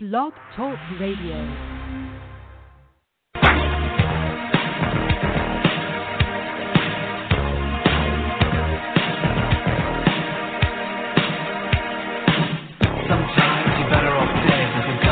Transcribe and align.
Blog 0.00 0.32
Talk 0.54 0.78
Radio. 1.00 1.34
Sometimes 13.08 13.74
you're 13.74 13.90
better 13.90 14.14
off 14.14 14.30
dead 14.46 14.70
with 14.76 14.86
a 14.86 15.08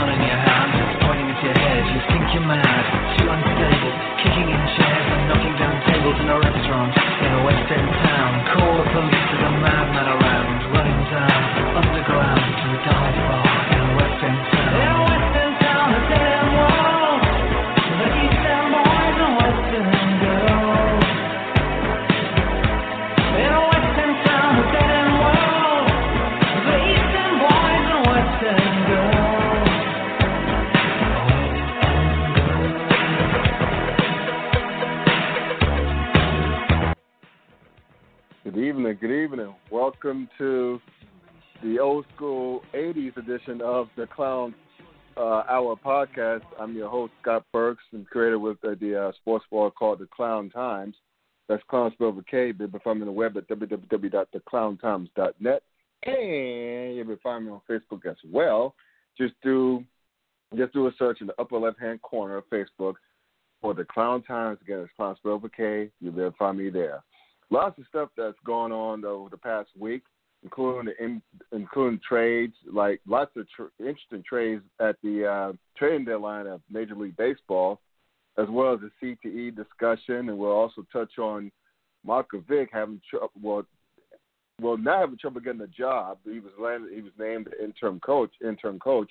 edition 43.37 43.61
of 43.61 43.89
the 43.97 44.07
Clown 44.07 44.55
uh, 45.19 45.43
Hour 45.49 45.77
podcast. 45.85 46.45
I'm 46.59 46.75
your 46.75 46.89
host, 46.89 47.13
Scott 47.21 47.45
Burks, 47.53 47.83
and 47.93 48.07
creator 48.07 48.39
with 48.39 48.57
uh, 48.65 48.77
the 48.81 49.09
uh, 49.09 49.13
sports 49.21 49.45
blog 49.51 49.75
called 49.75 49.99
The 49.99 50.07
Clown 50.07 50.49
Times. 50.49 50.97
That's 51.47 51.63
clown 51.69 51.93
spelled 51.93 52.17
with 52.17 52.27
K. 52.27 52.55
You'll 52.59 52.69
be 52.69 52.79
finding 52.83 53.05
me 53.05 53.09
on 53.09 53.15
the 53.15 53.17
web 53.19 53.37
at 53.37 53.47
www.theclowntimes.net. 53.49 55.63
And 56.07 56.97
you'll 56.97 57.07
be 57.07 57.17
finding 57.23 57.51
me 57.51 57.53
on 57.53 57.61
Facebook 57.71 58.07
as 58.11 58.17
well. 58.27 58.75
Just 59.19 59.35
do 59.43 59.85
just 60.57 60.73
do 60.73 60.87
a 60.87 60.93
search 60.99 61.21
in 61.21 61.27
the 61.27 61.35
upper 61.39 61.59
left 61.59 61.79
hand 61.79 62.01
corner 62.01 62.39
of 62.39 62.49
Facebook 62.49 62.95
for 63.61 63.75
The 63.75 63.85
Clown 63.85 64.23
Times. 64.23 64.57
Again, 64.63 64.79
it's 64.79 64.91
clown 64.97 65.15
spelled 65.19 65.43
with 65.43 65.53
K. 65.53 65.91
You'll 66.01 66.13
be 66.13 66.23
able 66.23 66.31
to 66.31 66.37
find 66.39 66.57
me 66.57 66.71
there 66.71 67.03
lots 67.51 67.79
of 67.79 67.85
stuff 67.89 68.09
that's 68.17 68.37
gone 68.45 68.73
on 68.73 69.05
over 69.05 69.31
the 69.31 69.37
past 69.37 69.69
week, 69.79 70.03
including 70.47 70.95
in, 71.01 71.23
including 71.51 72.01
trades, 72.09 72.55
like 72.73 73.01
lots 73.07 73.33
of 73.37 73.47
tr- 73.51 73.65
interesting 73.81 74.23
trades 74.27 74.63
at 74.81 74.97
the 75.03 75.27
uh, 75.27 75.53
trading 75.77 76.05
deadline 76.05 76.47
of 76.47 76.61
Major 76.71 76.95
League 76.95 77.17
Baseball, 77.17 77.81
as 78.39 78.47
well 78.49 78.75
as 78.75 78.81
the 78.81 79.17
CTE 79.25 79.57
discussion, 79.57 80.29
and 80.29 80.39
we'll 80.39 80.53
also 80.53 80.87
touch 80.93 81.19
on 81.19 81.51
Michael 82.05 82.45
Vick 82.49 82.71
having 82.73 83.01
trouble. 83.11 83.31
Well, 83.43 83.67
well, 84.63 84.79
not 84.79 85.01
having 85.01 85.19
trouble 85.19 85.41
getting 85.41 85.61
a 85.61 85.67
job. 85.67 86.19
He 86.25 86.39
was 86.39 86.53
landed, 86.59 86.93
he 86.95 87.03
was 87.03 87.13
named 87.19 87.49
interim 87.63 88.01
coach, 88.01 88.31
interim 88.43 88.79
coach, 88.79 89.11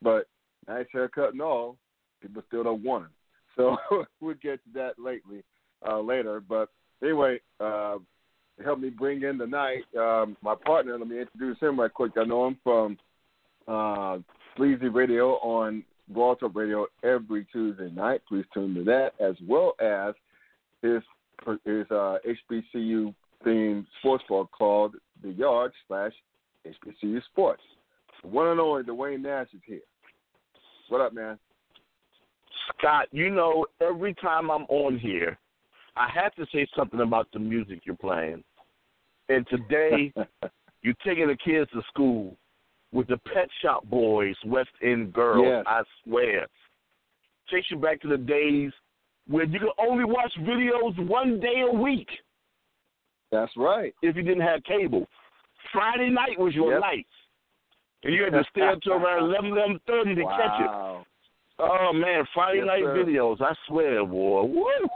but 0.00 0.26
nice 0.68 0.86
haircut 0.92 1.32
and 1.32 1.42
all, 1.42 1.76
people 2.22 2.42
still 2.46 2.62
don't 2.62 2.84
want 2.84 3.04
him. 3.04 3.10
So 3.56 3.76
we'll 4.20 4.34
get 4.34 4.62
to 4.64 4.70
that 4.74 4.92
lately, 4.98 5.42
uh, 5.86 6.00
later. 6.00 6.40
But 6.40 6.70
anyway, 7.02 7.40
uh, 7.60 7.96
to 8.58 8.64
help 8.64 8.78
me 8.78 8.90
bring 8.90 9.22
in 9.22 9.38
tonight, 9.38 9.82
um, 9.98 10.36
my 10.42 10.54
partner. 10.54 10.98
Let 10.98 11.08
me 11.08 11.20
introduce 11.20 11.58
him 11.60 11.78
right 11.78 11.92
quick. 11.92 12.12
I 12.16 12.24
know 12.24 12.46
him 12.46 12.58
from 12.62 12.98
uh, 13.68 14.18
Sleazy 14.56 14.88
Radio 14.88 15.32
on 15.36 15.84
Raw 16.14 16.34
Talk 16.34 16.54
Radio 16.54 16.86
every 17.02 17.46
Tuesday 17.52 17.90
night. 17.90 18.22
Please 18.28 18.44
tune 18.54 18.74
to 18.74 18.84
that, 18.84 19.12
as 19.20 19.34
well 19.46 19.74
as 19.80 20.14
his 20.82 21.02
his 21.64 21.86
uh, 21.90 22.18
HBCU 22.50 23.14
themed 23.44 23.86
sports 23.98 24.24
blog 24.28 24.50
called 24.50 24.96
The 25.22 25.32
Yard 25.32 25.72
slash 25.86 26.12
HBCU 26.66 27.22
Sports. 27.24 27.62
The 28.22 28.28
one 28.28 28.48
and 28.48 28.58
only 28.58 28.82
Dwayne 28.82 29.22
Nash 29.22 29.48
is 29.54 29.60
here. 29.66 29.80
What 30.88 31.00
up, 31.00 31.12
man? 31.12 31.38
Scott, 32.78 33.08
you 33.12 33.30
know, 33.30 33.66
every 33.80 34.14
time 34.14 34.50
I'm 34.50 34.64
on 34.64 34.98
here, 34.98 35.38
I 35.96 36.08
have 36.14 36.34
to 36.34 36.46
say 36.52 36.66
something 36.76 37.00
about 37.00 37.28
the 37.32 37.38
music 37.38 37.80
you're 37.84 37.96
playing. 37.96 38.44
And 39.28 39.46
today, 39.48 40.12
you're 40.82 40.94
taking 41.04 41.26
the 41.28 41.36
kids 41.36 41.70
to 41.72 41.82
school 41.88 42.36
with 42.92 43.08
the 43.08 43.16
Pet 43.32 43.48
Shop 43.62 43.84
Boys, 43.86 44.36
West 44.44 44.70
End 44.82 45.12
Girls. 45.12 45.44
Yes. 45.46 45.64
I 45.66 45.82
swear, 46.04 46.46
takes 47.50 47.70
you 47.70 47.78
back 47.78 48.00
to 48.02 48.08
the 48.08 48.16
days 48.18 48.72
where 49.28 49.44
you 49.44 49.58
could 49.58 49.70
only 49.78 50.04
watch 50.04 50.32
videos 50.42 50.96
one 51.08 51.40
day 51.40 51.64
a 51.68 51.74
week 51.74 52.08
That's 53.32 53.52
right. 53.56 53.92
if 54.02 54.14
you 54.16 54.22
didn't 54.22 54.42
have 54.46 54.62
cable. 54.64 55.06
Friday 55.72 56.10
night 56.10 56.38
was 56.38 56.54
your 56.54 56.72
Yep. 56.74 56.80
night, 56.80 57.06
and 58.04 58.14
you 58.14 58.22
had 58.22 58.32
to 58.34 58.44
stay 58.50 58.62
up 58.62 58.74
until 58.74 58.92
around 58.94 59.24
eleven, 59.30 59.50
eleven 59.50 59.80
thirty 59.86 60.14
to 60.14 60.22
catch 60.22 60.60
it. 60.60 60.70
Oh 61.58 61.90
man, 61.92 62.24
Friday 62.32 62.58
Yes, 62.58 62.66
night 62.66 62.82
sir. 62.84 62.94
videos. 63.04 63.40
I 63.40 63.52
swear, 63.66 64.04
boy. 64.06 64.42
Woo! 64.44 64.88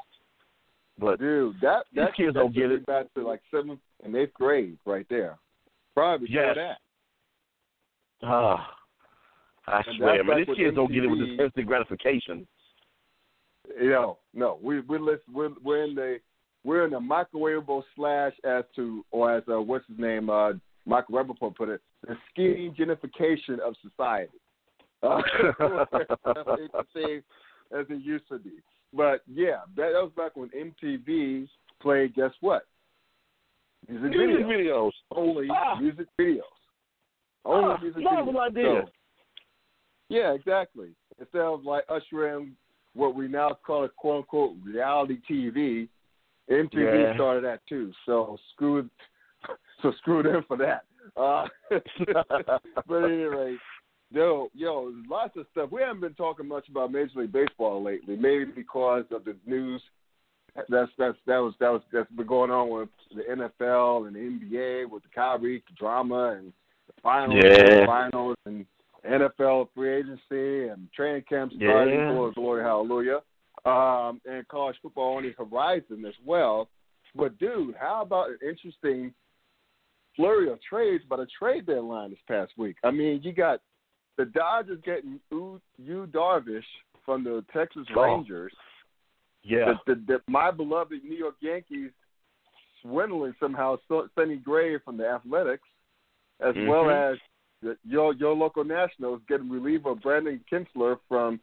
But 1.00 1.18
Dude, 1.18 1.56
that 1.62 1.84
These 1.92 2.04
that 2.04 2.14
kids 2.14 2.34
that 2.34 2.40
don't 2.40 2.54
get 2.54 2.70
it. 2.70 2.84
Back 2.86 3.12
to 3.14 3.26
like 3.26 3.40
seventh 3.50 3.80
and 4.04 4.14
eighth 4.14 4.34
grade, 4.34 4.78
right 4.84 5.06
there. 5.08 5.38
Probably 5.94 6.28
Yes. 6.30 6.56
that. 6.56 6.78
ah, 8.22 8.74
I 9.66 9.82
And 9.86 9.96
swear, 9.96 10.22
man, 10.24 10.44
these 10.46 10.56
kids 10.56 10.76
don't 10.76 10.92
get 10.92 11.04
it 11.04 11.08
with 11.08 11.20
this 11.20 11.40
instant 11.40 11.66
gratification. 11.66 12.46
You 13.80 13.90
know, 13.90 14.18
no, 14.34 14.58
we 14.62 14.80
we 14.80 14.98
listen. 14.98 15.32
We're 15.32 15.50
we're 15.62 15.84
in 15.84 15.94
the 15.94 16.20
we're 16.64 16.84
in 16.84 16.90
the 16.90 16.98
microwavable 16.98 17.82
slash 17.96 18.32
as 18.44 18.64
to 18.76 19.04
or 19.10 19.36
as 19.36 19.42
uh, 19.50 19.60
what's 19.60 19.86
his 19.88 19.98
name 19.98 20.28
uh, 20.28 20.52
Michael 20.86 21.14
Rapaport 21.14 21.56
put 21.56 21.68
it, 21.68 21.80
the 22.06 22.16
skinny 22.30 22.74
genification 22.78 23.58
of 23.60 23.74
society. 23.82 24.32
Uh, 25.02 25.22
as 27.72 27.86
it 27.88 28.02
used 28.02 28.28
to 28.28 28.38
be. 28.38 28.50
But 28.92 29.22
yeah, 29.32 29.60
that, 29.76 29.92
that 29.92 30.02
was 30.02 30.12
back 30.16 30.36
when 30.36 30.50
MTV 30.50 31.48
played. 31.80 32.14
Guess 32.14 32.32
what? 32.40 32.66
Music 33.88 34.10
Music 34.10 34.46
videos. 34.46 34.50
videos. 34.50 34.90
Only 35.12 35.48
Ah. 35.50 35.78
music 35.80 36.06
videos. 36.18 36.40
Only 37.44 37.74
Ah, 37.74 37.78
music 37.82 38.02
videos. 38.04 38.40
idea. 38.40 38.64
So, 38.84 38.90
yeah, 40.08 40.32
exactly. 40.32 40.90
Instead 41.18 41.42
of 41.42 41.64
like 41.64 41.84
ushering 41.88 42.56
what 42.94 43.14
we 43.14 43.28
now 43.28 43.56
call 43.64 43.84
a 43.84 43.88
quote 43.88 44.18
unquote 44.18 44.56
reality 44.64 45.20
TV, 45.28 45.88
MTV 46.50 47.02
Yeah. 47.02 47.14
started 47.14 47.44
that 47.44 47.60
too. 47.68 47.92
So 48.06 48.36
screw 48.52 48.90
so 49.82 49.92
screw 49.98 50.22
them 50.22 50.42
for 50.48 50.56
that. 50.58 50.84
Uh, 51.16 51.46
but 52.86 53.04
anyway, 53.04 53.56
yo, 54.10 54.50
yo, 54.54 54.92
lots 55.08 55.36
of 55.36 55.46
stuff. 55.52 55.70
We 55.70 55.82
haven't 55.82 56.00
been 56.00 56.14
talking 56.14 56.48
much 56.48 56.68
about 56.68 56.92
Major 56.92 57.20
League 57.20 57.32
Baseball 57.32 57.82
lately, 57.82 58.16
maybe 58.16 58.46
because 58.46 59.04
of 59.10 59.24
the 59.24 59.36
news 59.46 59.82
that's 60.68 60.90
that's 60.98 61.16
that 61.26 61.38
was 61.38 61.54
that 61.60 61.70
was 61.70 61.82
that's 61.92 62.10
been 62.12 62.26
going 62.26 62.50
on 62.50 62.70
with 62.70 62.88
the 63.14 63.22
NFL 63.22 64.06
and 64.06 64.16
the 64.16 64.20
NBA 64.20 64.90
with 64.90 65.02
the 65.04 65.08
Kyrie 65.14 65.62
drama 65.78 66.36
and 66.38 66.52
the 66.86 66.92
finals, 67.02 67.40
Yeah. 67.44 67.86
finals 67.86 68.36
and 68.46 68.66
NFL 69.08 69.68
free 69.74 69.94
agency 69.94 70.68
and 70.68 70.90
training 70.92 71.24
camp 71.28 71.52
starting. 71.56 71.94
Yeah. 71.94 72.12
Glory, 72.12 72.32
glory, 72.34 72.62
hallelujah. 72.62 73.20
Um, 73.64 74.20
and 74.24 74.46
college 74.48 74.76
football 74.82 75.16
on 75.16 75.22
the 75.22 75.32
horizon 75.38 76.04
as 76.06 76.14
well. 76.24 76.68
But 77.14 77.38
dude, 77.38 77.74
how 77.78 78.02
about 78.02 78.30
an 78.30 78.38
interesting 78.46 79.14
flurry 80.16 80.50
of 80.50 80.58
trades 80.62 81.04
by 81.08 81.16
the 81.16 81.26
trade 81.38 81.66
deadline 81.66 82.10
this 82.10 82.18
past 82.26 82.52
week? 82.56 82.76
I 82.84 82.90
mean, 82.90 83.20
you 83.22 83.32
got 83.32 83.60
the 84.20 84.26
Dodgers 84.26 84.80
getting 84.84 85.18
Yu 85.30 85.60
Yu 85.78 86.06
Darvish 86.12 86.62
from 87.06 87.24
the 87.24 87.42
Texas 87.52 87.86
Oh. 87.96 88.02
Rangers 88.02 88.52
yeah. 89.42 89.72
the, 89.86 89.94
the, 89.94 90.00
the, 90.06 90.18
my 90.28 90.50
beloved 90.50 91.02
New 91.02 91.16
York 91.16 91.36
Yankees 91.40 91.90
swindling 92.82 93.34
somehow 93.40 93.76
so- 93.88 94.08
Sonny 94.14 94.36
Gray 94.36 94.78
from 94.84 94.96
the 94.98 95.06
Athletics, 95.08 95.66
as 96.40 96.54
well 96.68 96.84
Mhm. 96.84 97.12
as 97.12 97.18
the, 97.62 97.76
your 97.84 98.14
your 98.14 98.34
local 98.34 98.64
Nationals 98.64 99.20
getting 99.28 99.50
reliever 99.50 99.94
Brandon 99.94 100.42
Kintzler 100.50 100.98
from, 101.08 101.40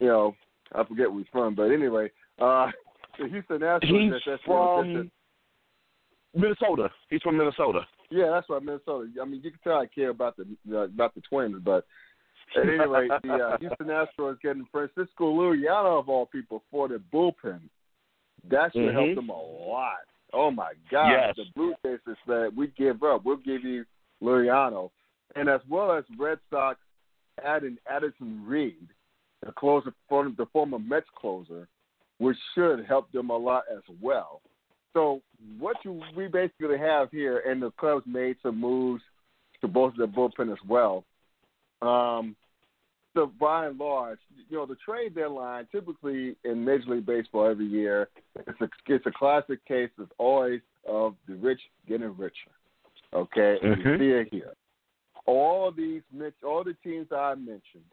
you 0.00 0.06
know, 0.06 0.34
I 0.74 0.84
forget 0.84 1.10
where 1.10 1.18
he's 1.20 1.28
from, 1.32 1.54
but 1.54 1.70
anyway, 1.70 2.10
uh, 2.38 2.70
the 3.18 3.28
Houston 3.28 3.60
Nationals. 3.60 3.82
He's 4.02 4.10
that's- 4.12 4.22
that's- 4.26 4.46
from 4.46 4.94
that's- 4.94 5.10
Minnesota. 6.34 6.90
He's 7.10 7.22
from 7.22 7.36
Minnesota. 7.36 7.80
yeah, 8.10 8.28
that's 8.30 8.48
right, 8.50 8.62
Minnesota. 8.62 9.08
I 9.20 9.24
mean, 9.24 9.40
you 9.42 9.50
can 9.50 9.60
tell 9.62 9.78
I 9.80 9.86
care 9.86 10.10
about 10.10 10.36
the 10.36 10.44
uh, 10.72 10.84
about 10.84 11.14
the 11.14 11.20
Twins, 11.22 11.56
but 11.64 11.86
at 12.56 12.62
any 12.68 12.86
rate, 12.86 13.10
the 13.22 13.32
uh, 13.32 13.58
Houston 13.58 13.86
Astros 13.86 14.40
getting 14.40 14.66
Francisco 14.70 15.32
Liriano 15.32 15.98
of 15.98 16.08
all 16.08 16.26
people 16.26 16.62
for 16.70 16.88
the 16.88 17.00
bullpen. 17.12 17.60
That 18.50 18.72
should 18.72 18.92
help 18.92 19.06
Mhm. 19.08 19.14
them 19.14 19.28
a 19.30 19.42
lot. 19.42 20.04
Oh 20.32 20.50
my 20.50 20.72
God! 20.90 21.10
Yes. 21.10 21.36
The 21.36 21.44
Blue 21.54 21.74
Jays 21.84 22.00
said 22.26 22.56
we 22.56 22.68
give 22.68 23.02
up. 23.02 23.24
We'll 23.24 23.36
give 23.36 23.64
you 23.64 23.84
Liriano, 24.22 24.90
and 25.36 25.48
as 25.48 25.60
well 25.68 25.92
as 25.92 26.04
Red 26.18 26.38
Sox 26.50 26.78
adding 27.44 27.78
Addison 27.88 28.44
Reed, 28.46 28.88
the 29.44 29.52
closer, 29.52 29.92
for 30.08 30.28
the 30.28 30.46
former 30.46 30.78
Mets 30.78 31.06
closer, 31.14 31.68
which 32.18 32.36
should 32.54 32.84
help 32.84 33.10
them 33.12 33.30
a 33.30 33.36
lot 33.36 33.64
as 33.74 33.82
well. 34.00 34.40
So 34.92 35.20
what 35.58 35.76
you 35.84 36.00
we 36.16 36.28
basically 36.28 36.78
have 36.78 37.10
here, 37.10 37.40
and 37.40 37.62
the 37.62 37.70
Cubs 37.72 38.06
made 38.06 38.36
some 38.42 38.60
moves 38.60 39.02
to 39.60 39.68
both 39.68 39.94
the 39.96 40.06
bullpen 40.06 40.52
as 40.52 40.62
well. 40.68 41.04
Um, 41.82 42.36
so 43.14 43.30
by 43.40 43.66
and 43.66 43.78
large, 43.78 44.18
you 44.48 44.56
know, 44.56 44.66
the 44.66 44.76
trade 44.84 45.14
deadline 45.14 45.68
typically 45.70 46.36
in 46.44 46.64
Major 46.64 46.94
League 46.94 47.06
Baseball 47.06 47.48
every 47.48 47.66
year, 47.66 48.08
it's 48.34 48.60
a, 48.60 48.68
it's 48.88 49.06
a 49.06 49.12
classic 49.12 49.64
case 49.66 49.90
as 50.00 50.08
always 50.18 50.60
of 50.88 51.14
the 51.28 51.34
rich 51.36 51.60
getting 51.88 52.16
richer. 52.16 52.50
Okay, 53.12 53.58
and 53.62 53.76
Mm-hmm. 53.76 53.88
you 53.88 53.98
see 53.98 54.20
it 54.20 54.28
here. 54.30 54.54
All 55.26 55.70
these, 55.70 56.02
all 56.44 56.64
the 56.64 56.74
teams 56.82 57.06
I 57.12 57.34
mentioned 57.36 57.84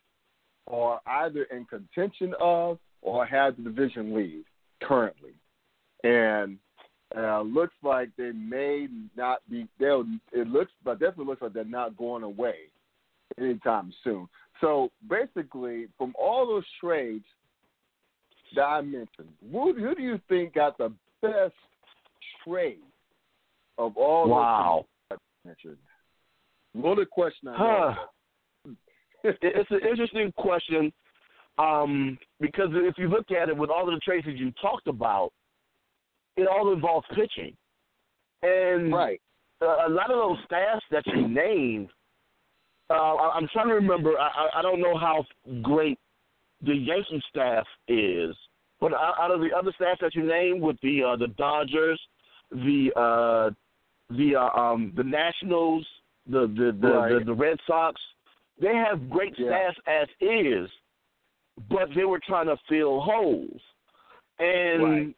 are 0.68 1.00
either 1.06 1.44
in 1.44 1.66
contention 1.66 2.34
of 2.42 2.80
or 3.02 3.26
have 3.26 3.56
the 3.58 3.64
division 3.64 4.16
lead 4.16 4.44
currently, 4.84 5.34
and 6.04 6.58
uh, 7.16 7.42
looks 7.42 7.76
like 7.84 8.10
they 8.18 8.32
may 8.32 8.88
not 9.16 9.40
be. 9.50 9.68
They'll. 9.80 10.06
It 10.32 10.48
looks, 10.48 10.72
but 10.84 11.00
definitely 11.00 11.26
looks 11.26 11.42
like 11.42 11.54
they're 11.54 11.64
not 11.64 11.96
going 11.96 12.24
away 12.24 12.56
anytime 13.40 13.94
soon. 14.04 14.28
So 14.60 14.90
basically, 15.10 15.88
from 15.98 16.14
all 16.20 16.46
those 16.46 16.66
trades 16.80 17.26
that 18.56 18.64
I 18.64 18.82
mentioned, 18.82 19.30
who, 19.52 19.74
who 19.74 19.96
do 19.96 20.02
you 20.02 20.20
think 20.30 20.54
got 20.54 20.78
the 20.78 20.92
best 21.22 21.54
trade 22.46 22.80
of 23.78 23.98
all 23.98 24.28
Wow. 24.28 24.86
those 25.10 25.18
I 25.44 25.48
mentioned? 25.48 25.78
Loaded 26.74 27.10
question. 27.10 27.48
I 27.50 27.56
Huh. 27.58 28.74
it's 29.24 29.72
an 29.72 29.80
interesting 29.88 30.32
question 30.38 30.92
um, 31.58 32.18
because 32.40 32.70
if 32.72 32.98
you 32.98 33.08
look 33.08 33.32
at 33.32 33.50
it 33.50 33.58
with 33.58 33.70
all 33.70 33.88
of 33.88 33.94
the 33.94 34.00
trades 34.00 34.26
that 34.26 34.38
you 34.38 34.52
talked 34.62 34.88
about, 34.88 35.32
it 36.38 36.48
all 36.48 36.72
involves 36.72 37.06
pitching. 37.14 37.56
And 38.42 38.94
right. 38.94 39.22
uh, 39.62 39.88
a 39.88 39.90
lot 39.90 40.12
of 40.12 40.18
those 40.18 40.38
staffs 40.46 40.84
that 40.92 41.06
you 41.08 41.28
named, 41.28 41.90
uh, 42.92 43.16
I- 43.16 43.36
I'm 43.36 43.48
trying 43.54 43.68
to 43.70 43.76
remember. 43.76 44.18
I, 44.20 44.50
I- 44.56 44.62
don't 44.62 44.82
know 44.82 44.98
how 44.98 45.26
great 45.62 45.98
the 46.62 46.76
Yankee 46.76 47.22
staff 47.30 47.66
is, 47.88 48.36
but 48.80 48.94
out 48.94 49.32
of 49.32 49.40
the 49.42 49.50
other 49.56 49.72
staff 49.76 49.98
that 50.02 50.14
you 50.16 50.24
named, 50.24 50.62
with 50.62 50.78
the 50.82 51.04
uh, 51.04 51.16
the 51.16 51.28
Dodgers, 51.30 52.00
the 52.52 52.92
uh, 52.96 53.50
the 54.16 54.36
uh, 54.36 54.50
um, 54.60 54.94
the 54.96 55.04
Nationals, 55.04 55.86
the 56.28 56.42
the 56.48 56.78
the, 56.80 56.94
Right. 56.94 57.20
the 57.20 57.26
the 57.26 57.34
Red 57.34 57.58
Sox, 57.66 58.00
they 58.60 58.76
have 58.76 59.10
great 59.10 59.34
Yeah. 59.38 59.48
staffs 59.48 59.80
as 59.88 60.08
is, 60.20 60.70
but 61.70 61.90
they 61.96 62.06
were 62.06 62.20
trying 62.20 62.48
to 62.48 62.58
fill 62.70 63.00
holes. 63.02 63.62
And 64.40 64.84
Right. 64.84 65.16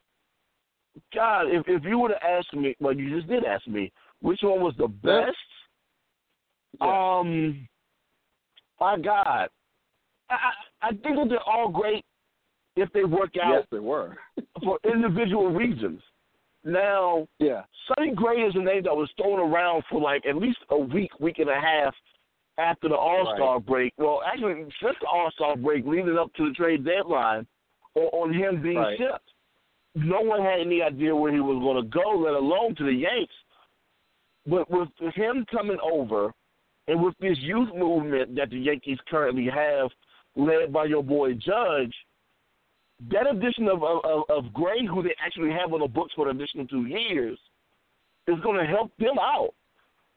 God, 1.14 1.48
if 1.50 1.68
if 1.68 1.84
you 1.84 1.98
would 2.00 2.12
have 2.12 2.22
asked 2.22 2.54
me, 2.54 2.76
well, 2.80 2.94
you 2.94 3.16
just 3.16 3.28
did 3.28 3.44
ask 3.46 3.66
me, 3.68 3.92
which 4.22 4.42
one 4.44 4.62
was 4.62 4.76
the 4.78 4.88
best? 4.88 5.36
Yeah. 6.82 7.20
Um, 7.20 7.68
my 8.80 8.98
God, 8.98 9.50
I 10.30 10.38
I 10.82 10.90
think 10.90 11.16
that 11.18 11.28
they're 11.30 11.40
all 11.42 11.70
great 11.70 12.04
if 12.76 12.92
they 12.94 13.04
work 13.04 13.32
out 13.42 13.54
yes, 13.54 13.68
they 13.72 13.80
were. 13.80 14.18
for 14.64 14.80
individual 14.84 15.52
reasons. 15.52 16.02
Now, 16.66 17.28
yeah. 17.40 17.64
Sonny 17.88 18.14
Gray 18.16 18.42
is 18.42 18.56
a 18.56 18.60
name 18.60 18.84
that 18.84 18.96
was 18.96 19.10
thrown 19.18 19.40
around 19.40 19.84
for 19.90 20.00
like 20.00 20.26
at 20.26 20.38
least 20.38 20.60
a 20.70 20.78
week, 20.78 21.12
week 21.20 21.40
and 21.40 21.50
a 21.50 21.60
half 21.60 21.94
after 22.58 22.88
the 22.90 22.96
All 22.96 23.34
Star 23.36 23.60
break. 23.60 23.94
Well, 23.98 24.22
actually, 24.26 24.64
since 24.82 24.96
the 25.02 25.08
All 25.08 25.30
Star 25.36 25.58
break, 25.58 25.86
leading 25.86 26.18
up 26.18 26.34
to 26.36 26.50
the 26.50 26.56
trade 26.56 26.86
deadline, 26.86 27.46
on, 27.96 28.04
on 28.04 28.34
him 28.34 28.62
being 28.62 28.78
Right. 28.78 28.98
shipped. 28.98 29.30
No 29.96 30.22
one 30.22 30.42
had 30.42 30.60
any 30.60 30.82
idea 30.82 31.16
where 31.16 31.32
he 31.32 31.40
was 31.40 31.60
going 31.60 31.84
to 31.84 31.90
go, 31.90 32.18
let 32.18 32.34
alone 32.34 32.76
to 32.76 32.84
the 32.84 32.94
Yanks. 32.94 33.34
But 34.48 34.70
with 34.70 34.90
him 35.14 35.46
coming 35.52 35.78
over, 35.84 36.34
and 36.88 37.02
with 37.02 37.16
this 37.20 37.38
youth 37.40 37.70
movement 37.76 38.36
that 38.36 38.50
the 38.50 38.60
Yankees 38.60 38.98
currently 39.10 39.48
have, 39.54 39.90
led 40.36 40.74
by 40.74 40.86
your 40.86 41.04
boy 41.04 41.34
Judge, 41.34 41.94
that 43.12 43.30
addition 43.30 43.68
of 43.68 43.84
of, 43.84 44.24
of- 44.30 44.54
Gray, 44.54 44.86
who 44.86 45.04
they 45.04 45.16
actually 45.24 45.52
have 45.52 45.74
on 45.74 45.82
the 45.82 45.88
books 45.88 46.14
for 46.16 46.30
an 46.30 46.36
additional 46.38 46.68
two 46.68 46.86
years, 46.86 47.38
is 48.28 48.40
going 48.42 48.58
to 48.58 48.66
help 48.66 48.92
them 48.98 49.16
out 49.20 49.54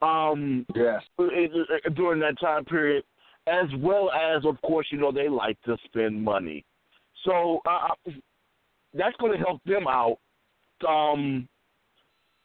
um, 0.01 0.65
Yes. 0.75 1.01
during 1.17 2.19
that 2.19 2.39
time 2.39 2.65
period, 2.65 3.03
as 3.47 3.65
well 3.79 4.11
as, 4.11 4.45
of 4.45 4.61
course, 4.61 4.87
you 4.91 4.97
know 4.99 5.11
they 5.11 5.27
like 5.29 5.61
to 5.63 5.77
spend 5.85 6.21
money, 6.23 6.63
so 7.25 7.59
uh, 7.65 7.89
that's 8.93 9.15
going 9.17 9.31
to 9.31 9.43
help 9.43 9.61
them 9.65 9.87
out. 9.87 10.17
Um, 10.87 11.47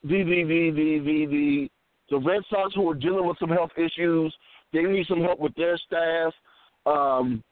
the 0.02 0.22
the 0.24 0.42
the 0.44 0.98
the 1.04 1.26
the 1.26 1.70
the 2.12 2.20
Red 2.20 2.42
Sox 2.50 2.74
who 2.74 2.88
are 2.90 2.94
dealing 2.94 3.26
with 3.26 3.38
some 3.38 3.48
health 3.48 3.70
issues, 3.78 4.34
they 4.72 4.82
need 4.82 5.06
some 5.06 5.22
help 5.22 5.40
with 5.40 5.54
their 5.54 5.78
staff. 5.78 6.34
Um, 6.84 7.42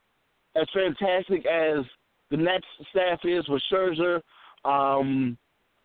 as 0.55 0.67
fantastic 0.75 1.47
as 1.47 1.85
the 2.31 2.37
Nets 2.37 2.67
staff 2.91 3.21
is 3.25 3.49
with 3.49 3.62
Scherzer, 3.73 4.21
um, 4.67 5.39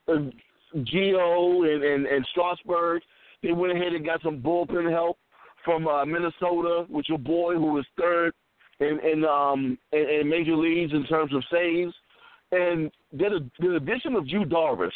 Gio 0.09 1.73
and, 1.73 1.83
and, 1.83 2.05
and 2.05 2.27
Strasburg, 2.31 3.01
they 3.41 3.53
went 3.53 3.71
ahead 3.71 3.93
and 3.93 4.05
got 4.05 4.21
some 4.21 4.41
bullpen 4.41 4.91
help 4.91 5.17
from 5.63 5.87
uh, 5.87 6.03
Minnesota 6.05 6.85
with 6.89 7.05
your 7.07 7.17
boy 7.17 7.53
who 7.53 7.71
was 7.71 7.85
third 7.97 8.33
in 8.81 8.99
in, 9.09 9.23
um, 9.23 9.77
in 9.93 10.09
in 10.21 10.29
major 10.29 10.55
leagues 10.55 10.91
in 10.91 11.05
terms 11.05 11.33
of 11.33 11.41
saves. 11.49 11.93
And 12.51 12.91
the, 13.13 13.49
the 13.59 13.75
addition 13.77 14.15
of 14.15 14.27
Yu 14.27 14.43
Darvish, 14.43 14.91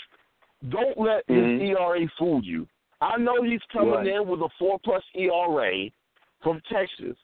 don't 0.67 0.97
let 0.99 1.23
his 1.27 1.61
ERA 1.61 2.05
fool 2.17 2.43
you. 2.43 2.67
I 3.01 3.17
know 3.17 3.41
he's 3.43 3.63
coming 3.71 3.91
Right. 3.91 4.07
in 4.07 4.27
with 4.27 4.41
a 4.41 4.49
four 4.57 4.79
plus 4.79 5.03
ERA 5.15 5.89
from 6.41 6.61
Texas, 6.69 7.17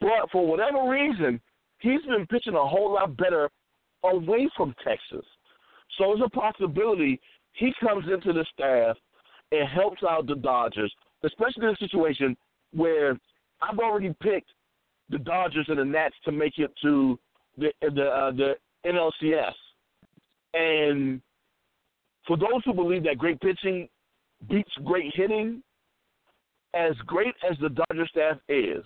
but 0.00 0.30
for 0.30 0.46
whatever 0.46 0.88
reason, 0.88 1.40
he's 1.78 2.02
been 2.02 2.26
pitching 2.26 2.54
a 2.54 2.66
whole 2.66 2.92
lot 2.92 3.16
better 3.16 3.50
away 4.04 4.48
from 4.56 4.74
Texas. 4.84 5.24
So 5.96 6.08
there's 6.08 6.26
a 6.26 6.30
possibility 6.30 7.20
he 7.54 7.72
comes 7.80 8.08
into 8.08 8.32
the 8.32 8.44
staff 8.52 8.96
and 9.52 9.68
helps 9.68 10.02
out 10.02 10.26
the 10.26 10.36
Dodgers, 10.36 10.94
especially 11.22 11.64
in 11.66 11.74
a 11.74 11.76
situation 11.76 12.36
where 12.72 13.18
I've 13.60 13.78
already 13.78 14.14
picked 14.22 14.50
the 15.08 15.18
Dodgers 15.18 15.66
and 15.68 15.78
the 15.78 15.84
Nats 15.84 16.14
to 16.24 16.32
make 16.32 16.58
it 16.58 16.70
to 16.82 17.18
the 17.58 17.72
the 17.80 18.06
uh, 18.06 18.30
the 18.32 18.56
NLCS. 18.86 19.54
And 20.54 21.20
for 22.26 22.36
those 22.36 22.62
who 22.64 22.72
believe 22.72 23.02
that 23.04 23.18
great 23.18 23.40
pitching 23.40 23.88
beats 24.48 24.72
great 24.84 25.12
hitting, 25.14 25.62
as 26.74 26.94
great 27.06 27.34
as 27.48 27.56
the 27.58 27.68
Dodger 27.68 28.06
staff 28.08 28.38
is, 28.48 28.84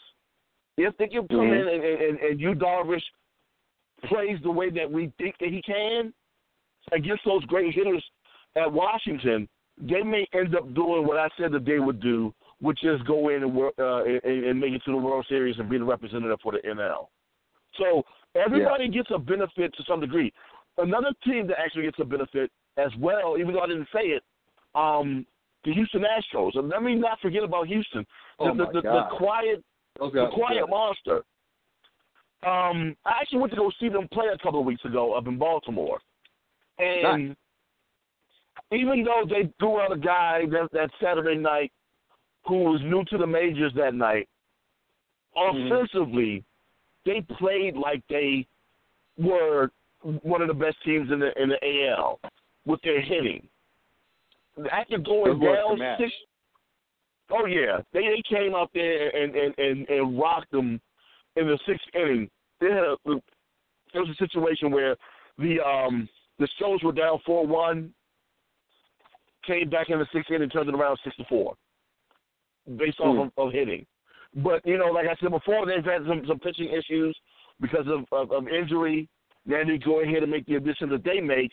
if 0.76 0.96
they 0.96 1.08
can 1.08 1.28
come 1.28 1.50
Mhm. 1.50 1.60
in 1.60 1.68
and, 1.68 1.84
and, 1.84 2.18
and 2.18 2.40
Yu 2.40 2.54
Darvish 2.54 3.04
plays 4.04 4.40
the 4.42 4.50
way 4.50 4.70
that 4.70 4.90
we 4.90 5.08
think 5.18 5.36
that 5.38 5.48
he 5.48 5.62
can 5.62 6.12
against 6.92 7.24
those 7.24 7.44
great 7.46 7.74
hitters 7.74 8.04
at 8.56 8.70
Washington, 8.70 9.48
they 9.78 10.02
may 10.02 10.26
end 10.32 10.54
up 10.54 10.72
doing 10.74 11.06
what 11.06 11.18
I 11.18 11.28
said 11.38 11.52
that 11.52 11.64
they 11.64 11.78
would 11.78 12.00
do, 12.00 12.34
which 12.60 12.84
is 12.84 13.00
go 13.02 13.28
in 13.30 13.42
and 13.42 13.58
uh, 13.78 14.04
and, 14.04 14.44
and 14.44 14.60
make 14.60 14.72
it 14.72 14.82
to 14.84 14.92
the 14.92 14.96
World 14.96 15.26
Series 15.28 15.58
and 15.58 15.68
be 15.68 15.78
the 15.78 15.84
representative 15.84 16.40
for 16.42 16.52
the 16.52 16.58
NL. 16.58 17.08
So 17.78 18.04
everybody 18.34 18.88
gets 18.88 19.10
a 19.10 19.18
benefit 19.18 19.74
to 19.74 19.82
some 19.84 20.00
degree. 20.00 20.32
Another 20.78 21.12
team 21.24 21.46
that 21.48 21.58
actually 21.58 21.84
gets 21.84 21.98
a 22.00 22.04
benefit 22.04 22.50
as 22.76 22.90
well, 22.98 23.36
even 23.38 23.54
though 23.54 23.60
I 23.60 23.66
didn't 23.66 23.88
say 23.92 24.08
it, 24.08 24.22
um, 24.74 25.26
the 25.64 25.72
Houston 25.72 26.02
Astros. 26.02 26.58
And 26.58 26.68
let 26.68 26.82
me 26.82 26.94
not 26.94 27.20
forget 27.20 27.42
about 27.42 27.66
Houston. 27.66 28.04
The, 28.38 28.44
Oh, 28.46 28.54
the, 28.56 28.66
the, 28.72 28.80
the 28.82 29.02
quiet 29.16 29.64
Those 29.98 30.12
the 30.12 30.28
Quiet 30.32 30.60
good. 30.62 30.70
Monster. 30.70 31.16
Um, 32.46 32.94
I 33.06 33.12
actually 33.20 33.38
went 33.38 33.52
to 33.52 33.56
go 33.56 33.70
see 33.80 33.88
them 33.88 34.06
play 34.12 34.26
a 34.32 34.38
couple 34.38 34.60
of 34.60 34.66
weeks 34.66 34.84
ago 34.84 35.14
up 35.14 35.26
in 35.26 35.38
Baltimore, 35.38 35.98
and 36.78 37.34
even 38.70 39.02
though 39.02 39.22
they 39.26 39.50
threw 39.58 39.80
out 39.80 39.92
a 39.92 39.96
guy 39.96 40.42
that, 40.50 40.68
that 40.72 40.90
Saturday 41.02 41.36
night 41.40 41.72
who 42.46 42.64
was 42.64 42.80
new 42.82 43.02
to 43.04 43.16
the 43.16 43.26
majors 43.26 43.72
that 43.76 43.94
night, 43.94 44.28
Mhm. 45.36 45.66
offensively, 45.72 46.44
they 47.06 47.22
played 47.38 47.76
like 47.76 48.02
they 48.08 48.46
were 49.16 49.70
one 50.22 50.42
of 50.42 50.48
the 50.48 50.54
best 50.54 50.76
teams 50.84 51.10
in 51.10 51.20
the 51.20 51.32
in 51.42 51.48
the 51.48 51.58
AL 51.88 52.20
with 52.66 52.80
their 52.82 53.00
hitting. 53.00 53.48
After 54.70 54.98
going 54.98 55.40
down 55.40 55.78
six 55.98 56.12
Oh 57.30 57.46
yeah, 57.46 57.78
they 57.92 58.00
they 58.00 58.22
came 58.28 58.54
out 58.54 58.70
there 58.74 59.08
and 59.08 59.34
and 59.34 59.54
and, 59.58 59.88
and 59.88 60.18
rocked 60.18 60.50
them 60.52 60.80
in 61.36 61.46
the 61.46 61.58
sixth 61.66 61.86
inning. 61.94 62.28
They 62.60 62.70
had 62.70 62.84
a, 62.84 62.96
there 63.06 64.02
was 64.02 64.10
a 64.10 64.16
situation 64.16 64.70
where 64.70 64.96
the 65.38 65.58
um 65.60 66.08
the 66.38 66.48
Stones 66.56 66.82
were 66.82 66.92
down 66.92 67.20
four 67.24 67.46
one, 67.46 67.92
came 69.46 69.70
back 69.70 69.88
in 69.88 69.98
the 69.98 70.06
sixth 70.12 70.30
inning, 70.30 70.50
turned 70.50 70.68
it 70.68 70.74
around 70.74 70.98
six 71.02 71.16
to 71.16 71.24
four, 71.24 71.54
based 72.76 73.00
off 73.00 73.14
Hmm. 73.14 73.40
of, 73.40 73.48
of 73.48 73.52
hitting. 73.52 73.86
But 74.36 74.64
you 74.66 74.76
know, 74.76 74.86
like 74.86 75.06
I 75.06 75.16
said 75.20 75.30
before, 75.30 75.64
they've 75.64 75.84
had 75.84 76.02
some 76.06 76.22
some 76.26 76.38
pitching 76.40 76.70
issues 76.70 77.16
because 77.60 77.86
of 77.86 78.04
of, 78.12 78.32
of 78.32 78.48
injury. 78.48 79.08
Then 79.46 79.68
they 79.68 79.78
go 79.78 80.00
ahead 80.02 80.22
and 80.22 80.30
make 80.30 80.46
the 80.46 80.56
addition 80.56 80.88
that 80.90 81.04
they 81.04 81.20
make. 81.20 81.52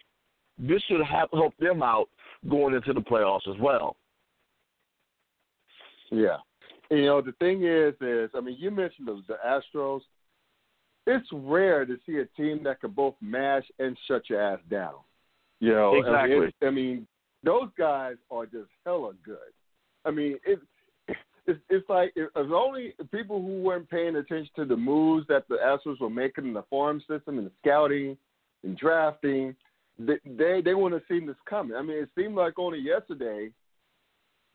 This 0.58 0.82
should 0.88 1.02
have 1.02 1.30
help 1.32 1.54
them 1.58 1.82
out 1.82 2.08
going 2.50 2.74
into 2.76 2.94
the 2.94 3.02
playoffs 3.02 3.48
as 3.48 3.60
well. 3.60 3.96
Yeah. 6.12 6.38
You 6.90 7.06
know, 7.06 7.22
the 7.22 7.32
thing 7.34 7.64
is, 7.64 7.94
is 8.02 8.30
I 8.36 8.42
mean, 8.42 8.58
you 8.60 8.70
mentioned 8.70 9.08
the, 9.08 9.22
the 9.28 9.38
Astros. 9.46 10.02
It's 11.08 11.28
rare 11.32 11.86
to 11.86 11.98
see 12.06 12.18
a 12.18 12.26
team 12.40 12.62
that 12.64 12.82
can 12.82 12.92
both 12.92 13.16
mash 13.22 13.64
and 13.80 13.98
shut 14.08 14.30
your 14.30 14.42
ass 14.42 14.60
down. 14.70 14.96
You 15.60 15.74
know, 15.74 15.96
exactly. 15.96 16.36
I 16.36 16.40
mean, 16.40 16.52
I 16.62 16.70
mean 16.70 17.08
those 17.44 17.70
guys 17.78 18.16
are 18.30 18.46
just 18.46 18.70
hella 18.86 19.14
good. 19.24 19.38
I 20.06 20.12
mean, 20.12 20.38
it, 20.46 20.60
it's 21.48 21.60
it's 21.70 21.90
like 21.90 22.14
it 22.16 22.30
only 22.36 22.94
people 23.12 23.42
who 23.42 23.62
weren't 23.62 23.90
paying 23.90 24.16
attention 24.16 24.52
to 24.58 24.66
the 24.66 24.76
moves 24.76 25.26
that 25.28 25.48
the 25.48 25.56
Astros 25.56 26.00
were 26.00 26.10
making 26.10 26.46
in 26.46 26.54
the 26.54 26.64
farm 26.70 27.00
system 27.10 27.38
and 27.38 27.48
the 27.48 27.52
scouting 27.62 28.18
and 28.64 28.78
drafting. 28.78 29.56
They 30.00 30.18
they, 30.26 30.62
they 30.64 30.74
wouldn't 30.74 31.02
have 31.02 31.16
seen 31.16 31.28
this 31.28 31.36
coming. 31.50 31.76
I 31.76 31.82
mean, 31.82 31.98
it 31.98 32.10
seemed 32.16 32.36
like 32.36 32.58
only 32.58 32.80
yesterday 32.80 33.52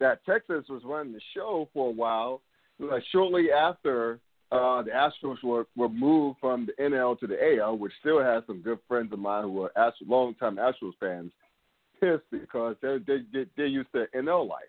that 0.00 0.25
Texas 0.26 0.64
was 0.69 0.83
running 0.85 1.12
the 1.12 1.21
show 1.35 1.69
for 1.73 1.88
a 1.88 1.93
while. 1.93 2.43
Like 2.78 3.02
shortly 3.11 3.50
after 3.50 4.21
uh, 4.52 4.83
the 4.83 4.90
Astros 4.90 5.43
were, 5.43 5.66
were 5.76 5.88
moved 5.88 6.38
from 6.40 6.66
the 6.66 6.83
NL 6.83 7.19
to 7.21 7.26
the 7.26 7.59
AL, 7.59 7.78
which 7.78 7.93
still 8.00 8.23
has 8.23 8.43
some 8.47 8.61
good 8.61 8.78
friends 8.87 9.12
of 9.12 9.19
mine 9.19 9.45
who 9.45 9.62
are 9.62 9.73
Astros, 9.76 10.09
long-time 10.09 10.57
Astros 10.57 10.93
fans 11.00 11.33
pissed 12.00 12.25
because 12.31 12.76
they're 12.83 12.99
they, 12.99 13.19
they, 13.33 13.47
they're 13.57 13.66
used 13.66 13.90
to 13.93 14.07
NL 14.14 14.49
life. 14.49 14.64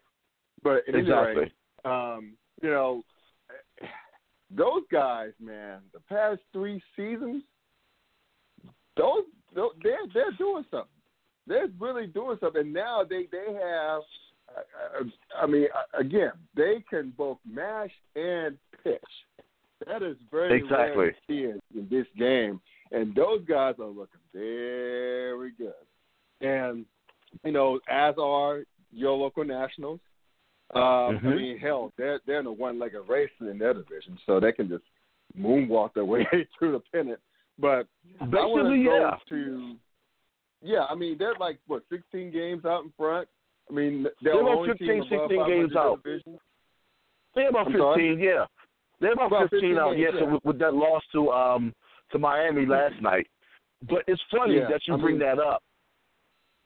But 0.63 0.83
anyway, 0.87 1.01
exactly. 1.01 1.51
um, 1.85 2.33
you 2.61 2.69
know, 2.69 3.03
those 4.49 4.83
guys, 4.91 5.31
man, 5.39 5.79
the 5.93 5.99
past 6.09 6.39
three 6.53 6.81
seasons, 6.95 7.43
those 8.95 9.23
they're 9.83 10.07
they're 10.13 10.31
doing 10.37 10.65
something. 10.69 10.87
They're 11.47 11.67
really 11.79 12.07
doing 12.07 12.37
something. 12.39 12.61
And 12.61 12.73
now 12.73 13.03
they 13.03 13.27
they 13.31 13.53
have. 13.53 14.01
I 15.41 15.45
mean, 15.45 15.67
again, 15.99 16.31
they 16.55 16.83
can 16.89 17.13
both 17.17 17.37
mash 17.45 17.91
and 18.15 18.57
pitch. 18.81 19.01
That 19.85 20.01
is 20.01 20.15
very 20.31 20.59
exactly. 20.61 20.97
rare 20.97 21.15
see 21.27 21.43
in, 21.43 21.59
in 21.75 21.87
this 21.91 22.07
game, 22.17 22.61
and 22.91 23.13
those 23.13 23.43
guys 23.45 23.75
are 23.79 23.87
looking 23.87 24.21
very 24.33 25.51
good. 25.57 25.73
And 26.41 26.85
you 27.43 27.51
know, 27.51 27.79
as 27.89 28.15
are 28.17 28.63
your 28.91 29.17
local 29.17 29.43
nationals. 29.43 29.99
Um, 30.73 30.81
mm-hmm. 30.81 31.27
I 31.27 31.35
mean, 31.35 31.57
hell, 31.59 31.93
they're 31.97 32.19
they're 32.25 32.39
in 32.39 32.45
a 32.45 32.51
one-legged 32.51 33.07
race 33.07 33.29
in 33.39 33.57
their 33.57 33.73
division, 33.73 34.17
so 34.25 34.39
they 34.39 34.51
can 34.51 34.67
just 34.67 34.83
moonwalk 35.39 35.93
their 35.93 36.05
way 36.05 36.25
through 36.59 36.73
the 36.73 36.81
pennant. 36.93 37.19
But 37.59 37.87
Basically, 38.19 38.39
I 38.39 38.45
want 38.45 38.67
to 38.67 38.83
go 38.83 38.99
yeah. 38.99 39.11
to 39.29 39.75
yeah. 40.61 40.83
I 40.89 40.95
mean, 40.95 41.17
they're 41.17 41.35
like 41.39 41.59
what 41.67 41.83
16 41.91 42.31
games 42.31 42.65
out 42.65 42.83
in 42.83 42.91
front. 42.97 43.27
I 43.69 43.73
mean, 43.73 44.03
they're, 44.03 44.11
They're 44.21 44.33
the 44.33 44.39
about 44.39 44.57
only 44.59 44.69
15, 44.69 44.87
team 44.87 45.01
above 45.11 45.29
16 45.29 45.47
games 45.47 45.75
out. 45.75 46.03
Division. 46.03 46.37
They're 47.35 47.49
about 47.49 47.67
I'm 47.67 47.73
15, 47.73 47.79
sorry? 47.81 48.25
yeah. 48.25 48.45
They're 48.99 49.13
about, 49.13 49.27
About 49.27 49.49
15, 49.51 49.59
15 49.61 49.77
out, 49.77 49.91
games, 49.95 50.01
yeah. 50.13 50.19
So 50.19 50.33
with, 50.33 50.45
with 50.45 50.59
that 50.59 50.73
loss 50.73 51.03
to 51.13 51.29
um 51.31 51.73
to 52.11 52.19
Miami 52.19 52.65
last 52.65 52.95
night. 53.01 53.27
But 53.89 54.03
it's 54.07 54.21
funny 54.31 54.55
Yeah, 54.57 54.69
that 54.69 54.81
you 54.87 54.95
I 54.95 54.97
bring 54.97 55.17
mean- 55.19 55.27
that 55.27 55.39
up. 55.39 55.61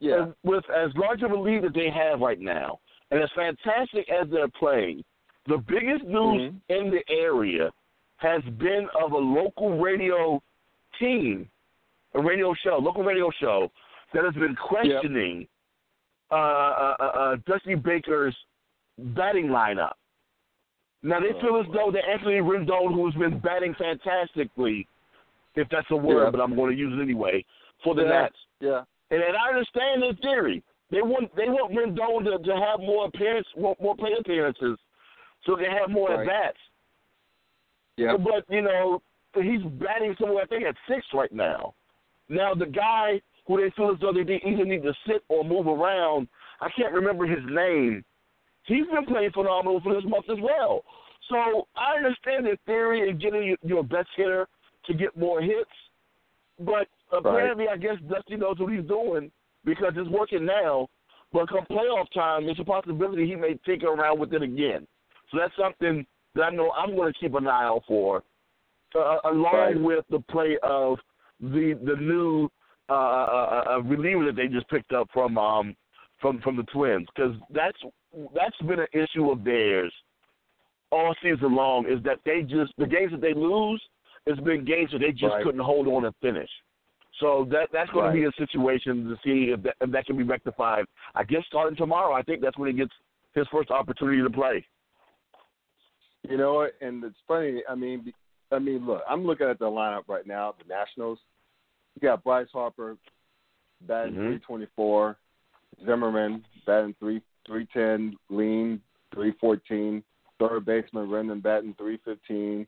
Yeah, 0.00 0.22
And 0.24 0.34
with 0.42 0.64
as 0.70 0.90
large 0.96 1.22
of 1.22 1.30
a 1.30 1.36
lead 1.36 1.62
that 1.62 1.74
they 1.74 1.88
have 1.90 2.18
right 2.20 2.40
now, 2.40 2.80
and 3.12 3.22
as 3.22 3.28
fantastic 3.36 4.08
as 4.10 4.28
they're 4.30 4.48
playing, 4.48 5.04
the 5.46 5.58
biggest 5.58 6.04
news 6.04 6.50
Mhm. 6.52 6.60
in 6.70 6.90
the 6.90 7.04
area 7.08 7.70
has 8.16 8.42
been 8.58 8.88
of 9.00 9.12
a 9.12 9.16
local 9.18 9.78
radio 9.78 10.42
team, 11.02 11.48
a 12.14 12.20
radio 12.22 12.54
show, 12.64 12.76
local 12.80 13.02
radio 13.02 13.30
show, 13.40 13.70
that 14.14 14.24
has 14.24 14.34
been 14.34 14.56
questioning 14.56 15.46
uh, 16.30 16.34
uh, 16.34 16.96
uh, 17.00 17.04
uh, 17.04 17.36
Dusty 17.46 17.74
Baker's 17.74 18.36
batting 18.98 19.46
lineup. 19.48 19.92
Now 21.02 21.18
they 21.20 21.32
feel 21.40 21.56
as 21.60 21.66
though 21.72 21.90
that 21.92 22.04
Anthony 22.08 22.40
Rendon, 22.40 22.94
who's 22.94 23.14
been 23.14 23.38
batting 23.40 23.74
fantastically, 23.78 24.86
if 25.56 25.66
that's 25.70 25.90
a 25.90 25.96
word, 25.96 26.24
Yeah. 26.24 26.30
but 26.30 26.40
I'm 26.40 26.54
going 26.54 26.70
to 26.72 26.76
use 26.76 26.92
it 26.96 27.02
anyway, 27.02 27.44
for 27.82 27.94
the 27.94 28.02
Yeah. 28.02 28.08
Nats. 28.08 28.36
yeah, 28.60 28.82
And, 29.10 29.20
and 29.22 29.36
I 29.36 29.48
understand 29.48 30.02
their 30.02 30.14
theory. 30.22 30.62
They 30.90 31.02
want 31.02 31.34
they 31.36 31.48
want 31.48 31.72
Rendon 31.72 32.24
to, 32.24 32.34
to 32.48 32.54
have 32.56 32.80
more 32.80 33.06
appearance, 33.06 33.46
more, 33.58 33.74
more 33.80 33.96
play 33.96 34.12
appearances, 34.20 34.78
so 35.44 35.56
they 35.56 35.64
have 35.78 35.90
more 35.90 36.10
Right. 36.10 36.20
at 36.20 36.26
bats. 36.26 36.58
yeah. 37.96 38.16
But 38.16 38.44
you 38.48 38.62
know, 38.62 39.02
he's 39.34 39.62
batting 39.80 40.14
somewhere 40.20 40.44
I 40.44 40.46
think 40.46 40.64
at 40.64 40.74
six 40.88 41.06
right 41.14 41.32
now. 41.32 41.74
Now 42.28 42.54
the 42.54 42.66
guy 42.66 43.20
who 43.46 43.60
they 43.60 43.72
feel 43.76 43.90
as 43.90 44.00
though 44.00 44.12
they 44.12 44.20
either 44.20 44.64
need 44.64 44.82
to 44.82 44.92
sit 45.06 45.24
or 45.28 45.44
move 45.44 45.66
around, 45.66 46.28
I 46.60 46.68
can't 46.76 46.92
remember 46.92 47.26
his 47.26 47.44
name. 47.48 48.04
He's 48.64 48.86
been 48.86 49.06
playing 49.06 49.32
phenomenal 49.32 49.80
for 49.82 49.94
this 49.94 50.04
month 50.06 50.26
as 50.30 50.38
well. 50.40 50.84
So 51.28 51.66
I 51.76 51.96
understand 51.96 52.46
the 52.46 52.56
theory 52.66 53.10
of 53.10 53.20
getting 53.20 53.44
your, 53.44 53.56
your 53.62 53.82
best 53.82 54.08
hitter 54.16 54.48
to 54.86 54.94
get 54.94 55.16
more 55.16 55.40
hits, 55.40 55.70
but 56.60 56.88
apparently 57.12 57.66
I 57.72 57.76
guess 57.76 57.96
Dusty 58.08 58.36
knows 58.36 58.58
what 58.58 58.72
he's 58.72 58.86
doing 58.86 59.30
because 59.64 59.92
it's 59.96 60.10
working 60.10 60.44
now. 60.44 60.88
But 61.32 61.48
come 61.48 61.64
playoff 61.70 62.12
time, 62.12 62.48
it's 62.48 62.60
a 62.60 62.64
possibility 62.64 63.26
he 63.26 63.36
may 63.36 63.58
tinker 63.64 63.86
around 63.86 64.18
with 64.18 64.34
it 64.34 64.42
again. 64.42 64.86
So 65.30 65.38
that's 65.38 65.54
something 65.58 66.04
that 66.34 66.42
I 66.42 66.50
know 66.50 66.70
I'm 66.72 66.94
going 66.94 67.12
to 67.12 67.18
keep 67.18 67.34
an 67.34 67.46
eye 67.46 67.64
out 67.64 67.82
for, 67.88 68.22
uh, 68.94 69.18
along 69.24 69.54
Right. 69.54 69.80
with 69.80 70.04
the 70.10 70.20
play 70.20 70.58
of 70.62 70.98
the 71.40 71.78
the 71.84 71.96
new 71.96 72.48
uh, 72.88 72.92
uh, 72.92 73.64
uh, 73.70 73.80
reliever 73.84 74.24
that 74.26 74.36
they 74.36 74.48
just 74.48 74.68
picked 74.68 74.92
up 74.92 75.08
from 75.12 75.38
um 75.38 75.74
from 76.20 76.40
from 76.40 76.56
the 76.56 76.64
Twins 76.64 77.06
because 77.14 77.34
that's 77.50 77.78
that's 78.34 78.56
been 78.66 78.80
an 78.80 78.86
issue 78.92 79.30
of 79.30 79.44
theirs 79.44 79.92
all 80.90 81.14
season 81.22 81.54
long 81.54 81.86
is 81.86 82.02
that 82.04 82.18
they 82.24 82.42
just 82.42 82.72
the 82.78 82.86
games 82.86 83.10
that 83.12 83.20
they 83.20 83.34
lose 83.34 83.82
has 84.26 84.38
been 84.40 84.64
games 84.64 84.90
that 84.92 84.98
they 84.98 85.10
just 85.10 85.34
Right. 85.34 85.42
couldn't 85.42 85.60
hold 85.60 85.88
on 85.88 86.04
and 86.04 86.14
finish. 86.20 86.50
So 87.18 87.44
that 87.50 87.70
that's 87.72 87.90
going 87.90 88.04
Right. 88.06 88.14
to 88.14 88.20
be 88.20 88.24
a 88.24 88.46
situation 88.46 89.08
to 89.08 89.16
see 89.24 89.50
if 89.50 89.62
that, 89.62 89.76
if 89.80 89.90
that 89.90 90.06
can 90.06 90.16
be 90.16 90.22
rectified. 90.22 90.84
I 91.14 91.24
guess 91.24 91.44
starting 91.46 91.76
tomorrow, 91.76 92.12
I 92.12 92.22
think 92.22 92.40
that's 92.40 92.56
when 92.58 92.70
he 92.70 92.76
gets 92.76 92.92
his 93.34 93.46
first 93.48 93.70
opportunity 93.70 94.22
to 94.22 94.30
play. 94.30 94.64
You 96.28 96.36
know? 96.36 96.68
And 96.80 97.02
it's 97.04 97.18
funny. 97.26 97.62
I 97.68 97.74
mean, 97.74 98.12
I 98.52 98.58
mean, 98.58 98.86
look, 98.86 99.02
I'm 99.08 99.24
looking 99.24 99.48
at 99.48 99.58
the 99.58 99.64
lineup 99.66 100.02
right 100.08 100.26
now. 100.26 100.54
The 100.58 100.68
Nationals. 100.68 101.18
You 101.94 102.08
got 102.08 102.24
Bryce 102.24 102.48
Harper 102.52 102.96
batting 103.82 104.14
Mhm. 104.14 104.40
324, 104.40 105.16
Zimmerman 105.84 106.44
batting 106.66 106.94
three 106.94 107.22
310, 107.44 108.16
Lean 108.28 108.80
314, 109.12 110.02
third 110.38 110.64
baseman 110.64 111.08
Rendon 111.08 111.42
batting 111.42 111.74
315, 111.74 112.66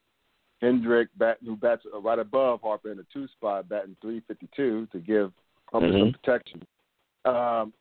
Hendrick 0.61 1.09
bat 1.17 1.38
who 1.45 1.57
bats 1.57 1.87
right 2.00 2.19
above 2.19 2.61
Harper 2.62 2.91
in 2.91 2.97
the 2.97 3.05
two 3.12 3.29
spot 3.29 3.69
batting 3.69 3.97
352 4.00 4.87
to 4.87 4.99
give 4.99 5.33
Harper 5.71 5.93
some 5.93 6.03
Mhm. 6.09 6.12
protection. 6.12 6.62
Um, 7.25 7.73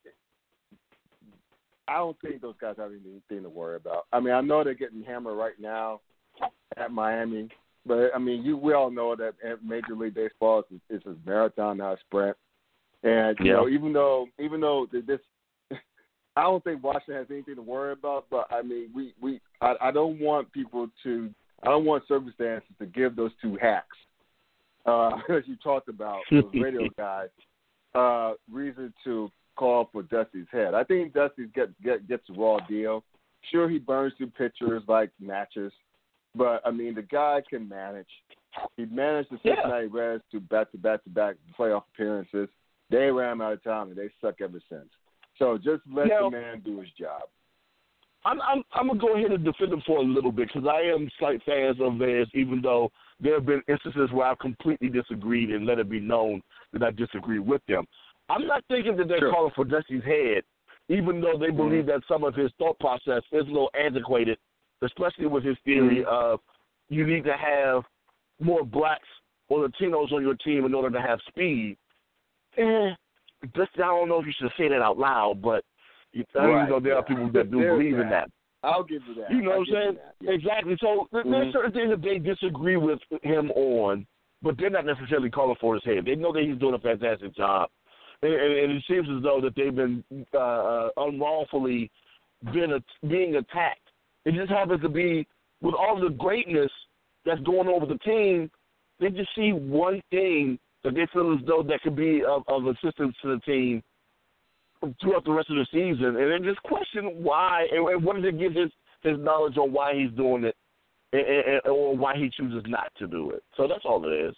I 1.87 1.97
don't 1.97 2.19
think 2.21 2.41
those 2.41 2.57
guys 2.57 2.77
have 2.77 2.91
anything 2.91 3.43
to 3.43 3.49
worry 3.49 3.75
about. 3.75 4.07
I 4.13 4.19
mean, 4.19 4.33
I 4.33 4.41
know 4.41 4.63
they're 4.63 4.73
getting 4.73 5.03
hammered 5.03 5.37
right 5.37 5.59
now 5.59 6.01
at 6.77 6.91
Miami, 6.91 7.49
but 7.85 8.11
I 8.15 8.17
mean, 8.17 8.43
you 8.43 8.57
we 8.57 8.73
all 8.73 8.91
know 8.91 9.15
that 9.15 9.33
Major 9.63 9.95
League 9.95 10.13
Baseball 10.15 10.63
is, 10.71 10.79
is 10.89 11.01
a 11.05 11.15
marathon, 11.25 11.77
not 11.77 11.93
a 11.93 11.99
sprint. 12.01 12.37
And 13.03 13.37
you 13.39 13.47
Yeah. 13.47 13.53
know, 13.53 13.69
even 13.69 13.93
though 13.93 14.27
even 14.39 14.61
though 14.61 14.87
this, 14.91 15.19
I 16.35 16.43
don't 16.43 16.63
think 16.63 16.83
Washington 16.83 17.15
has 17.15 17.27
anything 17.29 17.55
to 17.55 17.61
worry 17.61 17.91
about. 17.93 18.25
But 18.29 18.47
I 18.51 18.61
mean, 18.61 18.89
we 18.95 19.13
we 19.21 19.41
I, 19.61 19.75
I 19.81 19.91
don't 19.91 20.19
want 20.19 20.51
people 20.51 20.89
to 21.03 21.29
I 21.63 21.69
don't 21.69 21.85
want 21.85 22.07
circumstances 22.07 22.69
to 22.79 22.85
give 22.85 23.15
those 23.15 23.31
two 23.41 23.57
hacks, 23.61 23.97
uh, 24.85 25.11
as 25.29 25.43
you 25.45 25.55
talked 25.57 25.89
about 25.89 26.21
those 26.31 26.43
radio 26.53 26.89
guys, 26.97 27.29
uh, 27.95 28.33
reason 28.51 28.93
to 29.03 29.29
call 29.55 29.89
for 29.91 30.03
Dusty's 30.03 30.47
head. 30.51 30.73
I 30.73 30.83
think 30.83 31.13
Dusty 31.13 31.45
get, 31.53 31.69
get 31.83 32.07
gets 32.07 32.23
a 32.29 32.33
raw 32.33 32.59
deal. 32.67 33.03
Sure, 33.51 33.69
he 33.69 33.77
burns 33.77 34.13
through 34.17 34.27
pitchers 34.27 34.83
like 34.87 35.11
matches, 35.19 35.71
but 36.35 36.61
I 36.65 36.71
mean 36.71 36.95
the 36.95 37.01
guy 37.01 37.41
can 37.49 37.67
manage. 37.67 38.07
He 38.77 38.85
managed 38.85 39.31
the 39.31 39.39
Yeah. 39.43 39.55
Cincinnati 39.55 39.87
Reds 39.87 40.23
to 40.31 40.39
back 40.39 40.71
to 40.71 40.77
back 40.77 41.03
to 41.03 41.09
back 41.09 41.35
playoff 41.57 41.83
appearances. 41.93 42.49
They 42.89 43.09
ran 43.11 43.41
out 43.41 43.53
of 43.53 43.63
time 43.63 43.89
and 43.89 43.97
they 43.97 44.09
suck 44.21 44.41
ever 44.41 44.59
since. 44.69 44.89
So 45.37 45.57
just 45.57 45.81
let 45.91 46.07
Now- 46.07 46.29
the 46.29 46.37
man 46.37 46.59
do 46.59 46.79
his 46.79 46.91
job. 46.91 47.23
I'm 48.25 48.41
I'm 48.41 48.63
I'm 48.73 48.87
gonna 48.87 48.99
go 48.99 49.15
ahead 49.15 49.31
and 49.31 49.43
defend 49.43 49.71
them 49.71 49.81
for 49.85 49.99
a 49.99 50.03
little 50.03 50.31
bit 50.31 50.47
because 50.47 50.67
I 50.67 50.81
am 50.81 51.09
slight 51.19 51.41
fans 51.43 51.77
of 51.81 51.97
theirs, 51.97 52.29
even 52.33 52.61
though 52.61 52.91
there 53.19 53.33
have 53.33 53.45
been 53.45 53.61
instances 53.67 54.11
where 54.11 54.27
I've 54.27 54.39
completely 54.39 54.89
disagreed 54.89 55.49
and 55.51 55.65
let 55.65 55.79
it 55.79 55.89
be 55.89 55.99
known 55.99 56.41
that 56.71 56.83
I 56.83 56.91
disagree 56.91 57.39
with 57.39 57.61
them. 57.67 57.85
I'm 58.29 58.47
not 58.47 58.63
thinking 58.69 58.95
that 58.97 59.07
they're 59.07 59.19
Sure. 59.19 59.31
calling 59.31 59.51
for 59.51 59.65
Dusty's 59.65 60.03
head, 60.03 60.43
even 60.87 61.19
though 61.19 61.37
they 61.37 61.47
mm-hmm. 61.47 61.57
believe 61.57 61.85
that 61.87 62.01
some 62.07 62.23
of 62.23 62.33
his 62.33 62.51
thought 62.53 62.79
process 62.79 63.23
is 63.31 63.45
a 63.45 63.51
little 63.51 63.69
antiquated 63.73 64.37
especially 64.83 65.27
with 65.27 65.43
his 65.43 65.57
theory 65.65 66.03
of 66.05 66.39
you 66.89 67.05
need 67.07 67.23
to 67.23 67.35
have 67.37 67.83
more 68.39 68.63
blacks 68.63 69.07
or 69.49 69.67
Latinos 69.67 70.11
on 70.11 70.21
your 70.21 70.35
team 70.35 70.65
in 70.65 70.73
order 70.73 70.89
to 70.89 71.01
have 71.01 71.19
speed. 71.27 71.77
Eh, 72.57 72.89
just 73.55 73.71
I 73.75 73.79
don't 73.79 74.09
know 74.09 74.19
if 74.19 74.25
you 74.25 74.33
should 74.37 74.51
say 74.57 74.67
that 74.69 74.81
out 74.81 74.97
loud, 74.97 75.41
but 75.41 75.63
you, 76.11 76.23
Right, 76.35 76.63
you 76.63 76.69
know 76.69 76.79
there 76.79 76.95
are 76.95 77.03
people 77.03 77.29
that 77.31 77.51
do 77.51 77.59
There's 77.59 77.77
believe 77.77 77.93
in 77.93 78.09
that. 78.09 78.27
that. 78.27 78.29
I'll 78.63 78.83
give 78.83 79.01
you 79.07 79.15
that. 79.15 79.31
You 79.31 79.41
know 79.41 79.51
I'll 79.51 79.59
what 79.59 79.67
I'm 79.69 79.73
saying? 79.73 79.97
yeah. 80.21 80.31
Exactly. 80.31 80.77
So 80.79 81.09
Mhm. 81.11 81.31
there's 81.31 81.53
certain 81.53 81.71
things 81.73 81.89
that 81.89 82.01
they 82.01 82.19
disagree 82.19 82.77
with 82.77 83.01
him 83.23 83.51
on, 83.51 84.05
but 84.41 84.57
they're 84.57 84.69
not 84.69 84.85
necessarily 84.85 85.29
calling 85.29 85.57
for 85.59 85.73
his 85.75 85.83
head. 85.83 86.05
They 86.05 86.15
know 86.15 86.31
that 86.31 86.43
he's 86.43 86.57
doing 86.57 86.75
a 86.75 86.79
fantastic 86.79 87.35
job, 87.35 87.69
and, 88.21 88.33
and, 88.33 88.53
and 88.53 88.71
it 88.73 88.83
seems 88.87 89.09
as 89.09 89.21
though 89.23 89.41
that 89.41 89.55
they've 89.55 89.75
been 89.75 90.03
uh, 90.33 90.37
uh, 90.37 90.89
unlawfully 90.97 91.91
been 92.53 92.73
a, 92.73 93.07
being 93.07 93.35
attacked. 93.35 93.82
It 94.25 94.33
just 94.35 94.49
happens 94.49 94.81
to 94.81 94.89
be 94.89 95.27
with 95.61 95.75
all 95.75 95.99
the 95.99 96.09
greatness 96.09 96.71
that's 97.25 97.41
going 97.41 97.67
on 97.67 97.81
with 97.81 97.89
the 97.89 98.03
team. 98.03 98.49
They 98.99 99.09
just 99.09 99.29
see 99.35 99.51
one 99.51 100.01
thing 100.11 100.59
that 100.83 100.95
they 100.95 101.07
feel 101.13 101.33
as 101.33 101.45
though 101.45 101.63
that 101.63 101.81
could 101.81 101.95
be 101.95 102.23
of, 102.23 102.43
of 102.47 102.67
assistance 102.67 103.15
to 103.21 103.35
the 103.35 103.39
team 103.41 103.83
throughout 105.01 105.23
the 105.23 105.31
rest 105.31 105.49
of 105.49 105.55
the 105.55 105.65
season, 105.71 106.17
and 106.17 106.31
then 106.31 106.43
just 106.43 106.61
question 106.63 107.23
why 107.23 107.65
and, 107.71 107.87
and 107.87 108.03
what 108.03 108.17
does 108.17 108.25
it 108.25 108.39
give 108.39 108.53
his 108.53 108.69
his 109.01 109.17
knowledge 109.19 109.57
on 109.57 109.71
why 109.71 109.93
he's 109.93 110.11
doing 110.11 110.43
it, 110.43 110.55
and, 111.13 111.25
and, 111.25 111.61
or 111.65 111.95
why 111.95 112.15
he 112.15 112.29
chooses 112.29 112.63
not 112.67 112.91
to 112.97 113.07
do 113.07 113.31
it. 113.31 113.43
So 113.57 113.67
that's 113.67 113.85
all 113.85 114.05
it 114.05 114.13
is. 114.13 114.35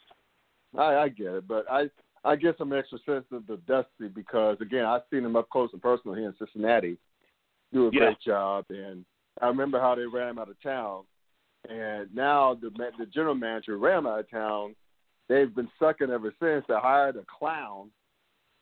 I, 0.78 0.96
I 0.96 1.10
get 1.10 1.28
it, 1.28 1.48
but 1.48 1.66
I 1.70 1.90
I 2.24 2.36
guess 2.36 2.54
I'm 2.60 2.74
extra 2.74 3.00
sensitive 3.06 3.48
to 3.48 3.58
Dusty 3.58 4.08
because 4.14 4.58
again 4.62 4.86
I've 4.86 5.02
seen 5.12 5.26
him 5.26 5.36
up 5.36 5.50
close 5.50 5.70
and 5.74 5.82
personal 5.82 6.16
here 6.16 6.28
in 6.28 6.36
Cincinnati 6.38 6.98
do 7.74 7.88
a 7.88 7.92
Yeah. 7.92 8.00
great 8.00 8.22
job, 8.22 8.66
and 8.70 9.06
I 9.42 9.48
remember 9.48 9.80
how 9.80 9.96
they 9.96 10.06
ran 10.06 10.30
him 10.30 10.40
out 10.40 10.50
of 10.50 10.62
town, 10.62 11.04
and 11.70 12.14
now 12.14 12.56
the 12.56 12.70
the 12.98 13.06
general 13.08 13.36
manager 13.36 13.78
ran 13.78 14.00
him 14.00 14.08
out 14.08 14.20
of 14.20 14.30
town. 14.30 14.76
They've 15.28 15.54
been 15.54 15.70
sucking 15.80 16.12
ever 16.12 16.34
since. 16.40 16.66
They 16.68 16.76
hired 16.76 17.16
a 17.16 17.26
clown 17.40 17.90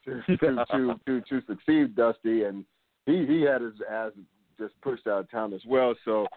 to 0.05 0.21
to 0.37 0.37
to, 0.37 0.99
to, 1.05 1.21
to 1.21 1.41
succeed 1.47 1.95
Dusty, 1.95 2.43
and 2.43 2.65
he 3.05 3.25
he 3.25 3.41
had 3.41 3.61
his 3.61 3.73
ass 3.89 4.11
just 4.57 4.73
pushed 4.81 5.07
out 5.07 5.21
of 5.21 5.31
town 5.31 5.53
as 5.53 5.61
well. 5.67 5.95
So 6.05 6.27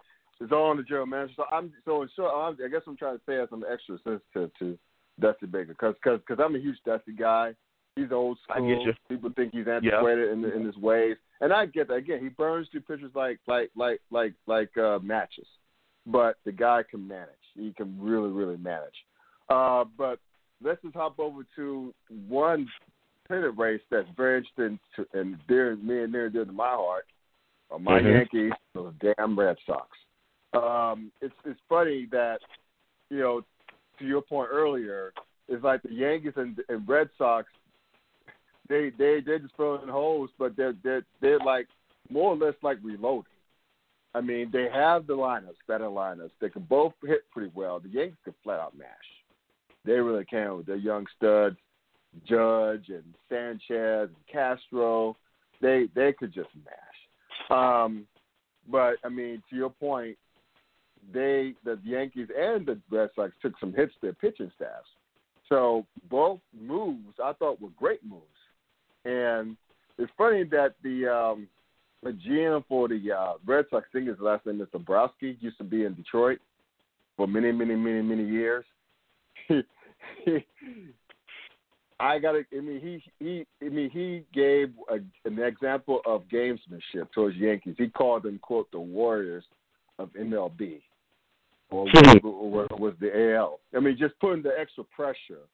it's 0.40 0.52
all 0.52 0.71
on 0.71 0.76
the 0.76 0.83
general 0.83 1.07
manager. 1.07 1.35
So 1.37 1.45
I'm 1.50 1.73
so 1.85 2.02
in 2.02 2.09
short, 2.14 2.33
I'm, 2.35 2.64
I 2.64 2.69
guess 2.69 2.83
I'm 2.87 2.97
trying 2.97 3.16
to 3.16 3.23
say 3.26 3.40
as 3.40 3.49
I'm 3.52 3.64
extra 3.71 3.99
sensitive 4.05 4.50
to 4.59 4.78
Dusty 5.21 5.47
Baker 5.47 5.69
because 5.69 5.95
cause, 6.05 6.21
cause 6.28 6.38
I'm 6.43 6.55
a 6.55 6.59
huge 6.59 6.78
Dusty 6.85 7.12
guy. 7.12 7.55
He's 7.96 8.12
old 8.12 8.38
school. 8.44 8.94
People 9.08 9.30
think 9.34 9.52
he's 9.54 9.66
antiquated 9.66 10.30
in, 10.30 10.44
in 10.44 10.66
his 10.66 10.76
ways, 10.76 11.16
and 11.40 11.50
I 11.50 11.64
get 11.64 11.88
that. 11.88 11.94
Again, 11.94 12.20
he 12.20 12.28
burns 12.28 12.68
through 12.70 12.82
pitchers 12.82 13.10
like 13.14 13.40
like 13.48 13.70
like 13.74 14.00
like 14.10 14.34
like 14.46 14.76
uh, 14.76 14.98
matches, 15.02 15.46
but 16.06 16.36
the 16.44 16.52
guy 16.52 16.82
can 16.88 17.08
manage. 17.08 17.30
He 17.54 17.72
can 17.74 17.96
really 17.98 18.28
really 18.30 18.58
manage. 18.58 18.94
Uh, 19.48 19.84
but 19.96 20.18
let's 20.62 20.82
just 20.82 20.94
hop 20.94 21.18
over 21.18 21.46
to 21.56 21.94
one 22.28 22.68
pennant 23.28 23.58
race 23.58 23.80
that's 23.90 24.08
very 24.14 24.38
interesting 24.38 24.78
to, 24.94 25.18
and 25.18 25.38
dear 25.48 25.74
me 25.76 26.02
and 26.02 26.12
near 26.12 26.26
and 26.26 26.34
dear 26.34 26.44
to 26.44 26.52
my 26.52 26.68
heart. 26.68 27.06
Are 27.70 27.78
my 27.78 27.98
Mhm. 27.98 28.12
Yankees, 28.12 28.52
those 28.74 28.92
damn 29.00 29.38
Red 29.38 29.56
Sox. 29.66 29.88
Um, 30.52 31.10
it's 31.22 31.34
it's 31.46 31.60
funny 31.68 32.06
that 32.12 32.40
you 33.08 33.20
know 33.20 33.42
to 33.98 34.04
your 34.04 34.20
point 34.20 34.50
earlier, 34.52 35.14
it's 35.48 35.64
like 35.64 35.82
the 35.82 35.92
Yankees 35.92 36.34
and, 36.36 36.62
and 36.68 36.86
Red 36.86 37.08
Sox. 37.16 37.48
They 38.68 38.90
they 38.99 39.20
they're 39.25 39.38
just 39.38 39.56
filling 39.56 39.88
holes, 39.88 40.30
but 40.38 40.56
they're 40.56 40.75
they're 40.82 41.04
they're 41.20 41.38
like 41.38 41.66
more 42.11 42.32
or 42.32 42.37
less 42.37 42.54
like 42.62 42.78
reloading. 42.82 43.25
I 44.14 44.20
mean, 44.23 44.49
they 44.50 44.68
have 44.73 45.06
the 45.06 45.14
lineups, 45.14 45.56
better 45.68 45.85
lineups. 45.85 46.30
They 46.40 46.49
can 46.49 46.62
both 46.62 46.94
hit 47.04 47.30
pretty 47.32 47.52
well. 47.54 47.80
The 47.80 47.90
Yankees 47.90 48.16
can 48.25 48.35
flat 48.42 48.61
out 48.61 48.76
mash. 48.76 48.88
They 49.85 49.92
really 49.92 50.25
can 50.25 50.56
with 50.56 50.66
their 50.66 50.76
young 50.76 51.06
studs, 51.16 51.56
Judge 52.26 52.88
and 52.88 53.04
Sanchez 53.28 54.08
and 54.08 54.26
Castro. 54.33 55.16
They 55.61 55.88
they 55.94 56.12
could 56.12 56.33
just 56.33 56.48
mash. 56.64 57.50
Um, 57.50 58.07
but 58.70 58.94
I 59.05 59.09
mean, 59.09 59.42
to 59.50 59.57
your 59.57 59.70
point, 59.70 60.16
they 61.12 61.55
the 61.64 61.79
Yankees 61.85 62.29
and 62.37 62.66
the 62.66 62.79
Red 62.90 63.11
Sox 63.14 63.33
took 63.42 63.52
some 63.61 63.72
hits 63.72 63.92
to 63.94 64.00
their 64.02 64.12
pitching 64.14 64.50
staffs. 64.57 64.88
So 65.48 65.87
both 66.11 66.40
moves 66.59 67.14
I 67.22 67.33
thought 67.35 67.61
were 67.61 67.70
great 67.79 68.05
moves. 68.05 68.22
And 69.07 69.57
it's 69.99 70.12
funny 70.19 70.45
that 70.45 70.75
the 70.83 71.07
um 71.07 71.49
the 72.03 72.11
GM 72.11 72.64
for 72.69 72.88
the 72.88 73.12
uh, 73.12 73.35
Red 73.45 73.66
Sox, 73.71 73.87
I 73.88 73.92
think 73.92 74.09
his 74.09 74.19
last 74.21 74.47
name 74.47 74.61
is 74.61 74.69
Dombrowski, 74.73 75.37
used 75.40 75.59
to 75.59 75.64
be 75.64 75.85
in 75.85 75.95
Detroit 75.95 76.38
for 77.16 77.27
many, 77.27 77.51
many, 77.53 77.75
many, 77.75 78.03
many 78.03 78.25
years. 78.25 78.64
I 81.99 82.19
got 82.19 82.33
to. 82.33 82.45
I 82.53 82.61
mean, 82.61 82.81
he 82.81 83.03
he. 83.25 83.47
I 83.64 83.69
mean, 83.69 83.90
he 83.90 84.25
gave 84.35 84.73
a, 84.90 84.97
an 85.27 85.38
example 85.38 86.01
of 86.05 86.25
gamesmanship 86.33 87.11
towards 87.14 87.37
Yankees. 87.37 87.77
He 87.79 87.88
called 87.88 88.25
them 88.25 88.38
quote 88.40 88.71
the 88.71 88.81
Warriors 88.81 89.45
of 89.99 90.11
MLB, 90.11 90.83
or, 91.71 91.88
or, 92.23 92.66
or 92.71 92.79
was 92.79 92.95
the 93.01 93.35
AL. 93.35 93.61
I 93.75 93.81
mean, 93.81 93.97
just 93.99 94.19
putting 94.21 94.42
the 94.42 94.53
extra 94.59 94.85
pressure 94.85 95.47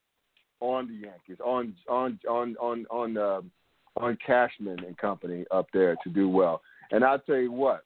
on 0.63 0.87
the 0.87 0.95
Yankees, 0.95 1.39
on 1.45 1.75
on 1.89 2.19
on 2.29 2.57
on 2.61 2.87
on 2.91 3.17
um, 3.19 3.51
on 3.97 4.17
Cashman 4.25 4.79
and 4.85 4.97
company 4.97 5.45
up 5.51 5.67
there 5.73 5.97
to 6.05 6.11
do 6.11 6.29
well. 6.29 6.63
And 6.93 7.05
I'll 7.05 7.19
tell 7.19 7.37
you 7.37 7.51
what, 7.53 7.85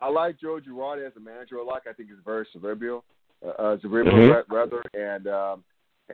I 0.00 0.08
like 0.10 0.40
Joe 0.40 0.58
Girardi 0.60 1.06
as 1.06 1.12
a 1.16 1.20
manager 1.20 1.56
a 1.56 1.64
lot. 1.64 1.82
I 1.88 1.92
think 1.92 2.08
he's 2.08 2.18
very 2.24 2.46
cerebral, 2.52 3.04
uh, 3.46 3.50
uh, 3.50 3.78
cerebral 3.80 4.16
Mhm. 4.16 4.34
ra- 4.34 4.56
rather, 4.58 4.82
and 4.92 5.26
um, 5.28 5.64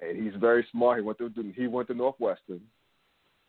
and 0.02 0.22
he's 0.22 0.34
very 0.38 0.66
smart. 0.70 0.98
He 0.98 1.02
went 1.02 1.18
to 1.18 1.30
he 1.56 1.66
went 1.66 1.88
to 1.88 1.94
Northwestern 1.94 2.60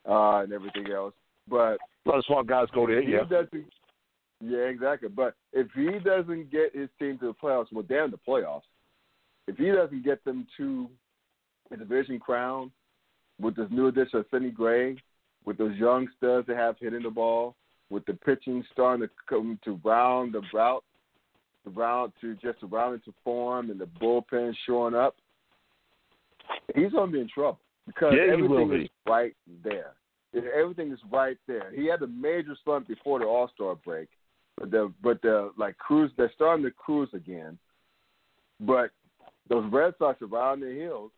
uh, 0.07 0.37
and 0.43 0.53
everything 0.53 0.89
else. 0.91 1.13
But 1.49 1.77
A 2.05 2.09
lot 2.09 2.17
of 2.19 2.25
smart 2.25 2.47
guys 2.47 2.67
go 2.73 2.87
there. 2.87 3.01
Yeah. 3.01 3.23
yeah, 4.39 4.65
exactly. 4.75 5.09
But 5.09 5.35
if 5.51 5.67
he 5.75 5.99
doesn't 5.99 6.49
get 6.49 6.73
his 6.73 6.89
team 6.97 7.17
to 7.19 7.27
the 7.27 7.33
playoffs, 7.33 7.71
well, 7.73 7.83
damn 7.87 8.09
the 8.09 8.17
playoffs. 8.27 8.61
If 9.47 9.57
he 9.57 9.69
doesn't 9.71 10.03
get 10.05 10.23
them 10.23 10.47
to 10.57 10.87
a 11.71 11.77
division 11.77 12.19
crown 12.19 12.71
with 13.39 13.55
this 13.55 13.67
new 13.71 13.87
addition 13.87 14.19
of 14.19 14.25
Sidney 14.31 14.51
Gray, 14.51 14.97
with 15.45 15.57
those 15.57 15.75
young 15.77 16.07
studs 16.17 16.47
that 16.47 16.57
have 16.57 16.75
hitting 16.79 17.03
the 17.03 17.09
ball, 17.09 17.55
with 17.89 18.05
the 18.05 18.13
pitching 18.13 18.63
starting 18.71 19.07
to 19.07 19.13
come 19.27 19.59
to 19.63 19.79
round 19.83 20.33
the 20.33 20.41
route, 20.53 20.83
to 21.63 21.69
round 21.71 22.13
to 22.21 22.35
just 22.35 22.59
to 22.59 22.67
round 22.67 22.95
into 22.95 23.13
form, 23.23 23.69
and 23.69 23.79
the 23.79 23.85
bullpen 23.85 24.53
showing 24.65 24.95
up, 24.95 25.15
he's 26.75 26.91
gonna 26.91 27.11
be 27.11 27.19
in 27.19 27.29
trouble 27.29 27.59
because 27.87 28.13
Yeah, 28.15 28.33
everything 28.33 28.69
be. 28.69 28.83
is 28.83 28.89
right 29.05 29.35
there. 29.63 29.95
Everything 30.33 30.91
is 30.91 30.99
right 31.11 31.37
there. 31.47 31.71
He 31.71 31.87
had 31.87 32.01
a 32.01 32.07
major 32.07 32.55
slump 32.63 32.87
before 32.87 33.19
the 33.19 33.25
All 33.25 33.49
Star 33.49 33.75
break, 33.75 34.07
but 34.57 34.71
the 34.71 34.91
but 35.01 35.21
the 35.21 35.51
like 35.57 35.77
cruise 35.77 36.11
they're 36.15 36.31
starting 36.33 36.63
to 36.65 36.71
cruise 36.71 37.13
again. 37.13 37.57
But 38.61 38.91
those 39.49 39.69
Red 39.71 39.95
Sox 39.97 40.21
are 40.21 40.25
around 40.25 40.61
their 40.61 40.73
heels, 40.73 41.11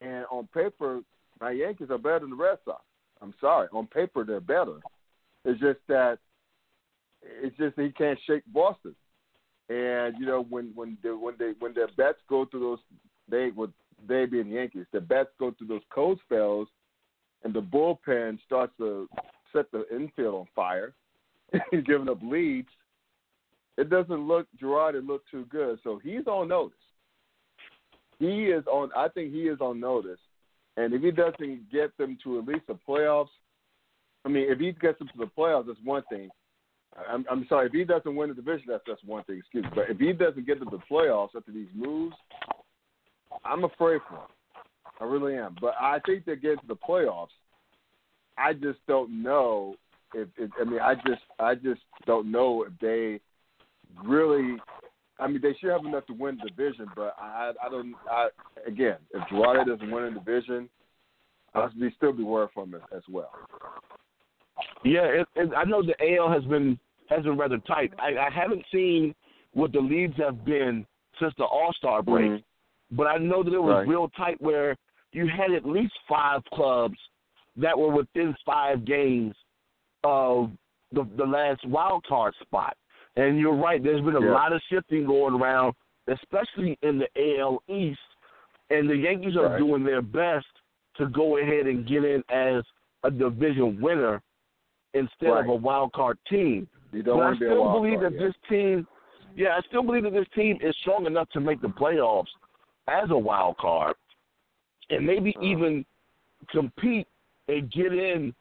and 0.00 0.24
on 0.30 0.48
paper, 0.54 1.00
my 1.40 1.50
Yankees 1.50 1.88
are 1.90 1.98
better 1.98 2.20
than 2.20 2.30
the 2.30 2.36
Red 2.36 2.58
Sox. 2.64 2.82
I'm 3.22 3.34
sorry, 3.40 3.68
on 3.72 3.86
paper 3.86 4.24
they're 4.24 4.40
better. 4.40 4.78
It's 5.44 5.60
just 5.60 5.78
that 5.88 6.18
it's 7.22 7.56
just 7.56 7.76
that 7.76 7.82
he 7.82 7.90
can't 7.92 8.18
shake 8.26 8.42
Boston. 8.46 8.94
And 9.68 10.16
you 10.18 10.26
know 10.26 10.46
when 10.48 10.72
when 10.74 10.96
the, 11.02 11.10
when 11.16 11.34
they 11.38 11.52
when 11.58 11.74
their 11.74 11.88
bets 11.96 12.18
go 12.28 12.44
through 12.44 12.60
those 12.60 12.78
they 13.28 13.50
would 13.54 13.72
they 14.08 14.26
being 14.26 14.48
the 14.48 14.56
Yankees, 14.56 14.86
the 14.92 15.00
bets 15.00 15.30
go 15.38 15.52
through 15.52 15.68
those 15.68 15.82
cold 15.92 16.18
spells, 16.24 16.68
and 17.44 17.52
the 17.52 17.60
bullpen 17.60 18.38
starts 18.46 18.72
to 18.78 19.08
set 19.52 19.70
the 19.72 19.84
infield 19.94 20.34
on 20.34 20.46
fire, 20.54 20.94
giving 21.86 22.08
up 22.08 22.18
leads. 22.22 22.68
It 23.76 23.90
doesn't 23.90 24.26
look 24.26 24.46
Girardi 24.60 25.06
look 25.06 25.22
too 25.30 25.46
good, 25.50 25.78
so 25.84 26.00
he's 26.02 26.26
on 26.26 26.48
notice. 26.48 26.76
He 28.20 28.44
is 28.44 28.64
on. 28.66 28.90
I 28.94 29.08
think 29.08 29.32
he 29.32 29.48
is 29.48 29.60
on 29.60 29.80
notice, 29.80 30.20
and 30.76 30.92
if 30.94 31.02
he 31.02 31.10
doesn't 31.10 31.72
get 31.72 31.96
them 31.98 32.16
to 32.22 32.38
at 32.38 32.46
least 32.46 32.66
the 32.68 32.78
playoffs, 32.86 33.30
I 34.24 34.28
mean, 34.28 34.44
if 34.48 34.60
he 34.60 34.72
gets 34.72 34.98
them 34.98 35.08
to 35.08 35.18
the 35.18 35.30
playoffs, 35.36 35.66
that's 35.66 35.78
one 35.82 36.02
thing. 36.10 36.28
I'm, 37.08 37.24
I'm 37.30 37.46
sorry, 37.48 37.66
if 37.66 37.72
he 37.72 37.84
doesn't 37.84 38.14
win 38.14 38.28
the 38.28 38.34
division, 38.34 38.66
that's 38.68 38.84
that's 38.86 39.02
one 39.04 39.24
thing. 39.24 39.38
Excuse 39.38 39.64
me, 39.64 39.70
but 39.74 39.90
if 39.90 39.98
he 39.98 40.12
doesn't 40.12 40.46
get 40.46 40.58
to 40.58 40.66
the 40.66 40.80
playoffs 40.90 41.30
after 41.36 41.50
these 41.50 41.68
moves, 41.74 42.14
I'm 43.44 43.64
afraid 43.64 44.00
for 44.08 44.16
him. 44.16 44.30
I 45.00 45.04
really 45.04 45.36
am. 45.36 45.56
But 45.60 45.74
I 45.80 45.98
think 46.04 46.26
they 46.26 46.36
get 46.36 46.60
to 46.60 46.66
the 46.68 46.76
playoffs. 46.76 47.28
I 48.36 48.52
just 48.52 48.78
don't 48.86 49.22
know 49.22 49.76
if, 50.14 50.28
if 50.36 50.50
I 50.60 50.64
mean 50.64 50.80
I 50.80 50.94
just 50.94 51.22
I 51.38 51.54
just 51.54 51.80
don't 52.06 52.30
know 52.30 52.64
if 52.64 52.72
they 52.80 53.20
really 54.04 54.56
I 55.20 55.26
mean 55.26 55.40
they 55.42 55.54
should 55.60 55.70
have 55.70 55.84
enough 55.84 56.06
to 56.06 56.12
win 56.14 56.38
the 56.42 56.48
division, 56.48 56.86
but 56.96 57.14
I 57.20 57.52
I 57.64 57.68
don't 57.68 57.94
I 58.10 58.28
again, 58.66 58.96
if 59.12 59.22
Girardi 59.28 59.66
doesn't 59.66 59.90
win 59.90 60.14
the 60.14 60.20
division, 60.20 60.68
I'll 61.54 61.70
be 61.70 61.92
still 61.96 62.12
be 62.12 62.22
worried 62.22 62.50
for 62.54 62.64
him 62.64 62.74
as, 62.74 62.82
as 62.96 63.02
well. 63.08 63.32
Yeah, 64.84 65.04
it, 65.04 65.28
it, 65.36 65.50
I 65.56 65.64
know 65.64 65.82
the 65.82 65.94
AL 66.16 66.32
has 66.32 66.44
been 66.44 66.78
has 67.08 67.24
been 67.24 67.36
rather 67.36 67.58
tight. 67.58 67.92
I, 67.98 68.16
I 68.26 68.30
haven't 68.30 68.64
seen 68.72 69.14
what 69.52 69.72
the 69.72 69.80
leads 69.80 70.16
have 70.18 70.44
been 70.44 70.86
since 71.20 71.34
the 71.38 71.44
All 71.44 71.72
Star 71.76 72.02
break. 72.02 72.26
Mm-hmm. 72.26 72.96
But 72.96 73.06
I 73.06 73.18
know 73.18 73.42
that 73.42 73.52
it 73.52 73.62
was 73.62 73.74
Right. 73.78 73.88
real 73.88 74.08
tight 74.16 74.40
where 74.40 74.76
you 75.12 75.28
had 75.28 75.52
at 75.52 75.64
least 75.64 75.92
five 76.08 76.42
clubs 76.52 76.96
that 77.56 77.76
were 77.78 77.90
within 77.90 78.34
five 78.44 78.84
games 78.84 79.34
of 80.04 80.50
the 80.92 81.06
the 81.16 81.24
last 81.24 81.66
wild 81.66 82.04
card 82.06 82.34
spot. 82.40 82.76
And 83.16 83.38
you're 83.38 83.54
right, 83.56 83.82
there's 83.82 84.00
been 84.00 84.16
a 84.16 84.20
Yeah. 84.20 84.32
lot 84.32 84.52
of 84.52 84.62
shifting 84.68 85.04
going 85.06 85.34
around, 85.34 85.74
especially 86.06 86.78
in 86.82 86.98
the 86.98 87.08
AL 87.16 87.62
East. 87.68 88.00
And 88.70 88.88
the 88.88 88.96
Yankees 88.96 89.36
are 89.36 89.48
Right. 89.48 89.58
doing 89.58 89.82
their 89.84 90.02
best 90.02 90.46
to 90.94 91.06
go 91.06 91.38
ahead 91.38 91.66
and 91.66 91.86
get 91.86 92.04
in 92.04 92.22
as 92.28 92.64
a 93.02 93.10
division 93.10 93.80
winner 93.80 94.22
instead 94.94 95.30
of 95.30 95.48
a 95.48 95.54
wild 95.54 95.92
card 95.92 96.18
team. 96.28 96.68
You 96.92 97.02
don't 97.02 97.16
but 97.18 97.22
I 97.22 97.26
want 97.26 97.38
to 97.38 97.40
be 97.40 97.46
a 97.46 97.48
still 97.50 97.64
wild 97.64 97.82
believe 97.82 98.00
card, 98.00 98.12
that 98.12 98.20
yeah. 98.20 98.26
this 98.26 98.36
team, 98.48 98.86
yeah, 99.34 99.56
I 99.56 99.60
still 99.62 99.82
believe 99.82 100.04
that 100.04 100.12
this 100.12 100.28
team 100.34 100.58
is 100.60 100.76
strong 100.78 101.06
enough 101.06 101.28
to 101.30 101.40
make 101.40 101.60
the 101.60 101.68
playoffs 101.68 102.28
as 102.88 103.10
a 103.10 103.18
wild 103.18 103.56
card, 103.58 103.96
and 104.90 105.06
maybe 105.06 105.34
Uh-huh. 105.36 105.46
even 105.46 105.86
compete 106.48 107.06
and 107.48 107.70
get 107.70 107.92
in 107.92 108.34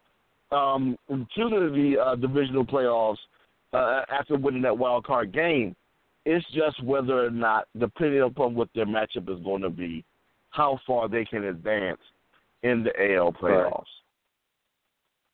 um, 0.52 0.98
to 1.08 1.26
the, 1.36 1.70
the 1.74 2.00
uh, 2.00 2.16
divisional 2.16 2.66
playoffs 2.66 3.20
uh, 3.74 4.02
after 4.12 4.38
winning 4.38 4.62
that 4.64 4.78
wild 4.78 5.06
card 5.06 5.34
game. 5.34 5.76
It's 6.26 6.46
just 6.54 6.84
whether 6.84 7.26
or 7.26 7.32
not, 7.32 7.68
depending 7.80 8.22
upon 8.22 8.54
what 8.54 8.70
their 8.76 8.86
matchup 8.86 9.30
is 9.30 9.44
going 9.44 9.62
to 9.62 9.70
be, 9.70 10.04
how 10.52 10.80
far 10.86 11.08
they 11.08 11.26
can 11.26 11.46
advance 11.46 12.00
in 12.64 12.84
the 12.84 12.92
AL 13.16 13.34
playoffs. 13.34 13.72
Right. 13.72 13.86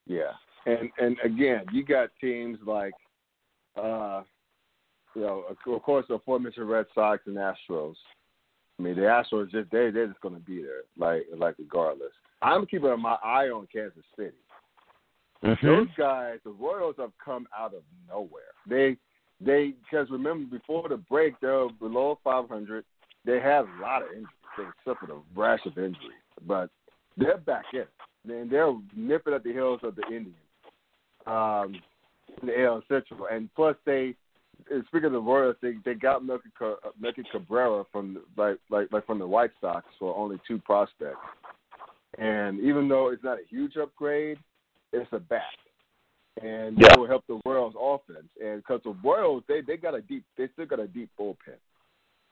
Yeah, 0.07 0.31
and 0.65 0.89
and 0.99 1.17
again, 1.23 1.65
you 1.71 1.83
got 1.83 2.09
teams 2.21 2.59
like, 2.65 2.93
uh, 3.75 4.21
you 5.15 5.21
know, 5.21 5.45
of 5.49 5.81
course, 5.81 6.05
the 6.07 6.15
aforementioned 6.15 6.69
Red 6.69 6.85
Sox 6.93 7.23
and 7.25 7.37
Astros. 7.37 7.95
I 8.77 8.83
mean, 8.83 8.95
the 8.95 9.01
Astros 9.01 9.51
just 9.51 9.71
they 9.71 9.89
they're 9.89 10.07
just 10.07 10.21
going 10.21 10.35
to 10.35 10.41
be 10.41 10.61
there, 10.61 10.83
like 10.97 11.23
like 11.35 11.55
regardless. 11.57 12.11
I'm 12.41 12.67
keeping 12.67 12.99
my 12.99 13.17
eye 13.23 13.47
on 13.47 13.67
Kansas 13.73 14.03
City. 14.15 14.35
Mm-hmm. 15.43 15.65
Those 15.65 15.87
guys, 15.97 16.39
the 16.43 16.51
Royals 16.51 16.95
have 16.97 17.11
come 17.23 17.47
out 17.57 17.73
of 17.73 17.81
nowhere. 18.07 18.43
They 18.67 18.97
they 19.41 19.73
because 19.83 20.09
remember 20.09 20.57
before 20.57 20.87
the 20.87 20.97
break 20.97 21.39
they 21.39 21.47
were 21.47 21.69
below 21.79 22.19
500. 22.23 22.83
They 23.25 23.39
had 23.39 23.65
a 23.65 23.81
lot 23.81 24.03
of 24.03 24.09
injuries. 24.09 24.27
They 24.57 24.63
suffered 24.85 25.09
a 25.09 25.19
rash 25.39 25.59
of 25.65 25.77
injuries, 25.77 26.23
but 26.47 26.69
they're 27.17 27.37
back 27.37 27.65
in. 27.73 27.85
And 28.31 28.49
they're 28.49 28.73
nipping 28.95 29.33
at 29.33 29.43
the 29.43 29.51
heels 29.51 29.81
of 29.83 29.95
the 29.95 30.05
Indians 30.07 30.35
um, 31.27 31.75
in 32.41 32.47
the 32.47 32.63
AL 32.63 32.83
Central. 32.87 33.27
And 33.31 33.49
plus, 33.55 33.75
they 33.85 34.15
speaking 34.87 35.05
of 35.05 35.11
the 35.11 35.19
Royals, 35.19 35.55
they 35.61 35.73
they 35.83 35.93
got 35.93 36.21
Ca- 36.57 36.75
Melky 36.99 37.23
Cabrera 37.31 37.83
from 37.91 38.19
like 38.37 38.57
like 38.69 38.91
like 38.91 39.05
from 39.05 39.19
the 39.19 39.27
White 39.27 39.51
Sox 39.61 39.85
for 39.99 40.15
only 40.15 40.39
two 40.47 40.59
prospects. 40.59 41.17
And 42.17 42.59
even 42.61 42.87
though 42.87 43.09
it's 43.09 43.23
not 43.23 43.39
a 43.39 43.47
huge 43.49 43.75
upgrade, 43.77 44.37
it's 44.93 45.11
a 45.13 45.19
bat, 45.19 45.41
and 46.41 46.77
Yeah. 46.77 46.89
that 46.89 46.99
will 46.99 47.07
help 47.07 47.25
the 47.27 47.39
Royals 47.45 47.75
offense. 47.79 48.29
And 48.41 48.61
because 48.61 48.81
the 48.83 48.95
Royals, 49.03 49.43
they 49.47 49.61
they 49.61 49.77
got 49.77 49.95
a 49.95 50.01
deep, 50.01 50.23
they 50.37 50.47
still 50.49 50.65
got 50.65 50.79
a 50.79 50.87
deep 50.87 51.09
bullpen, 51.19 51.57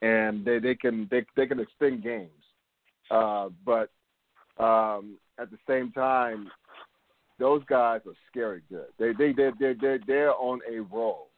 and 0.02 0.46
they 0.46 0.60
they 0.60 0.76
can 0.76 1.08
they 1.12 1.26
they 1.36 1.48
can 1.48 1.60
extend 1.60 2.04
games. 2.04 2.30
Uh, 3.12 3.50
but 3.66 3.90
um, 4.64 5.18
at 5.40 5.50
the 5.52 5.58
same 5.68 5.92
time, 5.92 6.50
those 7.40 7.64
guys 7.66 8.02
are 8.06 8.14
scary 8.30 8.62
good. 8.70 8.88
They 9.00 9.14
they 9.14 9.34
they 9.34 9.52
they 9.60 9.74
they 9.74 9.98
they're 10.06 10.34
on 10.36 10.62
a 10.70 10.80
roll, 10.82 11.30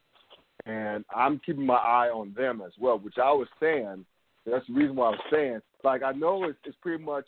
and 0.65 1.05
I'm 1.15 1.39
keeping 1.45 1.65
my 1.65 1.75
eye 1.75 2.09
on 2.09 2.33
them 2.35 2.61
as 2.61 2.73
well. 2.79 2.99
Which 2.99 3.17
I 3.17 3.31
was 3.31 3.47
saying, 3.59 4.05
that's 4.45 4.67
the 4.67 4.73
reason 4.73 4.95
why 4.95 5.07
I 5.07 5.11
was 5.11 5.19
saying. 5.31 5.61
Like 5.83 6.03
I 6.03 6.11
know 6.11 6.43
it's, 6.45 6.59
it's 6.65 6.77
pretty 6.81 7.03
much 7.03 7.25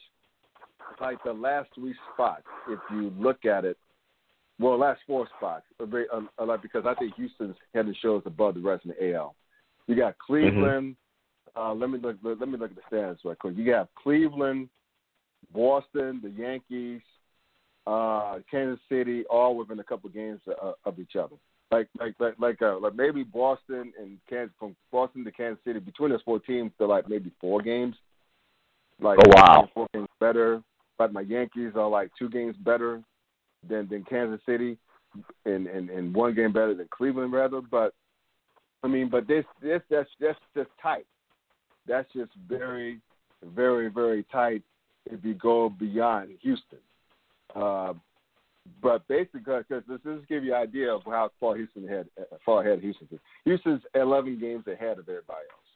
like 0.99 1.23
the 1.23 1.33
last 1.33 1.69
three 1.75 1.95
spots 2.13 2.43
if 2.69 2.79
you 2.91 3.11
look 3.17 3.45
at 3.45 3.65
it. 3.65 3.77
Well, 4.59 4.79
last 4.79 5.01
four 5.05 5.27
spots, 5.37 5.65
because 5.79 6.85
I 6.85 6.95
think 6.95 7.13
Houston's 7.15 7.55
head 7.75 7.85
and 7.85 7.95
shoulders 7.97 8.23
above 8.25 8.55
the 8.55 8.61
rest 8.61 8.85
in 8.85 8.91
the 8.91 9.13
AL. 9.13 9.35
You 9.85 9.95
got 9.95 10.17
Cleveland. 10.17 10.95
Uh, 11.55 11.73
let 11.73 11.89
me 11.89 11.99
look. 11.99 12.17
Let 12.23 12.47
me 12.47 12.57
look 12.57 12.71
at 12.71 12.75
the 12.75 12.81
standings 12.87 13.19
right 13.23 13.37
quick. 13.37 13.55
You 13.55 13.65
got 13.65 13.89
Cleveland, 13.95 14.69
Boston, 15.53 16.19
the 16.23 16.29
Yankees, 16.29 17.01
uh, 17.85 18.39
Kansas 18.49 18.79
City, 18.89 19.23
all 19.29 19.55
within 19.55 19.79
a 19.79 19.83
couple 19.83 20.09
games 20.09 20.39
uh, 20.47 20.73
of 20.85 20.99
each 20.99 21.15
other. 21.15 21.35
Like 21.71 21.87
like 21.99 22.15
like 22.19 22.35
like 22.39 22.61
uh, 22.61 22.79
like 22.79 22.95
maybe 22.95 23.23
Boston 23.23 23.93
and 23.99 24.17
Kansas 24.29 24.55
from 24.59 24.75
Boston 24.91 25.23
to 25.25 25.31
Kansas 25.31 25.63
City 25.65 25.79
between 25.79 26.11
those 26.11 26.21
four 26.23 26.39
teams, 26.39 26.71
they're 26.77 26.87
like 26.87 27.09
maybe 27.09 27.31
four 27.39 27.61
games. 27.61 27.95
Like 28.99 29.19
Oh, 29.19 29.31
wow. 29.35 29.69
four 29.73 29.87
games 29.93 30.07
better. 30.19 30.61
Like 30.99 31.11
my 31.11 31.21
Yankees 31.21 31.73
are 31.75 31.87
like 31.87 32.11
two 32.17 32.29
games 32.29 32.55
better 32.57 33.01
than 33.67 33.87
than 33.89 34.03
Kansas 34.03 34.39
City, 34.45 34.77
and 35.45 35.67
and 35.67 35.89
and 35.89 36.13
one 36.13 36.35
game 36.35 36.53
better 36.53 36.73
than 36.73 36.87
Cleveland 36.89 37.33
rather. 37.33 37.61
But 37.61 37.93
I 38.83 38.87
mean, 38.87 39.09
but 39.09 39.27
this 39.27 39.45
this 39.61 39.81
that's 39.89 40.09
that's 40.19 40.39
just 40.55 40.69
tight. 40.81 41.05
That's 41.87 42.11
just 42.13 42.31
very 42.47 42.99
very 43.55 43.89
very 43.89 44.25
tight 44.31 44.63
if 45.05 45.23
you 45.23 45.33
go 45.33 45.69
beyond 45.69 46.29
Houston. 46.41 46.79
Uh, 47.55 47.93
but 48.81 49.07
basically, 49.07 49.41
because 49.41 49.83
this 49.87 49.99
this 50.03 50.19
give 50.27 50.43
you 50.43 50.53
an 50.53 50.61
idea 50.61 50.93
of 50.93 51.01
how 51.05 51.29
far 51.39 51.55
Houston 51.55 51.85
ahead, 51.85 52.07
far 52.45 52.61
ahead 52.61 52.73
of 52.73 52.81
Houston 52.81 53.07
is. 53.11 53.19
Houston's 53.45 53.81
11 53.95 54.39
games 54.39 54.67
ahead 54.67 54.99
of 54.99 55.07
everybody 55.07 55.45
else. 55.51 55.66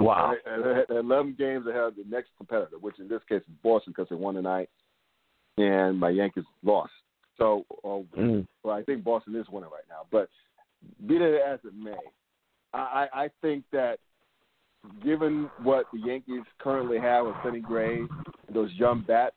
Wow. 0.00 0.34
Uh, 0.46 0.94
11 0.94 1.36
games 1.38 1.66
ahead 1.66 1.80
of 1.82 1.96
the 1.96 2.04
next 2.08 2.30
competitor, 2.36 2.78
which 2.80 2.98
in 2.98 3.08
this 3.08 3.22
case 3.28 3.42
is 3.42 3.54
Boston 3.62 3.92
because 3.96 4.08
they 4.10 4.16
won 4.16 4.34
tonight, 4.34 4.68
and 5.56 5.98
my 5.98 6.10
Yankees 6.10 6.44
lost. 6.62 6.92
So, 7.38 7.64
uh, 7.84 8.18
Mm. 8.18 8.46
well, 8.62 8.76
I 8.76 8.82
think 8.82 9.04
Boston 9.04 9.34
is 9.36 9.48
winning 9.48 9.70
right 9.70 9.88
now. 9.88 10.06
But 10.10 10.28
be 11.06 11.18
that 11.18 11.40
as 11.46 11.60
it 11.64 11.74
may, 11.74 11.96
I, 12.72 13.08
I 13.14 13.24
I 13.24 13.28
think 13.40 13.64
that 13.72 13.98
given 15.02 15.50
what 15.62 15.86
the 15.92 15.98
Yankees 15.98 16.42
currently 16.58 16.98
have 16.98 17.26
with 17.26 17.36
Sonny 17.42 17.60
Gray 17.60 18.00
and 18.00 18.08
those 18.52 18.72
young 18.74 19.00
bats, 19.00 19.34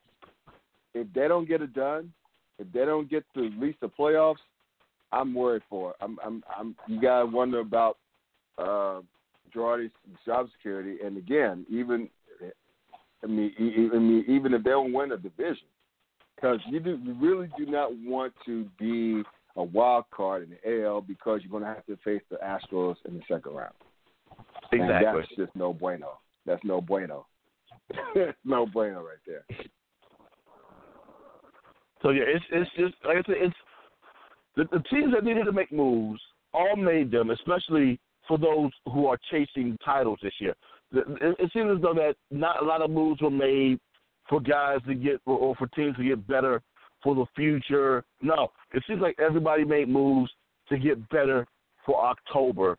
if 0.93 1.07
they 1.13 1.27
don't 1.27 1.47
get 1.47 1.61
it 1.61 1.73
done, 1.73 2.11
if 2.59 2.71
they 2.71 2.85
don't 2.85 3.09
get 3.09 3.23
to 3.35 3.45
at 3.45 3.53
least 3.53 3.79
the 3.79 3.89
playoffs, 3.89 4.37
I'm 5.11 5.33
worried 5.33 5.63
for. 5.69 5.91
It. 5.91 5.97
I'm 6.01 6.19
I'm 6.23 6.43
I'm 6.55 6.75
you 6.87 6.99
gotta 6.99 7.25
wonder 7.25 7.59
about 7.59 7.97
uh 8.57 9.01
Girardi's 9.55 9.91
job 10.25 10.47
security. 10.55 10.97
And 11.03 11.17
again, 11.17 11.65
even 11.69 12.09
I 13.23 13.27
mean, 13.27 13.53
e- 13.59 13.63
e- 13.63 13.89
I 13.93 13.97
mean, 13.97 14.25
even 14.27 14.53
if 14.53 14.63
they 14.63 14.69
don't 14.69 14.93
win 14.93 15.11
a 15.11 15.17
division, 15.17 15.67
because 16.35 16.59
you 16.69 16.79
do, 16.79 16.99
you 17.03 17.15
really 17.19 17.49
do 17.57 17.65
not 17.65 17.91
want 18.03 18.33
to 18.45 18.65
be 18.79 19.23
a 19.55 19.63
wild 19.63 20.05
card 20.11 20.43
in 20.43 20.51
the 20.51 20.83
AL 20.83 21.01
because 21.01 21.41
you're 21.41 21.51
going 21.51 21.63
to 21.63 21.67
have 21.67 21.85
to 21.87 21.97
face 22.03 22.21
the 22.29 22.37
Astros 22.37 22.95
in 23.05 23.15
the 23.15 23.21
second 23.27 23.53
round. 23.53 23.73
And 24.71 24.83
Exactly. 24.83 25.21
that's 25.21 25.35
just 25.35 25.55
no 25.55 25.73
bueno. 25.73 26.19
That's 26.45 26.63
no 26.63 26.79
bueno. 26.79 27.25
no 28.45 28.65
bueno 28.67 29.01
right 29.01 29.17
there. 29.25 29.45
So 32.03 32.11
yeah, 32.11 32.23
it's 32.27 32.45
it's 32.51 32.69
just 32.77 32.93
like 33.05 33.17
I 33.17 33.23
said, 33.25 33.35
it's 33.39 33.55
the, 34.55 34.65
the 34.71 34.83
teams 34.89 35.13
that 35.13 35.23
needed 35.23 35.45
to 35.45 35.51
make 35.51 35.71
moves 35.71 36.21
all 36.53 36.75
made 36.75 37.09
them, 37.09 37.31
especially 37.31 37.99
for 38.27 38.37
those 38.37 38.71
who 38.85 39.07
are 39.07 39.17
chasing 39.31 39.77
titles 39.83 40.19
this 40.21 40.33
year. 40.39 40.55
It, 40.91 41.51
seems 41.53 41.75
as 41.75 41.81
though 41.81 41.93
that 41.93 42.15
not 42.31 42.61
a 42.61 42.65
lot 42.65 42.81
of 42.81 42.89
moves 42.89 43.21
were 43.21 43.29
made 43.29 43.79
for 44.29 44.39
guys 44.39 44.79
to 44.87 44.95
get 44.95 45.19
or, 45.25 45.37
or 45.37 45.55
for 45.55 45.67
teams 45.67 45.97
to 45.97 46.03
get 46.03 46.25
better 46.27 46.61
for 47.03 47.15
the 47.15 47.25
future. 47.35 48.03
No, 48.21 48.51
it 48.73 48.83
seems 48.87 49.01
like 49.01 49.15
everybody 49.19 49.65
made 49.65 49.89
moves 49.89 50.31
to 50.69 50.77
get 50.77 51.09
better 51.09 51.45
for 51.85 52.03
October, 52.05 52.77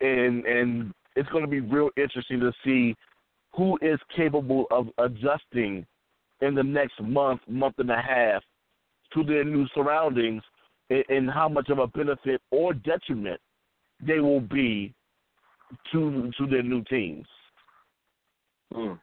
and 0.00 0.44
and 0.46 0.92
it's 1.16 1.28
going 1.30 1.44
to 1.44 1.50
be 1.50 1.60
real 1.60 1.90
interesting 1.96 2.40
to 2.40 2.52
see 2.64 2.94
who 3.54 3.78
is 3.82 3.98
capable 4.16 4.66
of 4.70 4.88
adjusting 4.98 5.84
in 6.40 6.54
the 6.54 6.62
next 6.62 7.00
month, 7.02 7.40
month 7.48 7.74
and 7.78 7.90
a 7.90 8.00
half 8.00 8.42
to 9.12 9.24
their 9.24 9.44
new 9.44 9.66
surroundings 9.74 10.42
and, 10.88 11.04
and 11.08 11.30
how 11.30 11.48
much 11.48 11.68
of 11.68 11.78
a 11.78 11.86
benefit 11.88 12.40
or 12.50 12.72
detriment 12.72 13.40
they 14.06 14.20
will 14.20 14.40
be 14.40 14.94
to 15.92 16.30
to 16.38 16.46
their 16.46 16.62
new 16.62 16.82
teams. 16.84 17.26
Mm. 18.74 18.98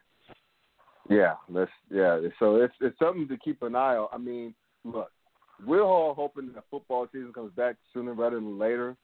Yeah, 1.08 1.34
that's 1.48 1.70
yeah. 1.90 2.20
So 2.38 2.56
it's 2.56 2.74
it's 2.80 2.98
something 2.98 3.28
to 3.28 3.36
keep 3.38 3.62
an 3.62 3.74
eye 3.74 3.96
on. 3.96 4.08
I 4.12 4.18
mean, 4.18 4.54
look, 4.84 5.10
we're 5.66 5.82
all 5.82 6.14
hoping 6.14 6.52
that 6.54 6.64
football 6.70 7.06
season 7.12 7.32
comes 7.32 7.52
back 7.52 7.76
sooner 7.92 8.12
rather 8.12 8.36
than 8.36 8.58
later. 8.58 8.96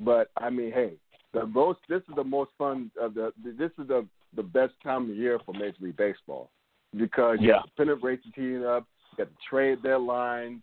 But 0.00 0.30
I 0.36 0.50
mean, 0.50 0.72
hey, 0.72 0.92
the 1.32 1.46
most 1.46 1.80
this 1.88 2.02
is 2.08 2.14
the 2.16 2.24
most 2.24 2.50
fun 2.58 2.90
of 3.00 3.14
the 3.14 3.32
this 3.42 3.70
is 3.78 3.88
the 3.88 4.06
the 4.34 4.42
best 4.42 4.74
time 4.82 5.10
of 5.10 5.16
year 5.16 5.38
for 5.44 5.52
Major 5.54 5.76
League 5.80 5.96
Baseball 5.96 6.50
because 6.96 7.38
you 7.40 7.48
Yeah. 7.48 7.62
pennant 7.76 8.02
races 8.02 8.26
heating 8.34 8.64
up, 8.64 8.86
you 9.12 9.24
got 9.24 9.28
the 9.28 9.38
trade 9.48 9.82
deadlines, 9.82 10.62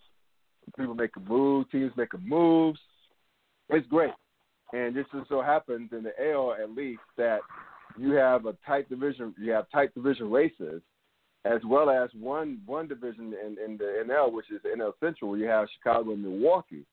people 0.78 0.96
making 0.96 1.26
moves, 1.26 1.70
teams 1.72 1.92
making 1.96 2.28
moves. 2.28 2.80
It's 3.70 3.88
great. 3.88 4.14
And 4.74 4.96
this 4.96 5.06
just 5.14 5.30
so 5.30 5.42
happens 5.42 5.90
in 5.92 6.04
the 6.04 6.12
AL 6.32 6.56
at 6.62 6.72
least 6.72 7.02
that 7.18 7.40
you 7.98 8.14
have 8.14 8.46
a 8.46 8.56
tight 8.66 8.90
division. 8.90 9.34
You 9.40 9.52
have 9.52 9.70
tight 9.72 9.94
division 9.94 10.32
races, 10.32 10.82
as 11.46 11.62
well 11.66 11.90
as 11.90 12.10
one 12.20 12.60
one 12.66 12.88
division 12.88 13.34
in, 13.46 13.58
in 13.64 13.78
the 13.78 14.04
NL, 14.08 14.34
which 14.34 14.52
is 14.52 14.62
the 14.64 14.70
NL 14.70 14.94
Central, 15.00 15.32
where 15.32 15.40
you 15.40 15.48
have 15.48 15.68
Chicago 15.78 16.12
and 16.12 16.24
Milwaukee 16.24 16.86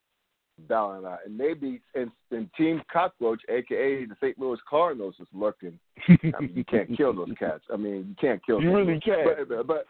battling 0.68 1.06
out, 1.06 1.20
and 1.24 1.36
maybe 1.36 1.80
and, 1.94 2.10
and 2.30 2.50
Team 2.56 2.82
Cockroach, 2.92 3.40
aka 3.48 4.04
the 4.04 4.16
St. 4.20 4.38
Louis 4.38 4.58
Cardinals, 4.68 5.14
is 5.18 5.26
lurking. 5.32 5.78
I 6.08 6.40
mean, 6.40 6.52
you 6.54 6.64
can't 6.64 6.94
kill 6.96 7.14
those 7.14 7.32
cats. 7.38 7.64
I 7.72 7.76
mean, 7.76 8.06
you 8.08 8.16
can't 8.20 8.44
kill. 8.44 8.60
You 8.60 8.68
them. 8.68 8.76
really 8.76 9.00
can't. 9.00 9.48
But, 9.48 9.66
but 9.66 9.86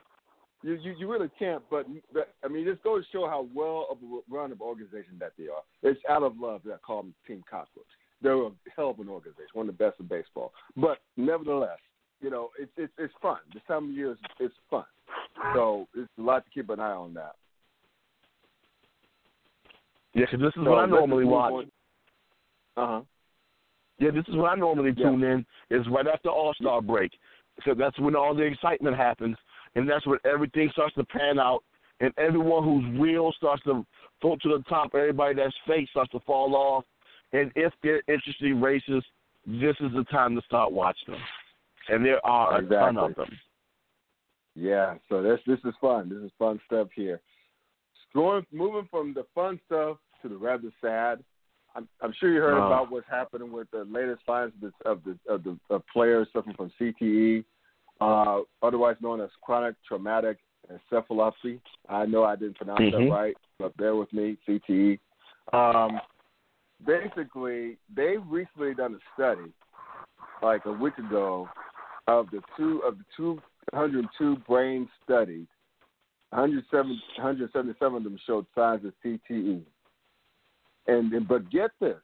you, 0.62 0.74
you 0.74 0.94
you 0.98 1.10
really 1.10 1.30
can't. 1.38 1.62
But, 1.70 1.86
but 2.12 2.34
I 2.44 2.48
mean, 2.48 2.64
this 2.64 2.78
goes 2.84 3.04
to 3.04 3.12
show 3.12 3.26
how 3.26 3.48
well 3.54 3.86
of 3.90 3.98
a 4.02 4.34
run 4.34 4.52
of 4.52 4.60
organization 4.60 5.14
that 5.18 5.32
they 5.38 5.44
are. 5.44 5.62
It's 5.82 6.00
out 6.08 6.22
of 6.22 6.38
love 6.38 6.62
that 6.64 6.74
I 6.74 6.76
call 6.78 7.02
them 7.02 7.14
Team 7.26 7.42
Cockroach. 7.48 7.84
They're 8.22 8.34
a 8.34 8.50
hell 8.76 8.90
of 8.90 8.98
an 8.98 9.08
organization, 9.08 9.48
one 9.54 9.68
of 9.68 9.78
the 9.78 9.84
best 9.84 9.98
in 9.98 10.06
baseball. 10.06 10.52
But 10.76 10.98
nevertheless, 11.16 11.78
you 12.20 12.30
know, 12.30 12.50
it's 12.58 12.70
it's 12.76 12.92
it's 12.98 13.14
fun. 13.22 13.38
This 13.54 13.62
time 13.66 13.90
of 13.90 13.90
year 13.90 14.12
is 14.12 14.18
it's 14.38 14.54
fun. 14.68 14.84
So 15.54 15.88
it's 15.94 16.10
a 16.18 16.22
lot 16.22 16.44
to 16.44 16.50
keep 16.50 16.68
an 16.70 16.80
eye 16.80 16.92
on 16.92 17.14
that. 17.14 17.36
Yeah, 20.12 20.26
because 20.26 20.40
this 20.40 20.48
is 20.60 20.64
So 20.64 20.70
what 20.70 20.80
I 20.80 20.86
normally 20.86 21.24
watch. 21.24 21.66
Uh-huh. 22.76 23.00
Yeah, 23.98 24.10
this 24.10 24.24
is 24.28 24.36
what 24.36 24.50
I 24.50 24.54
normally 24.56 24.92
Yeah. 24.96 25.10
tune 25.10 25.22
in. 25.22 25.46
Is 25.70 25.86
right 25.88 26.06
after 26.06 26.28
All 26.28 26.52
Star 26.54 26.82
break, 26.82 27.12
so 27.64 27.74
that's 27.74 27.98
when 27.98 28.16
all 28.16 28.34
the 28.34 28.42
excitement 28.42 28.96
happens, 28.96 29.36
and 29.74 29.88
that's 29.88 30.06
when 30.06 30.18
everything 30.24 30.70
starts 30.72 30.94
to 30.96 31.04
pan 31.04 31.38
out, 31.38 31.62
and 32.00 32.12
everyone 32.18 32.64
whose 32.64 32.98
wheel 32.98 33.32
starts 33.36 33.62
to 33.64 33.84
float 34.20 34.40
to 34.42 34.48
the 34.48 34.64
top, 34.68 34.90
everybody 34.94 35.34
that's 35.34 35.54
fake 35.66 35.88
starts 35.90 36.10
to 36.12 36.20
fall 36.20 36.54
off, 36.54 36.84
and 37.32 37.50
if 37.54 37.72
they're 37.82 38.02
interesting 38.08 38.60
races, 38.60 39.04
this 39.46 39.76
is 39.80 39.92
the 39.94 40.04
time 40.10 40.34
to 40.34 40.42
start 40.42 40.72
watching 40.72 41.14
them, 41.14 41.22
and 41.88 42.04
there 42.04 42.24
are 42.26 42.58
a 42.58 42.68
ton 42.68 42.96
of 42.96 43.14
them. 43.14 43.30
Yeah, 44.56 44.94
so 45.08 45.22
this 45.22 45.38
this 45.46 45.58
is 45.64 45.74
fun. 45.80 46.08
This 46.08 46.18
is 46.18 46.32
fun 46.38 46.60
stuff 46.66 46.88
here. 46.94 47.20
Going 48.14 48.44
moving 48.52 48.88
from 48.90 49.14
the 49.14 49.24
fun 49.34 49.60
stuff 49.66 49.98
to 50.22 50.28
the 50.28 50.36
rather 50.36 50.70
sad. 50.80 51.22
I'm, 51.76 51.88
I'm 52.02 52.12
sure 52.18 52.32
you 52.32 52.40
heard 52.40 52.58
Oh. 52.58 52.66
about 52.66 52.90
what's 52.90 53.06
happening 53.08 53.52
with 53.52 53.70
the 53.70 53.84
latest 53.84 54.22
findings 54.26 54.54
of 54.60 54.72
the 54.72 54.90
of 54.90 55.04
the, 55.04 55.32
of 55.32 55.44
the 55.44 55.74
of 55.74 55.82
players 55.92 56.26
suffering 56.32 56.56
from 56.56 56.72
CTE, 56.80 57.44
uh, 58.00 58.40
otherwise 58.62 58.96
known 59.00 59.20
as 59.20 59.30
chronic 59.42 59.76
traumatic 59.86 60.38
encephalopathy. 60.70 61.60
I 61.88 62.06
know 62.06 62.24
I 62.24 62.36
didn't 62.36 62.56
pronounce 62.56 62.80
Mhm. 62.80 62.92
that 62.92 63.10
right, 63.10 63.36
but 63.58 63.76
bear 63.76 63.96
with 63.96 64.12
me. 64.12 64.36
CTE. 64.46 64.98
Um, 65.52 66.00
basically, 66.84 67.78
they've 67.94 68.26
recently 68.28 68.74
done 68.74 68.94
a 68.94 69.00
study, 69.14 69.52
like 70.42 70.64
a 70.66 70.72
week 70.72 70.96
ago, 70.98 71.48
of 72.06 72.30
the 72.30 72.42
two 72.56 72.82
of 72.82 72.98
the 72.98 73.04
two 73.16 73.40
102 73.72 74.36
brain 74.48 74.88
studies, 75.04 75.46
107, 76.30 77.00
177 77.16 77.96
of 77.96 78.04
them 78.04 78.18
showed 78.26 78.46
signs 78.54 78.84
of 78.84 78.92
CTE. 79.04 79.64
And 80.86 81.12
and- 81.12 81.28
but 81.28 81.50
get 81.50 81.70
this, 81.78 82.00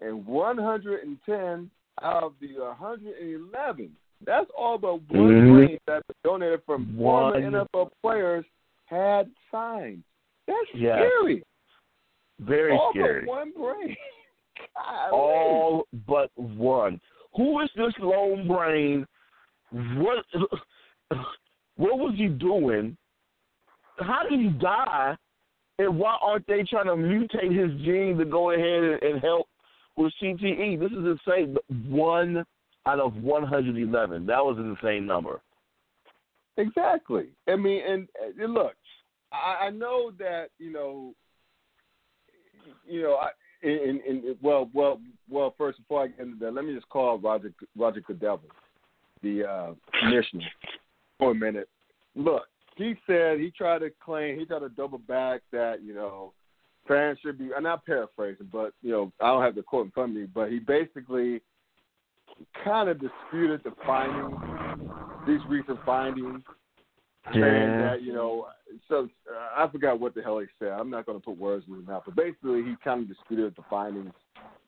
and 0.00 0.24
110 0.26 1.70
out 2.02 2.22
of 2.22 2.38
the 2.40 2.58
111, 2.60 3.96
that's 4.24 4.50
all 4.56 4.78
but 4.78 4.94
one 5.10 5.30
Mhm. 5.30 5.54
brain 5.66 5.78
that 5.86 6.02
donated 6.24 6.62
from 6.64 6.86
former 6.96 7.32
One. 7.32 7.42
NFL 7.42 7.90
players 8.02 8.44
had 8.86 9.30
signs. 9.50 10.04
That's 10.46 10.74
Yes. 10.74 10.98
scary. 10.98 11.42
Very 12.40 12.72
all 12.76 12.90
scary. 12.90 13.26
All 13.28 13.34
but 13.34 13.38
one 13.38 13.52
brain. 13.52 13.96
Golly. 14.76 15.12
All 15.12 15.86
but 16.06 16.30
one. 16.36 17.00
Who 17.36 17.60
is 17.60 17.70
this 17.76 17.94
lone 17.98 18.46
brain? 18.48 19.06
What 19.70 20.24
what 21.76 21.98
was 21.98 22.14
he 22.16 22.26
doing? 22.28 22.96
How 23.98 24.22
did 24.28 24.40
he 24.40 24.48
die? 24.48 25.16
And 25.78 25.98
why 25.98 26.18
aren't 26.20 26.46
they 26.46 26.62
trying 26.64 26.86
to 26.86 26.92
mutate 26.92 27.52
his 27.56 27.80
gene 27.80 28.18
to 28.18 28.24
go 28.24 28.50
ahead 28.50 28.82
and, 28.82 29.02
and 29.02 29.22
help 29.22 29.48
with 29.96 30.12
CTE? 30.20 30.76
This 30.78 30.92
is 30.92 31.18
insane. 31.26 31.56
One 31.88 32.44
out 32.86 33.00
of 33.00 33.16
111. 33.16 34.26
That 34.26 34.44
was 34.44 34.58
an 34.58 34.70
insane 34.70 35.06
number. 35.06 35.40
Exactly. 36.56 37.28
I 37.48 37.56
mean, 37.56 37.82
and, 37.86 38.08
and 38.38 38.54
look, 38.54 38.74
I, 39.32 39.66
I 39.66 39.70
know 39.70 40.12
that 40.18 40.48
you 40.58 40.72
know, 40.72 41.14
you 42.86 43.02
know, 43.02 43.14
I, 43.14 43.30
in, 43.62 44.00
in, 44.06 44.36
well, 44.42 44.70
well, 44.72 45.00
well. 45.28 45.54
First, 45.56 45.78
before 45.78 46.04
I 46.04 46.06
get 46.08 46.20
into 46.20 46.38
that, 46.44 46.54
let 46.54 46.64
me 46.64 46.74
just 46.74 46.88
call 46.88 47.18
Roger 47.18 47.52
Roger 47.76 48.00
Goodell, 48.00 48.40
the 49.22 49.44
uh, 49.44 49.74
commissioner, 50.00 50.46
for 51.18 51.32
a 51.32 51.34
minute. 51.34 51.68
Look, 52.16 52.44
he 52.76 52.94
said 53.06 53.38
he 53.38 53.50
tried 53.50 53.80
to 53.80 53.90
claim 54.02 54.38
he 54.38 54.44
tried 54.44 54.60
to 54.60 54.70
double 54.70 54.98
back 54.98 55.42
that 55.52 55.82
you 55.82 55.94
know 55.94 56.32
fans 56.88 57.18
should 57.22 57.38
be. 57.38 57.50
I'm 57.54 57.62
not 57.62 57.86
paraphrasing, 57.86 58.48
but 58.50 58.72
you 58.82 58.90
know 58.92 59.12
I 59.20 59.26
don't 59.28 59.42
have 59.42 59.54
the 59.54 59.62
quote 59.62 59.86
in 59.86 59.92
front 59.92 60.10
of 60.12 60.16
me, 60.16 60.26
but 60.26 60.50
he 60.50 60.58
basically 60.58 61.42
kind 62.64 62.88
of 62.88 63.00
disputed 63.00 63.62
the 63.64 63.72
findings, 63.86 64.38
these 65.26 65.40
recent 65.48 65.78
findings, 65.84 66.42
saying 67.32 67.78
that 67.78 67.98
you 68.02 68.12
know. 68.12 68.46
So 68.88 69.08
uh, 69.30 69.62
I 69.64 69.68
forgot 69.70 70.00
what 70.00 70.14
the 70.14 70.22
hell 70.22 70.38
he 70.38 70.46
said. 70.58 70.68
I'm 70.68 70.90
not 70.90 71.06
going 71.06 71.18
to 71.18 71.24
put 71.24 71.38
words 71.38 71.64
in 71.68 71.76
his 71.76 71.86
mouth, 71.86 72.02
but 72.06 72.16
basically 72.16 72.62
he 72.62 72.74
kind 72.82 73.02
of 73.02 73.08
disputed 73.08 73.54
the 73.56 73.62
findings 73.68 74.12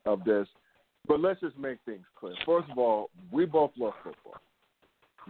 of 0.04 0.24
this. 0.24 0.46
But 1.06 1.20
let's 1.20 1.40
just 1.40 1.58
make 1.58 1.78
things 1.85 2.04
clear. 2.18 2.35
First 2.46 2.70
of 2.70 2.78
all, 2.78 3.11
we 3.32 3.44
both 3.44 3.72
love 3.76 3.94
football. 4.04 4.37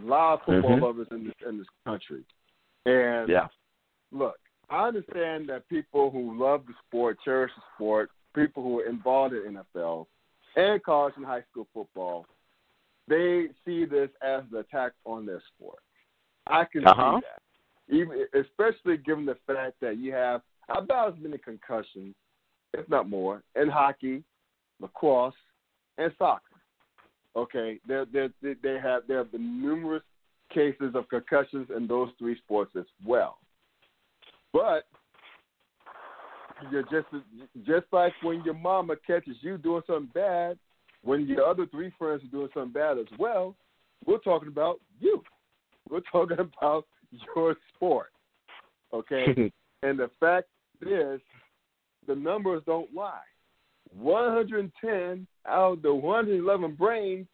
A 0.03 0.05
lot 0.05 0.33
of 0.33 0.39
football 0.45 0.77
Mhm. 0.77 0.81
lovers 0.81 1.07
in 1.11 1.25
this 1.25 1.33
in 1.47 1.57
this 1.57 1.67
country, 1.85 2.23
and 2.85 3.29
Yeah. 3.29 3.47
look, 4.11 4.37
I 4.69 4.87
understand 4.87 5.49
that 5.49 5.67
people 5.67 6.09
who 6.09 6.37
love 6.37 6.65
the 6.65 6.73
sport, 6.85 7.19
cherish 7.21 7.53
the 7.55 7.61
sport, 7.75 8.11
people 8.33 8.63
who 8.63 8.79
are 8.79 8.85
involved 8.85 9.33
in 9.35 9.53
NFL 9.53 10.07
and 10.55 10.81
college 10.83 11.15
and 11.15 11.25
high 11.25 11.43
school 11.43 11.67
football, 11.73 12.25
they 13.07 13.47
see 13.65 13.85
this 13.85 14.09
as 14.21 14.43
an 14.51 14.57
attack 14.57 14.93
on 15.05 15.25
their 15.25 15.41
sport. 15.55 15.79
I 16.47 16.65
can 16.65 16.85
Uh-huh. 16.85 17.19
see 17.19 17.25
that, 17.25 17.95
even 17.95 18.27
especially 18.33 18.97
given 18.97 19.25
the 19.25 19.35
fact 19.47 19.79
that 19.81 19.97
you 19.97 20.13
have 20.13 20.41
about 20.69 21.13
as 21.13 21.19
many 21.19 21.37
concussions, 21.37 22.15
if 22.73 22.87
not 22.89 23.09
more, 23.09 23.43
in 23.55 23.69
hockey, 23.69 24.23
lacrosse, 24.79 25.35
and 25.97 26.11
soccer. 26.17 26.41
Okay, 27.35 27.79
there 27.87 28.05
there 28.05 28.29
they 28.41 28.53
they 28.61 28.79
have 28.79 29.03
there 29.07 29.17
have 29.17 29.31
been 29.31 29.61
numerous 29.61 30.03
cases 30.53 30.93
of 30.95 31.09
concussions 31.09 31.67
in 31.75 31.87
those 31.87 32.09
three 32.19 32.37
sports 32.37 32.75
as 32.75 32.85
well. 33.03 33.39
But 34.51 34.85
you're 36.71 36.83
just 36.83 37.07
just 37.65 37.85
like 37.91 38.13
when 38.21 38.43
your 38.43 38.53
mama 38.53 38.95
catches 39.05 39.35
you 39.41 39.57
doing 39.57 39.81
something 39.87 40.11
bad, 40.13 40.57
when 41.03 41.27
your 41.27 41.45
other 41.45 41.65
three 41.67 41.91
friends 41.97 42.23
are 42.23 42.27
doing 42.27 42.49
something 42.53 42.71
bad 42.73 42.97
as 42.97 43.07
well, 43.19 43.55
we're 44.05 44.17
talking 44.19 44.47
about 44.49 44.79
you. 44.99 45.21
We're 45.89 46.01
talking 46.11 46.37
about 46.61 46.85
your 47.35 47.55
sport. 47.75 48.11
Okay? 48.93 49.51
and 49.83 49.99
the 49.99 50.09
fact 50.19 50.47
is 50.81 51.19
the 52.07 52.15
numbers 52.15 52.63
don't 52.65 52.93
lie. 52.93 53.19
110 53.95 55.27
out 55.47 55.73
of 55.73 55.81
the 55.81 55.93
111 55.93 56.75
brains 56.75 57.27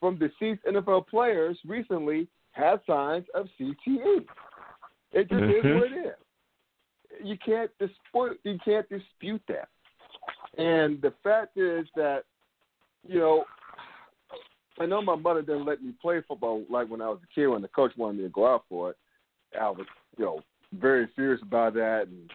from 0.00 0.18
deceased 0.18 0.62
NFL 0.68 1.06
players 1.08 1.56
recently 1.66 2.28
had 2.52 2.80
signs 2.86 3.24
of 3.34 3.46
CTE. 3.58 4.26
It 5.12 5.28
just 5.28 5.42
is 5.42 5.64
Mhm. 5.64 5.74
what 5.80 5.92
it 5.92 6.06
is. 6.06 7.26
You 7.26 7.36
can't 7.38 7.70
dispute. 7.78 8.40
You 8.44 8.58
can't 8.64 8.88
dispute 8.88 9.42
that. 9.48 9.68
And 10.56 11.00
the 11.00 11.12
fact 11.22 11.56
is 11.56 11.88
that, 11.96 12.24
you 13.06 13.18
know, 13.18 13.44
I 14.80 14.86
know 14.86 15.02
my 15.02 15.16
mother 15.16 15.42
didn't 15.42 15.66
let 15.66 15.82
me 15.82 15.92
play 16.00 16.20
football 16.26 16.64
like 16.70 16.88
when 16.88 17.02
I 17.02 17.08
was 17.08 17.18
a 17.22 17.34
kid 17.34 17.48
when 17.48 17.62
the 17.62 17.68
coach 17.68 17.92
wanted 17.96 18.18
me 18.18 18.22
to 18.24 18.30
go 18.30 18.46
out 18.46 18.64
for 18.68 18.90
it. 18.90 18.96
I 19.58 19.70
was, 19.70 19.86
you 20.16 20.24
know, 20.24 20.42
very 20.72 21.08
serious 21.16 21.40
about 21.42 21.74
that 21.74 22.06
and 22.08 22.30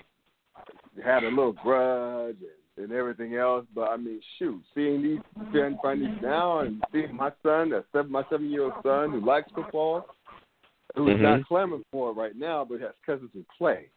had 1.04 1.24
a 1.24 1.30
little 1.30 1.54
grudge 1.54 2.38
and, 2.78 2.86
and 2.86 2.94
everything 2.94 3.36
else. 3.36 3.66
But 3.74 3.90
I 3.90 3.98
mean, 3.98 4.20
shoot, 4.38 4.62
seeing 4.74 5.02
these 5.02 5.20
seeing 5.52 5.78
these 6.00 6.10
now 6.22 6.60
and 6.60 6.84
seeing 6.92 7.16
my 7.16 7.32
son, 7.44 7.70
that 7.70 7.86
seven, 7.92 8.12
my 8.12 8.24
seven 8.30 8.50
year 8.50 8.64
old 8.64 8.74
son 8.84 9.12
who 9.12 9.22
likes 9.26 9.52
football, 9.54 10.08
who's 10.96 11.16
Mhm. 11.18 11.22
not 11.22 11.46
clamoring 11.48 11.86
for 11.92 12.10
it 12.10 12.14
right 12.14 12.36
now, 12.36 12.66
but 12.66 12.82
has 12.82 12.94
cousins 13.06 13.32
who 13.34 13.44
play. 13.58 13.90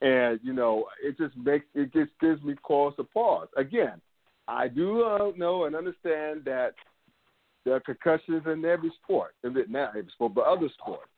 And 0.00 0.40
you 0.42 0.52
know, 0.52 0.88
it 1.02 1.18
just 1.18 1.36
makes 1.36 1.66
it 1.74 1.92
just 1.92 2.10
gives 2.20 2.42
me 2.42 2.54
cause 2.62 2.94
to 2.96 3.04
pause. 3.04 3.48
Again, 3.56 4.00
I 4.48 4.66
do 4.66 5.04
uh, 5.04 5.32
know 5.36 5.64
and 5.64 5.76
understand 5.76 6.42
that 6.46 6.72
there 7.64 7.74
are 7.74 7.80
concussions 7.80 8.42
in 8.46 8.64
every 8.64 8.90
sport, 9.02 9.34
in 9.44 9.54
not 9.68 9.90
every 9.90 10.10
sport, 10.12 10.34
but 10.34 10.46
other 10.46 10.68
sports. 10.80 11.10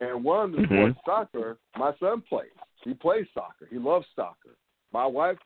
And 0.00 0.24
one 0.24 0.46
of 0.46 0.52
the 0.52 0.58
Mhm. 0.58 0.66
sports, 0.66 0.98
soccer, 1.04 1.58
my 1.76 1.94
son 1.98 2.22
plays. 2.22 2.50
He 2.82 2.94
plays 2.94 3.26
soccer. 3.34 3.66
He 3.66 3.78
loves 3.78 4.06
soccer. 4.16 4.56
My 4.92 5.04
wife 5.04 5.38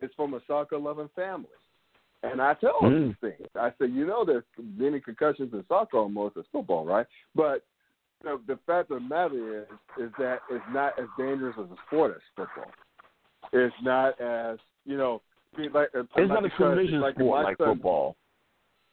is 0.00 0.12
from 0.14 0.34
a 0.34 0.40
soccer 0.46 0.76
loving 0.76 1.08
family. 1.10 1.48
And 2.24 2.42
I 2.42 2.54
tell 2.54 2.80
Mm. 2.82 2.90
them 2.90 3.08
these 3.08 3.36
things. 3.36 3.48
I 3.56 3.72
said, 3.78 3.90
you 3.92 4.04
know, 4.04 4.24
there's 4.24 4.44
many 4.58 5.00
concussions 5.00 5.52
in 5.54 5.66
soccer 5.66 5.96
almost 5.96 6.36
as 6.36 6.46
football, 6.48 6.84
right? 6.84 7.06
But 7.34 7.64
you 8.22 8.28
know, 8.28 8.36
the 8.46 8.56
fact 8.58 8.90
of 8.92 9.02
the 9.02 9.08
matter 9.08 9.62
is, 9.62 9.68
is 9.96 10.12
that 10.18 10.42
it's 10.48 10.68
not 10.68 10.96
as 10.98 11.08
dangerous 11.16 11.56
as 11.58 11.70
a 11.70 11.76
sport 11.86 12.14
as 12.14 12.22
football. 12.36 12.70
It's 13.52 13.74
not 13.82 14.20
as 14.20 14.60
you 14.84 14.96
know, 14.96 15.22
like 15.58 15.88
It's 15.94 16.08
like 16.16 16.28
not 16.28 16.44
a 16.44 16.50
collision 16.50 17.00
like 17.00 17.14
sport 17.14 17.44
like 17.44 17.58
son- 17.58 17.74
football. 17.74 18.16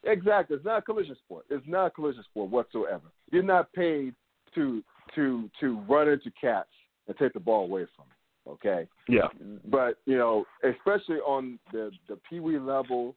Exactly. 0.03 0.55
It's 0.55 0.65
not 0.65 0.79
a 0.79 0.81
collision 0.81 1.15
sport. 1.25 1.45
It's 1.49 1.65
not 1.67 1.87
a 1.87 1.89
collision 1.89 2.23
sport 2.23 2.49
whatsoever. 2.49 3.03
You're 3.31 3.43
not 3.43 3.71
paid 3.73 4.13
to 4.55 4.83
to 5.15 5.49
to 5.59 5.79
run 5.89 6.07
into 6.09 6.31
cats 6.39 6.69
and 7.07 7.17
take 7.17 7.33
the 7.33 7.39
ball 7.39 7.63
away 7.65 7.85
from 7.95 8.05
them. 8.07 8.53
Okay. 8.53 8.87
Yeah. 9.07 9.27
But 9.69 9.97
you 10.05 10.17
know, 10.17 10.45
especially 10.63 11.17
on 11.17 11.59
the 11.71 11.91
the 12.07 12.17
pee 12.29 12.39
wee 12.39 12.59
level, 12.59 13.15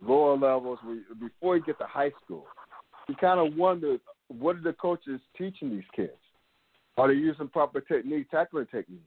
lower 0.00 0.36
levels, 0.36 0.78
we, 0.86 1.00
before 1.20 1.56
you 1.56 1.62
get 1.62 1.78
to 1.78 1.86
high 1.86 2.12
school, 2.24 2.46
you 3.08 3.14
kind 3.16 3.38
of 3.40 3.56
wonder 3.56 3.98
what 4.28 4.56
are 4.56 4.62
the 4.62 4.72
coaches 4.72 5.20
teaching 5.36 5.70
these 5.70 5.84
kids? 5.94 6.12
Are 6.96 7.08
they 7.08 7.14
using 7.14 7.48
proper 7.48 7.80
technique, 7.80 8.30
tackling 8.30 8.66
techniques? 8.66 9.02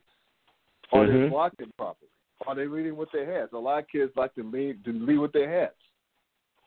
Are 0.91 1.05
they 1.07 1.13
Mhm. 1.13 1.29
blocking 1.31 1.71
properly? 1.77 2.09
Are 2.47 2.55
they 2.55 2.67
leading 2.67 2.95
with 2.95 3.09
their 3.11 3.25
heads? 3.25 3.51
A 3.53 3.57
lot 3.57 3.79
of 3.79 3.87
kids 3.87 4.11
like 4.15 4.33
to 4.35 4.43
lead 4.43 4.83
to 4.85 4.91
lead 4.91 5.17
with 5.17 5.33
their 5.33 5.49
heads. 5.49 5.73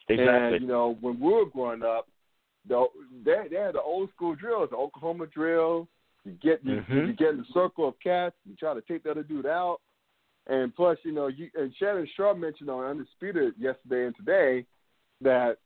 Exactly. 0.08 0.56
And 0.56 0.62
you 0.62 0.68
know, 0.68 0.96
when 1.00 1.20
we 1.20 1.32
were 1.32 1.46
growing 1.46 1.82
up, 1.82 2.08
the 2.68 2.86
they 3.24 3.48
they 3.50 3.56
had 3.56 3.74
the 3.74 3.82
old 3.82 4.10
school 4.14 4.34
drills, 4.34 4.70
the 4.70 4.76
Oklahoma 4.76 5.26
drill. 5.26 5.88
You 6.24 6.32
get 6.42 6.64
you, 6.64 6.82
Mhm. 6.82 7.06
you 7.06 7.12
get 7.12 7.30
in 7.30 7.38
the 7.38 7.46
circle 7.54 7.88
of 7.88 7.98
cats. 8.00 8.36
You 8.44 8.54
try 8.56 8.74
to 8.74 8.82
take 8.82 9.04
the 9.04 9.10
other 9.10 9.22
dude 9.22 9.46
out. 9.46 9.80
And 10.46 10.74
plus, 10.74 10.98
you 11.04 11.12
know, 11.12 11.26
you 11.26 11.50
and 11.54 11.74
Shannon 11.76 12.06
Sharpe 12.16 12.38
mentioned 12.38 12.70
on 12.70 12.84
Undisputed 12.84 13.54
yesterday 13.58 14.06
and 14.06 14.16
today 14.16 14.66
that 15.20 15.58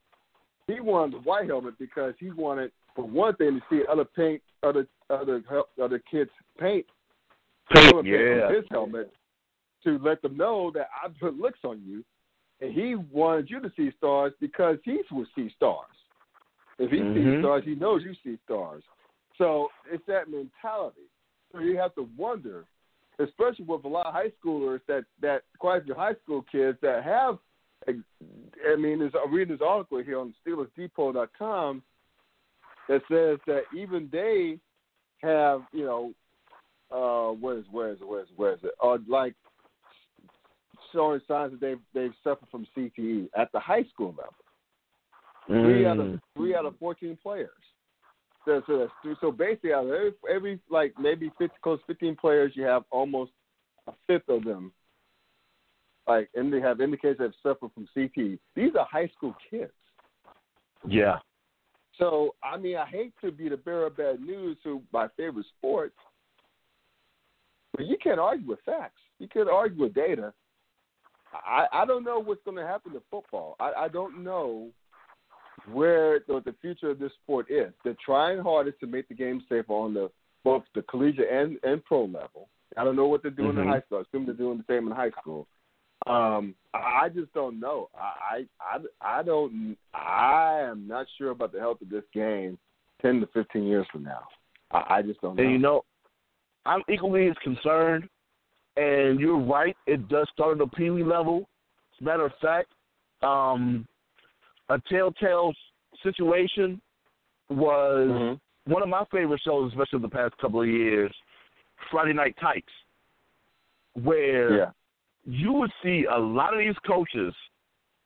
he 0.66 0.80
wanted 0.80 1.14
the 1.14 1.20
white 1.20 1.46
helmet 1.46 1.78
because 1.78 2.14
he 2.18 2.30
wanted, 2.30 2.72
for 2.94 3.04
one 3.04 3.34
thing, 3.36 3.60
to 3.60 3.66
see 3.70 3.86
other 3.86 4.04
paint, 4.04 4.42
other 4.62 4.86
other 5.08 5.42
other 5.80 5.98
kids 6.10 6.30
paint, 6.58 6.86
paint 7.72 8.06
yeah. 8.06 8.46
on 8.46 8.54
his 8.54 8.64
helmet 8.70 9.12
to 9.84 9.98
let 9.98 10.22
them 10.22 10.36
know 10.36 10.70
that 10.74 10.88
I 11.02 11.08
put 11.08 11.36
looks 11.38 11.60
on 11.64 11.82
you, 11.86 12.04
and 12.60 12.72
he 12.72 12.94
wanted 12.94 13.50
you 13.50 13.60
to 13.60 13.72
see 13.76 13.90
stars 13.98 14.32
because 14.40 14.78
he 14.84 15.00
would 15.10 15.26
see 15.34 15.50
stars. 15.56 15.86
If 16.78 16.90
he 16.90 16.98
sees 16.98 17.34
Mhm. 17.34 17.38
stars, 17.40 17.64
he 17.64 17.74
knows 17.74 18.02
you 18.02 18.14
see 18.24 18.38
stars. 18.44 18.84
So 19.36 19.70
it's 19.90 20.04
that 20.06 20.28
mentality. 20.28 21.08
So 21.50 21.58
you 21.58 21.76
have 21.76 21.94
to 21.96 22.08
wonder, 22.16 22.64
especially 23.18 23.64
with 23.64 23.84
a 23.84 23.88
lot 23.88 24.06
of 24.06 24.14
high 24.14 24.30
schoolers 24.30 24.84
that 24.86 25.04
that 25.20 25.42
quite 25.58 25.82
a 25.82 25.84
few 25.84 25.94
high 25.94 26.14
school 26.14 26.42
kids 26.42 26.78
that 26.80 27.04
have. 27.04 27.38
I 27.88 28.76
mean, 28.76 29.00
there's, 29.00 29.14
I'm 29.14 29.32
reading 29.32 29.54
this 29.54 29.60
article 29.66 29.98
here 30.02 30.18
on 30.20 30.34
SteelersDepot.com 30.46 31.82
that 32.88 33.02
says 33.10 33.38
that 33.46 33.64
even 33.74 34.08
they 34.12 34.58
have, 35.20 35.62
you 35.72 35.84
know, 35.84 36.14
uh, 36.90 37.32
where 37.32 37.58
is 37.58 37.64
where 37.70 37.90
is 37.90 38.00
it, 38.00 38.06
where 38.06 38.20
is 38.22 38.28
it, 38.28 38.38
where 38.38 38.52
is 38.54 38.60
it? 38.62 38.72
Uh, 38.80 38.98
like 39.08 39.34
showing 40.92 41.20
signs 41.26 41.52
that 41.52 41.60
they've 41.60 41.80
they've 41.94 42.14
suffered 42.22 42.48
from 42.50 42.66
CTE 42.76 43.28
at 43.36 43.50
the 43.52 43.60
high 43.60 43.84
school 43.84 44.14
level. 44.16 44.34
Three 45.46 45.86
out 45.86 45.98
of 45.98 46.06
Mm. 46.06 46.20
three 46.36 46.54
out 46.54 46.66
of 46.66 46.78
fourteen 46.78 47.16
players. 47.22 47.50
So 48.44 48.62
so, 48.66 48.88
so 49.20 49.32
basically, 49.32 49.72
out 49.72 49.86
of 49.86 49.90
every, 49.92 50.12
every 50.30 50.60
like 50.68 50.94
maybe 50.98 51.30
50, 51.38 51.56
close 51.62 51.80
to 51.80 51.86
fifteen 51.86 52.16
players, 52.16 52.52
you 52.54 52.64
have 52.64 52.84
almost 52.90 53.32
a 53.86 53.92
fifth 54.06 54.28
of 54.28 54.44
them. 54.44 54.72
Like, 56.06 56.28
and 56.34 56.52
they 56.52 56.60
have 56.60 56.80
indicated 56.80 57.18
they've 57.18 57.30
suffered 57.42 57.70
from 57.72 57.88
CTE. 57.96 58.38
These 58.56 58.74
are 58.76 58.86
high 58.90 59.08
school 59.16 59.34
kids. 59.48 59.72
Yeah. 60.86 61.18
So, 61.98 62.34
I 62.42 62.56
mean, 62.56 62.76
I 62.76 62.86
hate 62.86 63.12
to 63.20 63.30
be 63.30 63.48
the 63.48 63.56
bearer 63.56 63.86
of 63.86 63.96
bad 63.96 64.20
news 64.20 64.56
to 64.64 64.82
my 64.92 65.06
favorite 65.16 65.46
sport, 65.58 65.92
but 67.76 67.86
you 67.86 67.96
can't 68.02 68.18
argue 68.18 68.48
with 68.48 68.58
facts. 68.66 69.00
You 69.18 69.28
can't 69.28 69.48
argue 69.48 69.82
with 69.82 69.94
data. 69.94 70.32
I, 71.32 71.66
I 71.72 71.84
don't 71.86 72.04
know 72.04 72.20
what's 72.20 72.42
going 72.44 72.56
to 72.56 72.66
happen 72.66 72.92
to 72.92 73.02
football. 73.10 73.56
I, 73.60 73.72
I 73.84 73.88
don't 73.88 74.22
know 74.22 74.68
where 75.70 76.20
the, 76.26 76.42
the 76.44 76.54
future 76.60 76.90
of 76.90 76.98
this 76.98 77.12
sport 77.22 77.50
is. 77.50 77.72
They're 77.84 77.96
trying 78.04 78.40
hardest 78.40 78.80
to 78.80 78.86
make 78.86 79.08
the 79.08 79.14
game 79.14 79.42
safer 79.48 79.72
on 79.72 79.94
the 79.94 80.10
both 80.44 80.64
the 80.74 80.82
collegiate 80.82 81.30
and, 81.30 81.58
and 81.62 81.84
pro 81.84 82.04
level. 82.04 82.48
I 82.76 82.84
don't 82.84 82.96
know 82.96 83.06
what 83.06 83.22
they're 83.22 83.30
doing 83.30 83.52
Mhm. 83.56 83.62
in 83.62 83.68
high 83.68 83.80
school. 83.82 83.98
I 83.98 84.00
assume 84.02 84.26
they're 84.26 84.34
doing 84.34 84.58
the 84.58 84.64
same 84.74 84.86
in 84.88 84.92
high 84.92 85.10
school. 85.20 85.46
Um, 86.06 86.56
I 86.74 87.10
just 87.10 87.32
don't 87.32 87.60
know. 87.60 87.88
I, 87.94 88.46
I 88.60 88.78
I 89.00 89.22
don't. 89.22 89.76
I 89.94 90.58
am 90.62 90.88
not 90.88 91.06
sure 91.16 91.30
about 91.30 91.52
the 91.52 91.60
health 91.60 91.80
of 91.80 91.90
this 91.90 92.02
game 92.12 92.58
ten 93.00 93.20
to 93.20 93.26
fifteen 93.28 93.64
years 93.66 93.86
from 93.92 94.02
now. 94.02 94.26
I, 94.72 94.96
I 94.96 95.02
just 95.02 95.20
don't 95.20 95.36
know. 95.36 95.42
And 95.44 95.52
you 95.52 95.58
know, 95.58 95.84
I'm 96.66 96.82
equally 96.92 97.28
as 97.28 97.36
concerned. 97.44 98.08
And 98.76 99.20
you're 99.20 99.38
right; 99.38 99.76
it 99.86 100.08
does 100.08 100.28
start 100.32 100.52
at 100.52 100.58
the 100.58 100.66
Pee 100.76 100.90
Wee 100.90 101.04
level. 101.04 101.48
As 101.94 102.00
a 102.00 102.04
matter 102.04 102.24
of 102.24 102.32
fact, 102.40 102.72
um, 103.22 103.86
a 104.68 104.80
telltale 104.88 105.52
situation 106.02 106.80
was 107.48 108.08
Mhm. 108.08 108.40
one 108.64 108.82
of 108.82 108.88
my 108.88 109.04
favorite 109.06 109.40
shows, 109.42 109.70
especially 109.72 109.98
the 109.98 110.08
past 110.08 110.36
couple 110.38 110.62
of 110.62 110.68
years, 110.68 111.14
Friday 111.90 112.14
Night 112.14 112.36
Lights, 112.42 112.72
where 113.94 114.56
yeah. 114.56 114.70
you 115.24 115.52
would 115.52 115.72
see 115.82 116.06
a 116.06 116.18
lot 116.18 116.54
of 116.54 116.60
these 116.60 116.78
coaches, 116.86 117.34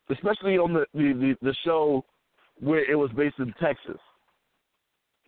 especially 0.09 0.59
on 0.59 0.72
the 0.72 0.87
the, 0.94 1.12
the, 1.12 1.38
the 1.42 1.55
show 1.64 2.05
where 2.59 2.85
it 2.90 2.96
was 2.96 3.12
based 3.12 3.38
in 3.38 3.52
Texas. 3.55 4.00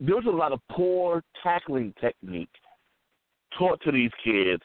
There 0.01 0.17
was 0.17 0.27
a 0.27 0.31
lot 0.31 0.53
of 0.53 0.61
poor 0.69 1.23
tackling 1.43 1.93
technique 2.01 2.55
taught 3.57 3.81
to 3.83 3.93
these 3.93 4.13
kids. 4.23 4.63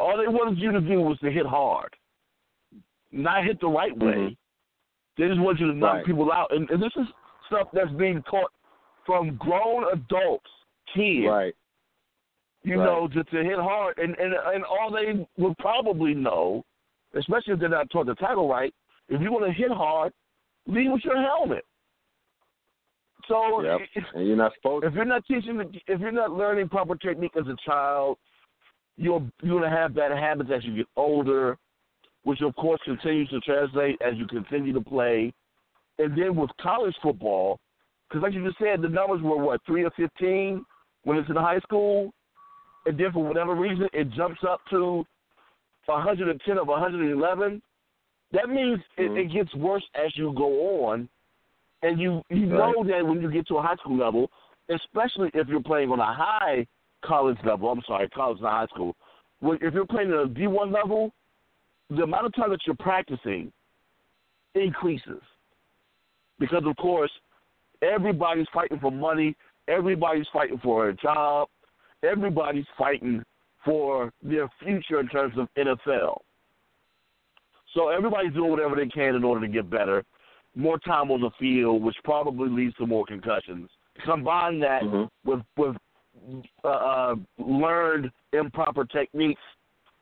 All 0.00 0.16
they 0.18 0.26
wanted 0.28 0.58
you 0.58 0.72
to 0.72 0.80
do 0.80 1.00
was 1.00 1.18
to 1.20 1.30
hit 1.30 1.46
hard, 1.46 1.94
not 3.12 3.44
hit 3.44 3.60
the 3.60 3.68
right 3.68 3.96
way. 3.96 4.12
Mhm. 4.14 4.36
They 5.16 5.28
just 5.28 5.40
want 5.40 5.60
you 5.60 5.68
to 5.68 5.72
knock 5.74 5.94
Right. 5.94 6.04
people 6.06 6.32
out, 6.32 6.52
and, 6.52 6.68
and 6.70 6.82
this 6.82 6.92
is 6.96 7.06
stuff 7.46 7.68
that's 7.72 7.92
being 7.92 8.22
taught 8.24 8.50
from 9.06 9.36
grown 9.36 9.84
adults, 9.92 10.50
kids 10.92 11.26
Right. 11.28 11.54
you 12.64 12.78
Right. 12.78 12.84
know, 12.84 13.06
to, 13.08 13.22
to 13.22 13.44
hit 13.44 13.58
hard. 13.58 13.98
And, 13.98 14.18
and 14.18 14.34
and 14.34 14.64
all 14.64 14.90
they 14.90 15.26
would 15.36 15.56
probably 15.58 16.14
know, 16.14 16.64
especially 17.14 17.52
if 17.52 17.60
they're 17.60 17.68
not 17.68 17.90
taught 17.90 18.06
the 18.06 18.14
title 18.16 18.48
right, 18.48 18.74
if 19.08 19.20
you 19.20 19.30
want 19.30 19.44
to 19.44 19.52
hit 19.52 19.70
hard, 19.70 20.12
lead 20.66 20.90
with 20.90 21.04
your 21.04 21.20
helmet. 21.20 21.64
So 23.28 23.62
Yep. 23.62 23.80
if, 23.94 24.04
And 24.14 24.26
you're 24.26 24.36
not 24.36 24.52
supposed. 24.54 24.84
if 24.84 24.94
you're 24.94 25.04
not 25.04 25.24
teaching, 25.26 25.56
the- 25.58 25.80
if 25.86 26.00
you're 26.00 26.10
not 26.12 26.32
learning 26.32 26.68
proper 26.68 26.96
technique 26.96 27.36
as 27.36 27.46
a 27.48 27.56
child, 27.56 28.18
you're 28.96 29.22
you're 29.42 29.60
gonna 29.60 29.74
have 29.74 29.94
bad 29.94 30.12
habits 30.12 30.50
as 30.54 30.64
you 30.64 30.76
get 30.76 30.86
older, 30.96 31.58
which 32.22 32.40
of 32.42 32.54
course 32.56 32.80
continues 32.84 33.28
to 33.30 33.40
translate 33.40 34.00
as 34.00 34.14
you 34.16 34.26
continue 34.26 34.72
to 34.72 34.80
play. 34.80 35.32
And 35.98 36.16
then 36.18 36.36
with 36.36 36.50
college 36.60 36.94
football, 37.02 37.58
because 38.08 38.22
like 38.22 38.32
you 38.32 38.44
just 38.44 38.58
said, 38.58 38.82
the 38.82 38.88
numbers 38.88 39.22
were 39.22 39.36
what 39.36 39.60
three 39.66 39.84
or 39.84 39.90
fifteen 39.96 40.64
when 41.04 41.18
it's 41.18 41.28
in 41.28 41.36
high 41.36 41.60
school, 41.60 42.12
and 42.86 42.98
then 42.98 43.12
for 43.12 43.24
whatever 43.24 43.54
reason 43.54 43.88
it 43.92 44.10
jumps 44.12 44.40
up 44.48 44.60
to 44.70 45.04
110 45.86 46.58
of 46.58 46.68
111. 46.68 47.62
That 48.32 48.48
means 48.48 48.80
it, 48.96 49.10
Mhm. 49.10 49.18
it 49.18 49.24
gets 49.32 49.54
worse 49.54 49.86
as 49.94 50.16
you 50.16 50.32
go 50.32 50.86
on, 50.86 51.08
and 51.82 52.00
you 52.00 52.22
you 52.30 52.46
know 52.46 52.82
that 52.84 53.06
when 53.06 53.20
you 53.20 53.30
get 53.30 53.46
to 53.48 53.58
a 53.58 53.62
high 53.62 53.76
school 53.76 53.96
level, 53.96 54.30
especially 54.68 55.30
if 55.34 55.46
you're 55.48 55.62
playing 55.62 55.92
on 55.92 56.00
a 56.00 56.12
high 56.12 56.66
college 57.06 57.38
level. 57.44 57.70
I'm 57.70 57.82
sorry, 57.86 58.08
college 58.10 58.40
not 58.40 58.52
high 58.52 58.74
school. 58.74 58.94
Well, 59.40 59.58
if 59.60 59.74
you're 59.74 59.86
playing 59.86 60.10
at 60.10 60.16
a 60.16 60.26
D1 60.26 60.72
level, 60.72 61.12
the 61.90 62.02
amount 62.02 62.26
of 62.26 62.34
time 62.34 62.50
that 62.50 62.60
you're 62.66 62.76
practicing 62.76 63.52
increases 64.54 65.20
because, 66.38 66.62
of 66.66 66.76
course, 66.76 67.10
everybody's 67.82 68.46
fighting 68.52 68.78
for 68.80 68.90
money. 68.90 69.36
Everybody's 69.68 70.26
fighting 70.32 70.58
for 70.62 70.88
a 70.88 70.94
job. 70.94 71.48
Everybody's 72.02 72.66
fighting 72.76 73.22
for 73.64 74.12
their 74.22 74.50
future 74.62 75.00
in 75.00 75.08
terms 75.08 75.34
of 75.38 75.48
NFL. 75.56 76.18
So 77.74 77.88
everybody's 77.88 78.32
doing 78.32 78.50
whatever 78.50 78.76
they 78.76 78.86
can 78.86 79.14
in 79.14 79.24
order 79.24 79.46
to 79.46 79.52
get 79.52 79.68
better. 79.68 80.04
More 80.54 80.78
time 80.78 81.10
on 81.10 81.20
the 81.20 81.30
field, 81.38 81.82
which 81.82 81.96
probably 82.04 82.48
leads 82.48 82.76
to 82.76 82.86
more 82.86 83.04
concussions. 83.04 83.68
Combine 84.04 84.60
that 84.60 84.82
Mhm. 84.82 85.08
with 85.24 85.42
with 85.56 85.76
uh, 86.64 87.14
learned 87.38 88.10
improper 88.32 88.84
techniques, 88.84 89.40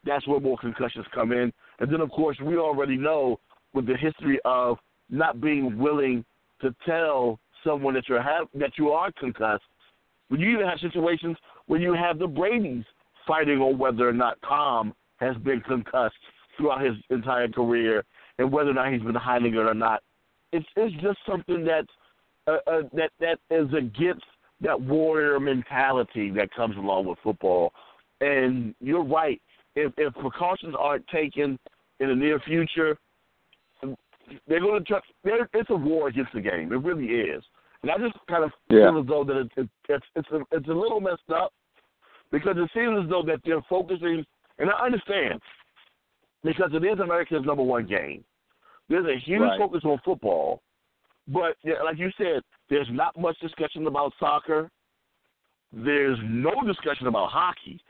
that's 0.04 0.26
where 0.26 0.40
more 0.40 0.58
concussions 0.58 1.06
come 1.14 1.32
in. 1.32 1.52
And 1.80 1.92
then, 1.92 2.00
of 2.00 2.10
course, 2.10 2.36
we 2.42 2.56
already 2.56 2.96
know 2.96 3.38
with 3.72 3.86
the 3.86 3.96
history 3.96 4.38
of 4.44 4.78
not 5.10 5.40
being 5.40 5.78
willing 5.78 6.24
to 6.60 6.74
tell 6.86 7.38
someone 7.64 7.94
that 7.94 8.08
you're 8.08 8.22
have, 8.22 8.48
that 8.54 8.72
you 8.78 8.90
are 8.90 9.12
concussed. 9.12 9.62
When 10.28 10.40
you 10.40 10.50
even 10.50 10.66
have 10.66 10.78
situations 10.80 11.36
where 11.66 11.80
you 11.80 11.94
have 11.94 12.18
the 12.18 12.26
Brady's 12.26 12.84
fighting 13.26 13.58
on 13.58 13.78
whether 13.78 14.08
or 14.08 14.12
not 14.12 14.38
Tom 14.46 14.94
has 15.16 15.36
been 15.38 15.60
concussed 15.60 16.14
throughout 16.56 16.84
his 16.84 16.94
entire 17.10 17.48
career, 17.48 18.04
and 18.38 18.50
whether 18.50 18.70
or 18.70 18.74
not 18.74 18.92
he's 18.92 19.02
been 19.02 19.14
hiding 19.14 19.54
it 19.54 19.58
or 19.58 19.74
not. 19.74 20.02
It's 20.52 20.66
it's 20.76 20.94
just 21.02 21.18
something 21.26 21.64
that's 21.64 21.88
uh, 22.46 22.58
uh, 22.66 22.82
that 22.92 23.10
that 23.20 23.38
is 23.50 23.68
against 23.72 24.24
that 24.62 24.80
warrior 24.80 25.38
mentality 25.40 26.30
that 26.30 26.52
comes 26.54 26.76
along 26.76 27.06
with 27.06 27.18
football. 27.22 27.72
And 28.20 28.74
you're 28.80 29.04
right. 29.04 29.40
If 29.74 29.92
if 29.96 30.14
precautions 30.14 30.74
aren't 30.78 31.06
taken 31.08 31.58
in 32.00 32.08
the 32.08 32.14
near 32.14 32.38
future, 32.40 32.96
they're 34.46 34.60
going 34.60 34.82
to 34.82 34.84
try. 34.84 35.00
It's 35.24 35.70
a 35.70 35.74
war 35.74 36.08
against 36.08 36.32
the 36.32 36.40
game. 36.40 36.72
It 36.72 36.76
really 36.76 37.06
is. 37.06 37.42
And 37.82 37.90
I 37.90 37.98
just 37.98 38.14
kind 38.28 38.44
of 38.44 38.52
Yeah. 38.68 38.90
feel 38.90 39.00
as 39.00 39.06
though 39.06 39.24
that 39.24 39.36
it, 39.36 39.50
it, 39.56 39.68
it's 39.88 40.06
it's 40.14 40.28
a, 40.30 40.40
it's 40.52 40.68
a 40.68 40.72
little 40.72 41.00
messed 41.00 41.30
up 41.34 41.52
because 42.30 42.56
it 42.56 42.70
seems 42.72 43.02
as 43.02 43.10
though 43.10 43.22
that 43.24 43.40
they're 43.44 43.62
focusing. 43.68 44.24
And 44.58 44.70
I 44.70 44.84
understand 44.84 45.40
because 46.44 46.70
it 46.74 46.84
is 46.84 47.00
America's 47.00 47.44
number 47.44 47.62
one 47.62 47.86
game. 47.86 48.24
There's 48.88 49.06
a 49.06 49.18
huge 49.18 49.40
Right. 49.40 49.58
focus 49.58 49.80
on 49.84 49.98
football, 50.04 50.60
but 51.28 51.56
yeah, 51.62 51.82
like 51.84 51.98
you 51.98 52.10
said, 52.18 52.42
there's 52.70 52.88
not 52.90 53.18
much 53.18 53.38
discussion 53.40 53.86
about 53.86 54.12
soccer. 54.18 54.70
There's 55.72 56.18
no 56.24 56.52
discussion 56.66 57.06
about 57.06 57.30
hockey, 57.30 57.80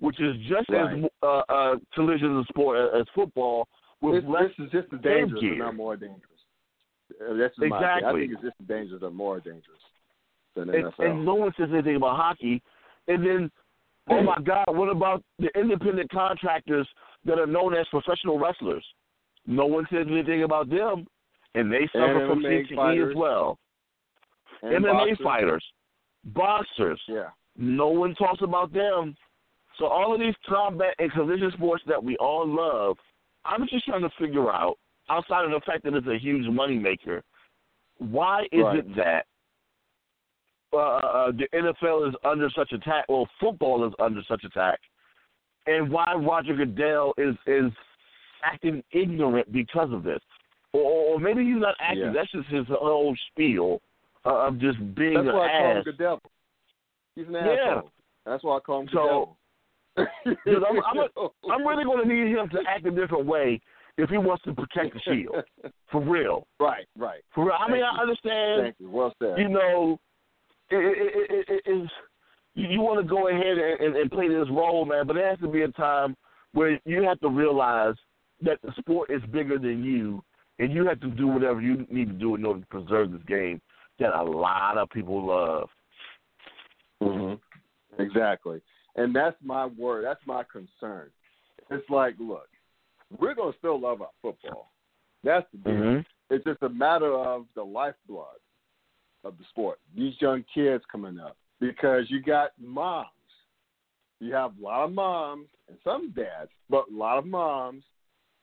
which 0.00 0.20
is 0.20 0.36
just 0.48 0.68
Right. 0.68 0.98
as 1.04 1.10
uh, 1.22 1.42
uh, 1.48 1.76
collision 1.94 2.36
of 2.38 2.46
sport 2.48 2.94
as 2.94 3.06
football. 3.14 3.66
With 4.02 4.22
This, 4.22 4.30
less 4.30 4.42
this 4.56 4.66
is 4.66 4.72
just 4.72 4.92
as 4.94 5.00
dangerous, 5.00 5.40
gear. 5.40 5.56
not 5.58 5.74
more 5.76 5.96
dangerous. 5.96 6.24
Uh, 7.20 7.34
That's 7.34 7.56
opinion. 7.58 7.82
I 7.84 8.12
think 8.12 8.32
it's 8.32 8.42
just 8.42 8.54
as 8.60 8.66
dangerous 8.66 9.02
or 9.02 9.10
more 9.10 9.40
dangerous 9.40 9.80
than 10.54 10.68
the 10.68 10.74
and, 10.74 10.84
NFL. 10.86 11.04
and 11.10 11.24
no 11.24 11.34
one 11.34 11.52
says 11.58 11.68
anything 11.72 11.96
about 11.96 12.16
hockey. 12.16 12.62
And 13.08 13.24
then, 13.26 13.50
oh 14.08 14.22
my 14.22 14.36
God, 14.44 14.64
what 14.68 14.88
about 14.88 15.22
the 15.38 15.48
independent 15.58 16.10
contractors 16.10 16.88
that 17.26 17.38
are 17.38 17.46
known 17.46 17.74
as 17.74 17.86
professional 17.88 18.38
wrestlers? 18.38 18.84
No 19.46 19.66
one 19.66 19.86
says 19.92 20.06
anything 20.10 20.44
about 20.44 20.68
them, 20.70 21.06
and 21.54 21.72
they 21.72 21.86
suffer 21.92 22.26
from 22.28 22.42
CTE 22.42 22.74
fighters. 22.76 23.10
as 23.10 23.16
well. 23.16 23.58
And 24.62 24.84
MMA 24.84 24.92
boxers. 24.92 25.18
fighters, 25.24 25.64
boxers, 26.24 27.00
Yeah. 27.08 27.30
no 27.56 27.88
one 27.88 28.14
talks 28.14 28.42
about 28.42 28.72
them. 28.72 29.16
So 29.78 29.86
all 29.86 30.12
of 30.12 30.20
these 30.20 30.34
combat 30.46 30.94
and 30.98 31.10
collision 31.12 31.50
sports 31.52 31.82
that 31.86 32.02
we 32.02 32.16
all 32.18 32.46
love, 32.46 32.98
I'm 33.44 33.66
just 33.68 33.86
trying 33.86 34.02
to 34.02 34.10
figure 34.18 34.50
out, 34.52 34.78
outside 35.08 35.44
of 35.46 35.50
the 35.50 35.60
fact 35.60 35.82
that 35.84 35.94
it's 35.94 36.06
a 36.06 36.18
huge 36.18 36.44
moneymaker, 36.46 37.22
why 37.98 38.46
is 38.52 38.62
Right. 38.62 38.78
it 38.78 38.94
that 38.96 39.26
uh, 40.72 40.76
uh, 40.76 41.32
the 41.32 41.48
NFL 41.52 42.08
is 42.08 42.14
under 42.22 42.48
such 42.50 42.70
attack, 42.72 43.04
well, 43.08 43.28
football 43.40 43.84
is 43.86 43.92
under 43.98 44.22
such 44.28 44.44
attack, 44.44 44.78
and 45.66 45.90
why 45.90 46.14
Roger 46.14 46.54
Goodell 46.54 47.12
is 47.18 47.34
is 47.46 47.72
acting 48.44 48.82
ignorant 48.92 49.50
because 49.50 49.92
of 49.92 50.04
this, 50.04 50.20
or, 50.72 51.14
or 51.14 51.20
maybe 51.20 51.44
he's 51.44 51.60
not 51.60 51.74
acting. 51.80 52.04
Yeah. 52.06 52.12
That's 52.14 52.30
just 52.30 52.48
his 52.48 52.66
whole 52.68 53.14
spiel 53.30 53.80
uh, 54.24 54.46
of 54.48 54.58
just 54.60 54.78
being 54.94 55.14
That's 55.14 55.28
an 55.28 55.34
why 55.34 55.46
I 55.46 55.58
call 55.60 55.76
him 55.76 55.82
the 55.86 55.92
devil. 55.92 56.20
He's 57.16 57.26
an 57.26 57.32
Yeah. 57.34 57.40
asshole. 57.40 57.90
That's 58.26 58.44
why 58.44 58.56
I 58.56 58.60
call 58.60 58.80
him 58.80 58.86
the 58.86 58.92
So- 58.92 59.04
devil. 59.06 59.36
Dude, 60.46 60.64
I'm- 60.64 60.80
I'm 60.86 60.98
a- 60.98 61.28
I'm 61.52 61.66
really 61.66 61.84
going 61.84 62.06
to 62.06 62.14
need 62.14 62.30
him 62.36 62.48
to 62.50 62.58
act 62.68 62.86
a 62.86 62.90
different 62.90 63.26
way 63.26 63.60
if 63.98 64.08
he 64.08 64.18
wants 64.18 64.44
to 64.44 64.54
protect 64.54 64.94
the 64.94 65.00
shield. 65.00 65.44
For 65.90 66.00
real. 66.00 66.46
right, 66.60 66.86
right. 66.96 67.20
For 67.34 67.44
real. 67.44 67.54
I 67.58 67.70
mean, 67.70 67.82
Thank 67.82 67.92
I 67.92 67.96
you. 67.96 68.00
understand, 68.02 68.62
Thank 68.62 68.74
you. 68.78 68.90
Well 68.90 69.12
said. 69.20 69.38
you 69.38 69.48
know, 69.48 69.98
it, 70.70 70.76
it, 70.76 71.30
it, 71.30 71.44
it, 71.48 71.62
it's, 71.66 71.92
you, 72.54 72.68
you 72.68 72.80
want 72.80 73.00
to 73.00 73.08
go 73.08 73.28
ahead 73.28 73.58
and, 73.58 73.80
and, 73.80 73.96
and 73.96 74.10
play 74.10 74.28
this 74.28 74.46
role, 74.50 74.84
man, 74.84 75.06
but 75.06 75.14
there 75.14 75.28
has 75.28 75.38
to 75.40 75.48
be 75.48 75.62
a 75.62 75.68
time 75.68 76.16
where 76.52 76.80
you 76.84 77.02
have 77.02 77.18
to 77.20 77.28
realize 77.28 77.94
that 78.42 78.58
the 78.62 78.72
sport 78.78 79.10
is 79.10 79.20
bigger 79.32 79.58
than 79.58 79.82
you, 79.84 80.22
and 80.60 80.72
you 80.72 80.86
have 80.86 81.00
to 81.00 81.08
do 81.08 81.26
whatever 81.26 81.60
you 81.60 81.86
need 81.90 82.08
to 82.08 82.14
do 82.14 82.34
in 82.36 82.44
order 82.44 82.60
to 82.60 82.66
preserve 82.66 83.10
this 83.10 83.22
game 83.26 83.60
that 83.98 84.14
a 84.14 84.22
lot 84.22 84.78
of 84.78 84.88
people 84.90 85.26
love. 85.26 85.68
hmm 87.02 87.34
Exactly. 87.98 88.60
And 88.96 89.14
that's 89.14 89.36
my 89.42 89.66
word. 89.66 90.04
That's 90.04 90.20
my 90.26 90.42
concern. 90.44 91.10
It's 91.70 91.88
like, 91.90 92.14
look, 92.18 92.48
we're 93.18 93.34
going 93.34 93.52
to 93.52 93.58
still 93.58 93.80
love 93.80 94.00
our 94.00 94.10
football. 94.22 94.70
That's 95.24 95.46
the 95.52 95.58
deal. 95.58 95.72
Mm-hmm. 95.72 96.34
It's 96.34 96.44
just 96.44 96.62
a 96.62 96.68
matter 96.68 97.12
of 97.12 97.46
the 97.54 97.62
lifeblood 97.62 98.38
of 99.24 99.36
the 99.38 99.44
sport. 99.50 99.78
These 99.96 100.14
young 100.20 100.44
kids 100.54 100.84
coming 100.90 101.18
up 101.18 101.36
because 101.60 102.04
you 102.08 102.22
got 102.22 102.50
moms. 102.60 103.08
You 104.20 104.34
have 104.34 104.52
a 104.58 104.62
lot 104.62 104.84
of 104.84 104.92
moms 104.92 105.48
and 105.68 105.76
some 105.84 106.12
dads, 106.14 106.50
but 106.68 106.84
a 106.92 106.96
lot 106.96 107.18
of 107.18 107.26
moms 107.26 107.84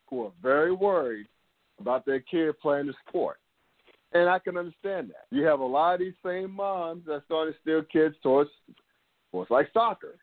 who 0.07 0.25
are 0.25 0.31
very 0.41 0.71
worried 0.71 1.27
about 1.79 2.05
their 2.05 2.19
kid 2.19 2.59
playing 2.59 2.87
the 2.87 2.93
sport. 3.07 3.37
And 4.13 4.29
I 4.29 4.39
can 4.39 4.57
understand 4.57 5.09
that. 5.09 5.25
You 5.31 5.43
have 5.43 5.59
a 5.59 5.65
lot 5.65 5.95
of 5.95 5.99
these 5.99 6.13
same 6.25 6.51
moms 6.51 7.05
that 7.05 7.23
starting 7.25 7.53
to 7.53 7.59
steer 7.59 7.83
kids 7.83 8.15
towards 8.23 8.49
sports 9.29 9.51
like 9.51 9.69
soccer, 9.73 10.15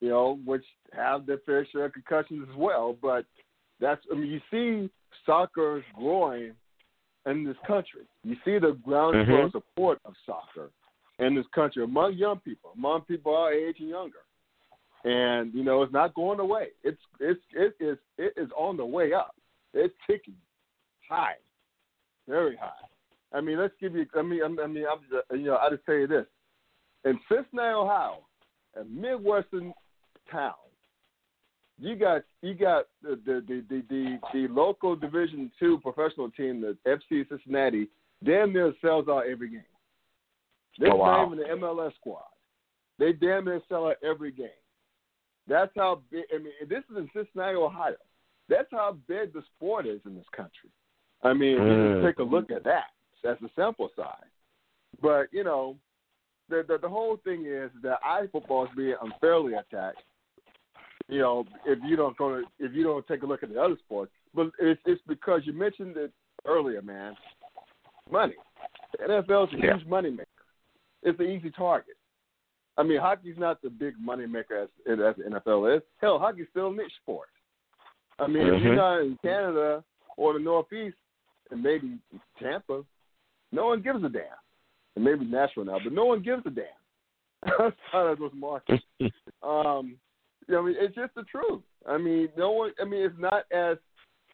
you 0.00 0.08
know, 0.10 0.38
which 0.44 0.64
have 0.92 1.26
their 1.26 1.38
fair 1.46 1.66
share 1.72 1.86
of 1.86 1.94
concussions 1.94 2.46
as 2.50 2.56
well. 2.56 2.96
But 3.00 3.24
that's, 3.80 4.02
I 4.12 4.14
mean, 4.14 4.30
you 4.30 4.40
see 4.50 4.90
soccer 5.24 5.82
growing 5.96 6.52
in 7.26 7.44
this 7.44 7.56
country. 7.66 8.02
You 8.24 8.36
see 8.44 8.58
the 8.58 8.72
groundswell 8.84 9.48
Mhm. 9.48 9.52
support 9.52 9.98
of 10.04 10.14
soccer 10.26 10.70
in 11.18 11.34
this 11.34 11.46
country 11.48 11.82
among 11.82 12.14
young 12.14 12.40
people, 12.40 12.72
among 12.76 13.02
people 13.02 13.34
our 13.34 13.52
age 13.52 13.80
and 13.80 13.88
younger. 13.88 14.20
And 15.04 15.54
you 15.54 15.62
know, 15.62 15.82
it's 15.82 15.92
not 15.92 16.14
going 16.14 16.40
away. 16.40 16.68
It's 16.82 17.00
it's 17.20 17.40
it 17.52 17.74
is 17.80 17.98
it 18.18 18.34
is 18.36 18.50
on 18.56 18.76
the 18.76 18.84
way 18.84 19.12
up. 19.12 19.34
It's 19.72 19.94
ticking 20.06 20.36
high, 21.08 21.34
very 22.28 22.56
high. 22.56 22.70
I 23.32 23.40
mean, 23.40 23.58
let's 23.58 23.74
give 23.80 23.94
you. 23.94 24.06
I 24.16 24.22
mean, 24.22 24.42
I 24.42 24.48
mean, 24.48 24.84
I'm 24.90 25.00
just, 25.10 25.24
you 25.32 25.46
know, 25.46 25.56
I 25.56 25.70
just 25.70 25.84
tell 25.84 25.94
you 25.96 26.06
this: 26.06 26.26
in 27.04 27.18
Cincinnati, 27.30 27.74
Ohio, 27.74 28.24
a 28.80 28.84
midwestern 28.84 29.72
town, 30.30 30.54
you 31.78 31.94
got 31.96 32.22
you 32.42 32.54
got 32.54 32.86
the 33.02 33.20
the 33.26 33.44
the 33.46 33.64
the, 33.68 33.82
the, 33.88 34.18
the 34.32 34.48
local 34.52 34.96
Division 34.96 35.50
two 35.58 35.78
professional 35.80 36.30
team, 36.30 36.60
the 36.60 36.76
FC 36.86 37.28
Cincinnati, 37.28 37.88
damn 38.24 38.52
near 38.52 38.72
sells 38.80 39.08
out 39.08 39.24
every 39.30 39.50
game. 39.50 39.62
They're 40.78 40.92
Oh, 40.92 40.96
wow. 40.96 41.26
not 41.26 41.34
even 41.34 41.38
the 41.60 41.66
MLS 41.66 41.94
squad. 41.96 42.22
They 42.98 43.12
damn 43.12 43.44
near 43.44 43.60
sell 43.68 43.88
out 43.88 43.96
every 44.02 44.30
game. 44.32 44.48
That's 45.46 45.72
how 45.76 46.02
big. 46.10 46.24
I 46.34 46.38
mean, 46.38 46.52
this 46.68 46.82
is 46.90 46.96
in 46.96 47.10
Cincinnati, 47.14 47.56
Ohio. 47.56 47.94
That's 48.48 48.68
how 48.70 48.96
big 49.06 49.32
the 49.34 49.42
sport 49.56 49.86
is 49.86 50.00
in 50.06 50.14
this 50.14 50.24
country. 50.34 50.70
I 51.22 51.32
mean, 51.32 51.58
Mm. 51.58 52.04
take 52.06 52.18
a 52.18 52.22
look 52.22 52.50
at 52.50 52.64
that. 52.64 52.90
That's 53.22 53.40
the 53.40 53.50
sample 53.56 53.90
size. 53.96 54.30
But 55.02 55.28
you 55.32 55.44
know, 55.44 55.76
the 56.48 56.64
the, 56.66 56.78
the 56.78 56.88
whole 56.88 57.16
thing 57.24 57.44
is 57.46 57.70
that 57.82 57.98
eye 58.04 58.26
football 58.32 58.64
is 58.64 58.70
being 58.76 58.94
unfairly 59.02 59.54
attacked. 59.54 60.02
You 61.08 61.20
know, 61.20 61.44
if 61.66 61.78
you 61.84 61.96
don't 61.96 62.16
go 62.16 62.40
to, 62.40 62.46
if 62.58 62.72
you 62.74 62.84
don't 62.84 63.06
take 63.06 63.22
a 63.22 63.26
look 63.26 63.42
at 63.42 63.48
the 63.52 63.60
other 63.60 63.76
sports, 63.84 64.12
but 64.34 64.50
it's 64.58 64.80
it's 64.86 65.02
because 65.08 65.42
you 65.44 65.52
mentioned 65.52 65.96
it 65.96 66.12
earlier, 66.46 66.82
man. 66.82 67.16
Money. 68.10 68.34
The 68.92 69.04
NFL 69.04 69.48
is 69.48 69.54
a 69.54 69.56
Yeah. 69.66 69.76
huge 69.76 69.86
money 69.86 70.10
maker. 70.10 70.24
It's 71.02 71.18
an 71.20 71.26
easy 71.26 71.50
target. 71.50 71.96
I 72.76 72.82
mean, 72.84 73.00
hockey's 73.00 73.36
not 73.36 73.60
the 73.60 73.70
big 73.70 73.94
money 73.98 74.26
maker 74.26 74.56
as 74.56 74.68
as 74.86 75.16
the 75.16 75.24
NFL 75.24 75.66
is. 75.76 75.82
Hell, 76.00 76.18
hockey's 76.18 76.48
still 76.50 76.68
a 76.68 76.72
niche 76.72 76.94
sport. 77.02 77.28
I 78.18 78.26
mean, 78.26 78.46
if 78.46 78.62
you're 78.62 78.72
Mhm. 78.74 78.76
not 78.76 79.00
in 79.00 79.16
Canada 79.18 79.84
or 80.16 80.32
the 80.34 80.38
Northeast, 80.40 80.96
and 81.50 81.62
maybe 81.62 81.98
Tampa, 82.40 82.82
no 83.52 83.66
one 83.66 83.82
gives 83.82 84.02
a 84.04 84.08
damn. 84.08 84.22
And 84.96 85.04
maybe 85.04 85.24
Nashville 85.24 85.64
now, 85.64 85.78
but 85.82 85.92
no 85.92 86.04
one 86.04 86.22
gives 86.22 86.44
a 86.46 86.50
damn 86.50 86.64
outside 87.60 88.10
of 88.10 88.18
those 88.18 88.32
markets. 88.34 88.82
Um, 89.42 89.96
you 90.46 90.54
know, 90.54 90.62
I 90.62 90.66
mean, 90.66 90.76
it's 90.78 90.94
just 90.94 91.14
the 91.14 91.22
truth. 91.24 91.62
I 91.86 91.98
mean, 91.98 92.28
no 92.36 92.50
one. 92.50 92.72
I 92.80 92.84
mean, 92.84 93.02
it's 93.02 93.14
not 93.18 93.44
as 93.52 93.76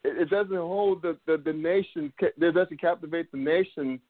it, 0.05 0.17
it 0.23 0.31
doesn't 0.31 0.57
hold 0.57 1.03
the 1.03 1.19
the, 1.27 1.37
the 1.45 1.53
nation. 1.53 2.13
It 2.21 2.55
doesn't 2.55 2.81
captivate 2.81 3.31
the 3.33 3.39
nation's 3.39 4.01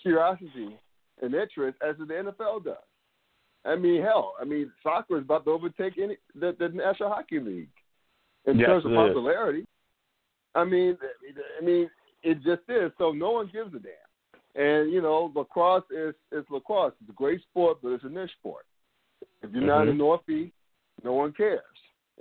curiosity 0.00 0.76
and 1.20 1.34
interest 1.34 1.78
as 1.86 1.96
the 1.98 2.04
NFL 2.04 2.64
does. 2.64 2.76
I 3.64 3.76
mean, 3.76 4.02
hell, 4.02 4.34
I 4.40 4.44
mean, 4.44 4.72
soccer 4.82 5.18
is 5.18 5.22
about 5.22 5.44
to 5.44 5.52
overtake 5.52 5.98
any 5.98 6.16
the, 6.34 6.56
the 6.58 6.68
National 6.68 7.10
Hockey 7.10 7.38
League 7.38 7.68
in 8.46 8.58
Yes, 8.58 8.66
terms 8.68 8.84
of 8.84 8.92
it 8.92 8.94
is. 8.94 8.98
popularity. 8.98 9.64
I 10.54 10.64
mean, 10.64 10.98
I 11.60 11.64
mean, 11.64 11.88
it 12.22 12.36
just 12.36 12.62
is. 12.68 12.92
So 12.98 13.12
no 13.12 13.32
one 13.32 13.50
gives 13.52 13.74
a 13.74 13.78
damn. 13.78 13.92
And 14.54 14.92
you 14.92 15.00
know, 15.00 15.32
lacrosse 15.34 15.84
is 15.90 16.14
is 16.30 16.44
lacrosse. 16.50 16.92
It's 17.00 17.10
a 17.10 17.14
great 17.14 17.40
sport, 17.42 17.78
but 17.82 17.90
it's 17.90 18.04
a 18.04 18.08
niche 18.08 18.30
sport. 18.38 18.64
If 19.42 19.50
you're 19.52 19.62
not 19.62 19.82
mm-hmm. 19.82 19.90
in 19.90 19.98
the. 19.98 20.04
Northeast, 20.04 20.52
no 21.02 21.14
one 21.14 21.32
cares. 21.32 21.60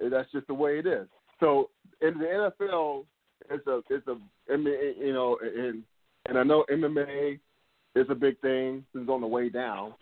That's 0.02 0.32
just 0.32 0.48
the 0.48 0.54
way 0.54 0.80
it 0.80 0.88
is. 0.88 1.08
So 1.40 1.70
in 2.02 2.18
the 2.18 2.52
NFL, 2.62 3.06
it's 3.50 3.68
a 3.68 3.82
it's 3.90 4.08
a 4.08 4.18
I 4.52 4.58
mean 4.58 4.74
you 5.00 5.14
know 5.14 5.38
and 5.42 5.84
and 6.28 6.38
I 6.38 6.44
know 6.44 6.66
MMA 6.72 7.40
is 7.96 8.08
a 8.10 8.16
big 8.16 8.40
thing. 8.40 8.86
It's 8.96 9.10
on 9.10 9.22
the 9.22 9.28
way 9.28 9.50
down, 9.50 9.94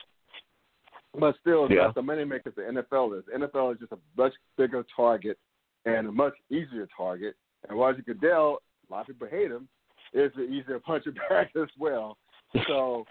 but 1.19 1.35
still, 1.41 1.65
it's 1.65 1.73
Yeah. 1.73 1.85
not 1.85 1.95
the 1.95 2.01
moneymakers 2.01 2.55
the 2.55 2.61
NFL 2.61 3.17
is. 3.17 3.25
NFL 3.35 3.73
is 3.73 3.79
just 3.79 3.91
a 3.91 3.97
much 4.15 4.33
bigger 4.57 4.85
target 4.95 5.39
and 5.85 6.07
a 6.07 6.11
much 6.11 6.35
easier 6.51 6.87
target. 6.95 7.35
And 7.67 7.79
Roger 7.79 8.03
Goodell 8.03 8.59
a 8.89 8.93
lot 8.93 9.01
of 9.01 9.07
people 9.07 9.27
hate 9.27 9.51
him, 9.51 9.67
is 10.13 10.31
that 10.35 10.49
he's 10.49 10.63
a 10.73 10.79
puncher 10.79 11.11
back 11.29 11.51
as 11.61 11.69
well. 11.77 12.17
So 12.67 13.05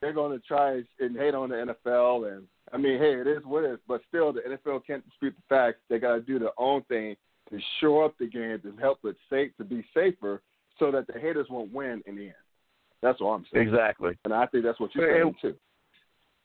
they're 0.00 0.12
going 0.12 0.38
to 0.38 0.44
try 0.46 0.82
and 1.00 1.16
hate 1.16 1.34
on 1.34 1.50
the 1.50 1.74
NFL. 1.86 2.34
And 2.36 2.44
I 2.72 2.76
mean, 2.76 2.98
hey, 2.98 3.14
it 3.20 3.26
is 3.26 3.44
what 3.44 3.64
it 3.64 3.70
is. 3.72 3.78
But 3.88 4.02
still, 4.08 4.32
the 4.32 4.40
NFL 4.40 4.86
can't 4.86 5.04
dispute 5.08 5.34
the 5.36 5.54
fact 5.54 5.78
they 5.88 5.98
got 5.98 6.14
to 6.14 6.20
do 6.20 6.38
their 6.38 6.58
own 6.58 6.82
thing 6.84 7.16
to 7.50 7.58
shore 7.80 8.04
up 8.06 8.14
the 8.18 8.26
game 8.26 8.60
to 8.60 8.72
help 8.80 8.98
it 9.04 9.16
safe 9.30 9.50
to 9.58 9.64
be 9.64 9.84
safer, 9.94 10.40
so 10.78 10.90
that 10.90 11.06
the 11.06 11.18
haters 11.18 11.46
won't 11.50 11.72
win 11.72 12.02
in 12.06 12.16
the 12.16 12.22
end. 12.24 12.34
That's 13.02 13.20
all 13.20 13.34
I'm 13.34 13.44
saying. 13.52 13.66
Exactly. 13.68 14.16
And 14.24 14.32
I 14.32 14.46
think 14.46 14.64
that's 14.64 14.78
what 14.80 14.94
you're 14.94 15.22
saying 15.22 15.34
too. 15.42 15.54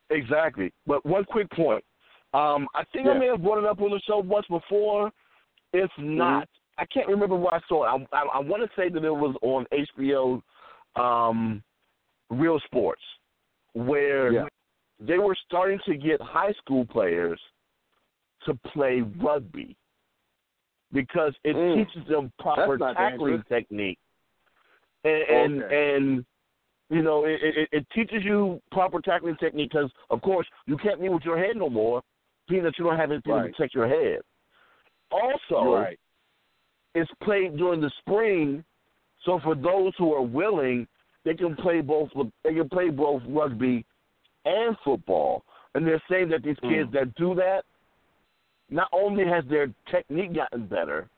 Exactly. 0.09 0.73
But 0.85 1.05
one 1.05 1.23
quick 1.25 1.49
point. 1.51 1.83
Um, 2.33 2.67
I 2.75 2.83
think 2.93 3.05
Yeah. 3.05 3.11
I 3.13 3.19
may 3.19 3.27
have 3.27 3.41
brought 3.43 3.57
it 3.59 3.65
up 3.65 3.81
on 3.81 3.91
the 3.91 3.99
show 4.01 4.19
once 4.19 4.45
before. 4.47 5.11
If 5.73 5.89
Mm-hmm. 5.91 6.17
not, 6.17 6.49
I 6.77 6.85
can't 6.85 7.07
remember 7.07 7.35
where 7.35 7.53
I 7.53 7.59
saw 7.67 7.83
it. 7.85 8.07
I, 8.13 8.17
I, 8.17 8.21
I 8.35 8.39
want 8.39 8.63
to 8.63 8.69
say 8.79 8.89
that 8.89 9.03
it 9.03 9.11
was 9.11 9.35
on 9.41 9.65
HBO 9.73 10.41
um, 11.01 11.63
Real 12.29 12.59
Sports, 12.65 13.01
where 13.73 14.31
Yeah. 14.31 14.45
they 14.99 15.17
were 15.17 15.35
starting 15.45 15.79
to 15.85 15.95
get 15.95 16.21
high 16.21 16.53
school 16.53 16.85
players 16.85 17.39
to 18.45 18.53
play 18.73 19.01
rugby 19.01 19.75
because 20.93 21.33
it 21.43 21.55
Mm. 21.55 21.85
teaches 21.85 22.07
them 22.07 22.31
proper 22.39 22.77
tackling 22.77 23.17
dangerous. 23.17 23.47
technique. 23.47 23.99
And 25.03 25.23
and, 25.23 25.63
Okay. 25.63 25.95
and 25.95 26.25
you 26.89 27.01
know, 27.01 27.25
it, 27.25 27.39
it, 27.43 27.69
it 27.71 27.87
teaches 27.93 28.23
you 28.23 28.61
proper 28.71 29.01
tackling 29.01 29.35
technique 29.37 29.71
because, 29.71 29.91
of 30.09 30.21
course, 30.21 30.47
you 30.67 30.77
can't 30.77 31.01
lead 31.01 31.09
with 31.09 31.25
your 31.25 31.37
head 31.37 31.57
no 31.57 31.69
more, 31.69 32.01
being 32.47 32.63
that 32.63 32.77
you 32.77 32.85
don't 32.85 32.95
have 32.97 33.11
anything 33.11 33.33
Right. 33.33 33.47
to 33.47 33.51
protect 33.53 33.75
your 33.75 33.87
head. 33.89 34.21
Also, 35.11 35.73
right. 35.73 35.99
It's 36.97 37.11
played 37.23 37.57
during 37.57 37.81
the 37.81 37.91
spring, 37.99 38.63
so 39.23 39.39
for 39.43 39.55
those 39.55 39.93
who 39.97 40.13
are 40.13 40.21
willing, 40.21 40.87
they 41.25 41.33
can 41.33 41.55
play 41.55 41.81
both. 41.81 42.09
They 42.43 42.53
can 42.53 42.69
play 42.69 42.89
both 42.89 43.21
rugby 43.27 43.85
and 44.45 44.75
football. 44.83 45.43
And 45.75 45.85
they're 45.85 46.01
saying 46.09 46.29
that 46.29 46.43
these 46.43 46.59
kids 46.61 46.89
Mm. 46.89 46.93
that 46.93 47.15
do 47.15 47.35
that, 47.35 47.65
not 48.69 48.87
only 48.91 49.25
has 49.25 49.45
their 49.45 49.67
technique 49.91 50.33
gotten 50.33 50.65
better, 50.65 51.09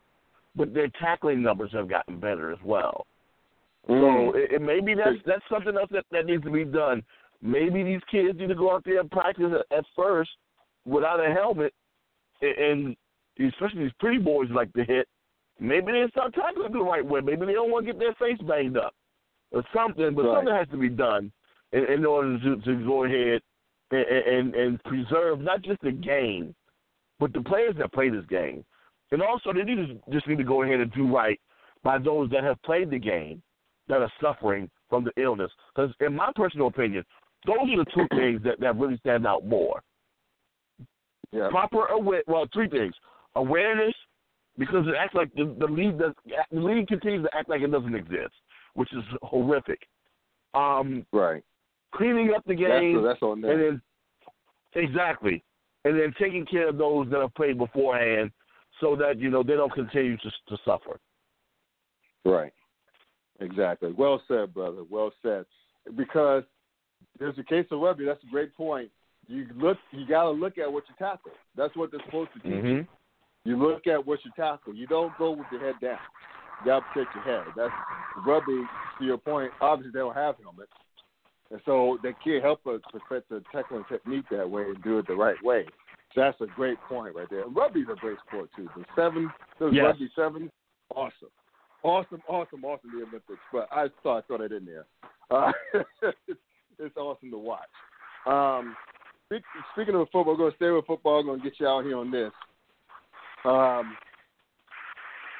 but 0.55 0.73
their 0.73 0.89
tackling 0.99 1.41
numbers 1.41 1.71
have 1.71 1.87
gotten 1.87 2.19
better 2.19 2.51
as 2.51 2.61
well. 2.63 3.05
So 3.87 3.93
Mm. 3.93 4.35
it, 4.35 4.51
it 4.53 4.61
maybe 4.61 4.95
that's 4.95 5.21
that's 5.25 5.47
something 5.47 5.77
else 5.77 5.89
that, 5.91 6.05
that 6.11 6.25
needs 6.25 6.43
to 6.43 6.51
be 6.51 6.65
done. 6.65 7.03
Maybe 7.41 7.83
these 7.83 8.03
kids 8.11 8.37
need 8.37 8.49
to 8.49 8.55
go 8.55 8.73
out 8.73 8.83
there 8.83 8.99
and 8.99 9.09
practice 9.09 9.53
at, 9.53 9.77
at 9.77 9.85
first 9.95 10.31
without 10.85 11.19
a 11.19 11.31
helmet, 11.31 11.73
and, 12.41 12.57
and 12.57 12.97
especially 13.51 13.83
these 13.83 13.99
pretty 13.99 14.17
boys 14.17 14.49
like 14.49 14.73
to 14.73 14.83
hit. 14.83 15.07
Maybe 15.59 15.91
they 15.91 16.05
start 16.11 16.33
tackling 16.33 16.71
the 16.71 16.79
right 16.79 17.05
way. 17.05 17.21
Maybe 17.21 17.45
they 17.45 17.53
don't 17.53 17.71
want 17.71 17.85
to 17.85 17.91
get 17.93 17.99
their 17.99 18.13
face 18.15 18.39
banged 18.47 18.77
up 18.77 18.93
or 19.51 19.63
something. 19.73 20.15
But 20.15 20.25
Right. 20.25 20.37
something 20.37 20.55
has 20.55 20.67
to 20.69 20.77
be 20.77 20.89
done 20.89 21.31
in, 21.73 21.85
in 21.85 22.05
order 22.05 22.39
to, 22.39 22.55
to 22.61 22.85
go 22.85 23.03
ahead 23.03 23.41
and, 23.91 24.05
and 24.05 24.55
and 24.55 24.83
preserve 24.83 25.41
not 25.41 25.61
just 25.61 25.81
the 25.81 25.91
game, 25.91 26.55
but 27.19 27.33
the 27.33 27.41
players 27.41 27.75
that 27.77 27.91
play 27.91 28.09
this 28.09 28.25
game. 28.27 28.63
And 29.11 29.21
also, 29.21 29.51
they 29.51 29.63
need 29.63 29.75
to 29.87 30.11
just 30.11 30.27
need 30.27 30.37
to 30.37 30.43
go 30.43 30.61
ahead 30.63 30.79
and 30.79 30.91
do 30.93 31.13
right 31.13 31.39
by 31.83 31.97
those 31.97 32.29
that 32.29 32.43
have 32.43 32.61
played 32.61 32.89
the 32.91 32.99
game 32.99 33.41
that 33.87 34.01
are 34.01 34.11
suffering 34.21 34.69
from 34.89 35.03
the 35.03 35.11
illness. 35.21 35.51
Because, 35.73 35.93
in 35.99 36.15
my 36.15 36.31
personal 36.35 36.67
opinion, 36.67 37.03
those 37.45 37.57
are 37.57 37.77
the 37.77 37.91
two 37.93 38.07
things 38.15 38.41
that, 38.43 38.59
that 38.59 38.75
really 38.77 38.97
stand 38.97 39.25
out 39.25 39.45
more. 39.45 39.81
Yeah. 41.31 41.49
Proper 41.49 41.87
aware, 41.87 42.23
well, 42.27 42.45
three 42.53 42.69
things: 42.69 42.93
awareness, 43.35 43.95
because 44.59 44.85
it 44.87 44.93
acts 44.99 45.15
like 45.15 45.33
the, 45.33 45.55
the 45.57 45.65
league 45.65 45.97
does. 45.97 46.13
The 46.51 46.59
league 46.59 46.87
continues 46.87 47.23
to 47.25 47.35
act 47.35 47.49
like 47.49 47.61
it 47.61 47.71
doesn't 47.71 47.95
exist, 47.95 48.33
which 48.75 48.93
is 48.93 49.03
horrific. 49.23 49.79
Um, 50.53 51.05
Right. 51.11 51.43
cleaning 51.95 52.33
up 52.35 52.43
the 52.45 52.55
That's, 52.55 52.81
game, 52.81 53.03
that's 53.03 53.21
on 53.21 53.43
and 53.43 53.61
then 53.61 53.81
exactly, 54.75 55.43
and 55.85 55.99
then 55.99 56.13
taking 56.19 56.45
care 56.45 56.67
of 56.69 56.77
those 56.77 57.09
that 57.09 57.21
have 57.21 57.33
played 57.35 57.57
beforehand, 57.57 58.31
so 58.79 58.95
that 58.95 59.17
you 59.17 59.29
know 59.31 59.41
they 59.43 59.53
don't 59.55 59.73
continue 59.73 60.17
to 60.17 60.29
to 60.49 60.57
suffer. 60.65 60.99
Right. 62.25 62.53
Exactly. 63.39 63.93
Well 63.97 64.21
said, 64.27 64.53
brother. 64.53 64.83
Well 64.89 65.11
said. 65.21 65.45
Because 65.95 66.43
there's 67.19 67.37
a 67.39 67.43
case 67.43 67.65
of 67.71 67.79
rugby. 67.79 68.05
That's 68.05 68.21
a 68.23 68.29
great 68.29 68.53
point. 68.55 68.91
You 69.27 69.47
look. 69.55 69.77
You 69.91 70.05
got 70.05 70.23
to 70.23 70.31
look 70.31 70.57
at 70.57 70.71
what 70.71 70.83
you 70.89 70.95
tackle. 70.99 71.31
That's 71.55 71.75
what 71.77 71.91
they're 71.91 72.01
supposed 72.05 72.31
to 72.33 72.39
teach. 72.39 72.51
you. 72.51 72.61
Mm-hmm. 72.61 72.81
You 73.45 73.57
look 73.57 73.87
at 73.87 74.05
what 74.05 74.19
you 74.25 74.31
tackle. 74.35 74.75
You 74.75 74.87
don't 74.87 75.17
go 75.17 75.31
with 75.31 75.47
your 75.51 75.61
head 75.61 75.75
down. 75.81 75.99
You 76.61 76.65
got 76.71 76.79
to 76.79 76.85
protect 76.93 77.15
your 77.15 77.23
head. 77.23 77.45
That's 77.55 77.73
rugby. 78.25 78.63
To 78.99 79.05
your 79.05 79.17
point, 79.17 79.51
obviously 79.61 79.93
they 79.93 79.99
don't 79.99 80.15
have 80.15 80.35
helmets, 80.43 80.71
and 81.51 81.61
so 81.65 81.97
they 82.03 82.13
can't 82.21 82.43
help 82.43 82.67
us 82.67 82.81
perfect 82.91 83.29
the 83.29 83.41
tackling 83.49 83.85
technique 83.87 84.25
that 84.29 84.49
way 84.49 84.63
and 84.63 84.83
do 84.83 84.99
it 84.99 85.07
the 85.07 85.15
right 85.15 85.41
way. 85.41 85.65
So 86.13 86.21
that's 86.21 86.41
a 86.41 86.47
great 86.47 86.77
point 86.89 87.15
right 87.15 87.29
there. 87.29 87.47
Rugby's 87.47 87.87
a 87.89 87.95
great 87.95 88.17
sport 88.27 88.49
too. 88.57 88.67
The 88.75 88.83
seven, 88.95 89.31
those 89.57 89.73
Yes. 89.73 89.85
rugby 89.85 90.11
seven, 90.15 90.51
awesome, 90.93 91.29
awesome, 91.83 92.21
awesome, 92.27 92.65
awesome. 92.65 92.91
The 92.91 93.05
Olympics, 93.05 93.39
but 93.53 93.69
I 93.71 93.87
thought 94.03 94.17
I 94.17 94.21
throw 94.27 94.39
that 94.39 94.51
in 94.51 94.65
there. 94.65 94.85
Uh, 95.31 95.53
it's, 95.73 96.39
it's 96.79 96.97
awesome 96.97 97.31
to 97.31 97.37
watch. 97.37 97.69
Um, 98.25 98.75
speak, 99.27 99.43
speaking 99.73 99.95
of 99.95 100.07
football, 100.07 100.25
we're 100.25 100.35
going 100.35 100.51
to 100.51 100.57
stay 100.57 100.71
with 100.71 100.85
football. 100.85 101.19
I'm 101.19 101.25
going 101.27 101.39
to 101.39 101.49
get 101.49 101.59
you 101.59 101.67
out 101.67 101.85
here 101.85 101.97
on 101.97 102.11
this. 102.11 102.31
Um, 103.45 103.95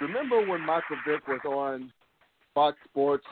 remember 0.02 0.46
when 0.48 0.62
Michael 0.62 0.98
Vick 1.08 1.28
was 1.28 1.42
on 1.46 1.92
Fox 2.54 2.78
Sports 2.90 3.26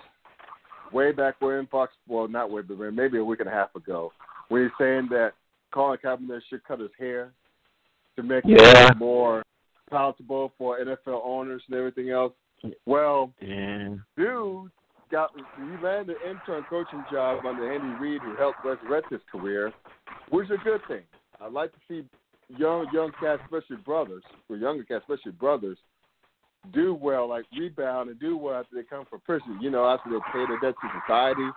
way 0.91 1.11
back 1.11 1.35
when 1.39 1.67
Fox, 1.67 1.93
well, 2.07 2.27
not 2.27 2.51
way 2.51 2.61
back 2.61 2.77
when, 2.77 2.95
maybe 2.95 3.17
a 3.17 3.23
week 3.23 3.39
and 3.39 3.49
a 3.49 3.51
half 3.51 3.73
ago, 3.75 4.11
when 4.49 4.63
he's 4.63 4.71
saying 4.79 5.07
that 5.09 5.33
Colin 5.73 5.97
Kaepernick 6.03 6.41
should 6.49 6.63
cut 6.63 6.79
his 6.79 6.91
hair 6.97 7.31
to 8.15 8.23
make 8.23 8.43
Yeah. 8.45 8.91
it 8.91 8.97
more 8.97 9.43
palatable 9.89 10.53
for 10.57 10.79
NFL 10.79 11.21
owners 11.23 11.63
and 11.67 11.75
everything 11.75 12.09
else. 12.09 12.33
Well, 12.85 13.33
Yeah. 13.41 13.95
dude 14.15 14.71
got 15.09 15.31
he 15.35 15.77
landed 15.77 16.17
an 16.21 16.31
intern 16.31 16.63
coaching 16.65 17.05
job 17.11 17.45
under 17.45 17.71
Andy 17.71 17.97
Reid, 17.99 18.21
who 18.21 18.35
helped 18.35 18.63
resurrect 18.65 19.09
his 19.09 19.21
career, 19.31 19.71
which 20.29 20.45
is 20.45 20.51
a 20.51 20.63
good 20.63 20.83
thing. 20.87 21.03
I'd 21.39 21.53
like 21.53 21.71
to 21.71 21.79
see 21.87 22.05
young 22.49 22.87
young 22.93 23.11
cats, 23.19 23.41
especially 23.45 23.77
brothers, 23.77 24.23
or 24.49 24.57
younger 24.57 24.83
cats, 24.83 25.03
especially 25.07 25.33
brothers, 25.33 25.77
do 26.73 26.93
well, 26.93 27.27
like 27.29 27.45
rebound 27.57 28.09
and 28.09 28.19
do 28.19 28.37
well 28.37 28.55
after 28.55 28.75
they 28.75 28.83
come 28.83 29.05
from 29.09 29.21
prison. 29.21 29.59
You 29.61 29.69
know, 29.69 29.85
after 29.85 30.09
they 30.09 30.17
pay 30.31 30.45
their 30.47 30.59
debt 30.59 30.75
to 30.81 31.01
society, 31.01 31.49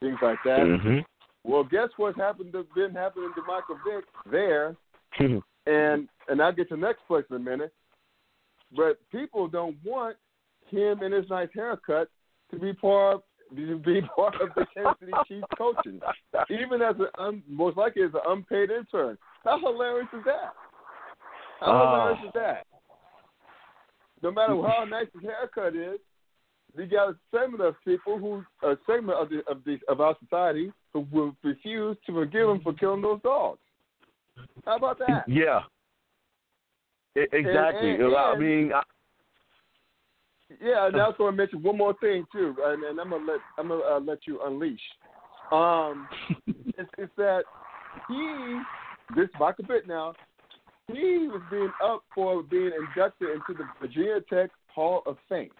things 0.00 0.18
like 0.22 0.38
that. 0.44 0.60
Mm-hmm. 0.60 0.98
Well, 1.44 1.64
guess 1.64 1.88
what's 1.96 2.16
happened 2.16 2.52
to 2.52 2.64
been 2.74 2.92
happening 2.94 3.32
to 3.34 3.42
Michael 3.42 3.78
Vick 3.84 4.04
there, 4.30 4.76
and 5.66 6.08
and 6.28 6.42
I'll 6.42 6.52
get 6.52 6.68
to 6.68 6.76
the 6.76 6.80
next 6.80 7.00
place 7.06 7.24
in 7.30 7.36
a 7.36 7.40
minute. 7.40 7.72
But 8.74 8.98
people 9.10 9.48
don't 9.48 9.76
want 9.84 10.16
him 10.70 11.02
and 11.02 11.12
his 11.12 11.28
nice 11.28 11.48
haircut 11.54 12.08
to 12.50 12.58
be 12.58 12.72
part 12.72 13.16
of, 13.16 13.22
to 13.56 13.78
be 13.78 14.00
part 14.16 14.40
of 14.40 14.48
the 14.54 14.66
Kansas 14.74 14.94
City 15.00 15.12
Chiefs 15.28 15.46
coaching, 15.58 16.00
even 16.50 16.80
as 16.80 16.96
a 17.00 17.22
un, 17.22 17.42
most 17.48 17.76
likely 17.76 18.02
as 18.02 18.14
an 18.14 18.20
unpaid 18.26 18.70
intern. 18.70 19.18
How 19.44 19.58
hilarious 19.60 20.08
is 20.12 20.24
that? 20.24 20.52
How 21.60 21.66
Oh. 21.66 21.90
hilarious 21.90 22.24
is 22.26 22.32
that? 22.34 22.66
No 24.22 24.30
matter 24.30 24.54
how 24.66 24.84
nice 24.84 25.06
his 25.12 25.22
haircut 25.22 25.74
is, 25.74 25.98
we 26.76 26.86
got 26.86 27.10
a 27.10 27.16
segment 27.30 27.62
of 27.62 27.74
people 27.84 28.18
who 28.18 28.44
a 28.66 28.76
segment 28.86 29.18
of 29.18 29.28
the 29.30 29.42
of 29.50 29.62
the 29.64 29.78
of 29.88 30.00
our 30.00 30.16
society 30.22 30.72
who 30.92 31.06
will 31.10 31.34
refuse 31.42 31.96
to 32.06 32.12
forgive 32.12 32.48
him 32.48 32.60
for 32.62 32.72
killing 32.72 33.02
those 33.02 33.20
dogs. 33.22 33.58
How 34.64 34.76
about 34.76 34.98
that? 35.00 35.24
Yeah. 35.28 35.60
E- 37.16 37.26
exactly. 37.32 37.90
And- 37.90 38.02
and- 38.04 38.16
I 38.16 38.36
mean, 38.36 38.72
I, 38.72 38.82
Yeah, 40.62 40.86
and 40.86 40.96
I 40.96 41.04
also 41.06 41.24
want 41.24 41.34
to 41.34 41.36
mention 41.42 41.62
one 41.62 41.76
more 41.76 41.94
thing 42.00 42.24
too, 42.32 42.54
and, 42.62 42.84
and 42.84 43.00
I'm 43.00 43.10
gonna 43.10 43.24
let 43.24 43.40
I'm 43.58 43.68
gonna 43.68 43.82
uh, 43.82 44.00
let 44.00 44.18
you 44.26 44.40
unleash. 44.44 44.80
Um, 45.50 46.08
it's, 46.46 46.90
it's 46.96 47.12
that 47.16 47.42
he, 48.08 48.60
this 49.16 49.28
Michael 49.38 49.64
Vick 49.66 49.86
now, 49.86 50.14
he 50.88 51.28
was 51.28 51.42
being 51.50 51.70
up 51.82 52.02
for 52.14 52.42
being 52.42 52.70
inducted 52.88 53.28
into 53.30 53.54
the 53.56 53.64
Virginia 53.80 54.20
Tech 54.28 54.50
Hall 54.74 55.02
of 55.06 55.16
Fame. 55.28 55.50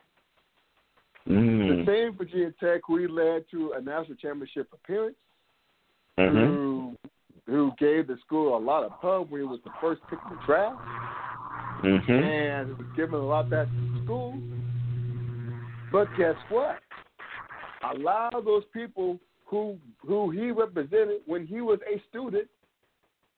The 1.26 1.32
mm, 1.32 1.86
same 1.86 2.16
Virginia 2.16 2.52
Tech 2.58 2.80
who 2.86 2.96
he 2.96 3.06
led 3.06 3.44
to 3.52 3.72
a 3.76 3.80
national 3.80 4.16
championship 4.16 4.68
appearance, 4.72 5.16
mhm. 6.18 6.32
who 6.32 6.96
who 7.46 7.72
gave 7.78 8.06
the 8.06 8.16
school 8.24 8.56
a 8.56 8.58
lot 8.58 8.84
of 8.84 8.92
pub 9.00 9.30
when 9.30 9.40
he 9.40 9.46
was 9.46 9.60
the 9.64 9.70
first 9.80 10.00
pick 10.08 10.18
in 10.24 10.36
the 10.36 10.42
draft, 10.46 10.80
Mhm. 11.82 12.10
and 12.10 12.78
was 12.78 12.86
giving 12.96 13.14
a 13.14 13.18
lot 13.18 13.50
back 13.50 13.68
to 13.68 13.92
the 13.92 14.04
school. 14.04 14.34
But 15.90 16.08
guess 16.16 16.36
what? 16.48 16.80
A 17.82 17.94
lot 17.98 18.34
of 18.34 18.44
those 18.44 18.64
people 18.72 19.20
who 19.46 19.78
who 20.06 20.30
he 20.30 20.50
represented 20.50 21.20
when 21.26 21.46
he 21.46 21.60
was 21.60 21.78
a 21.82 22.00
student 22.08 22.48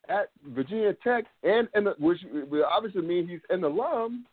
at 0.08 0.30
Virginia 0.48 0.94
Tech, 1.02 1.24
and 1.42 1.68
and 1.74 1.88
which 1.98 2.18
obviously 2.70 3.02
mean 3.02 3.28
he's 3.28 3.40
an 3.50 3.64
alum, 3.64 4.26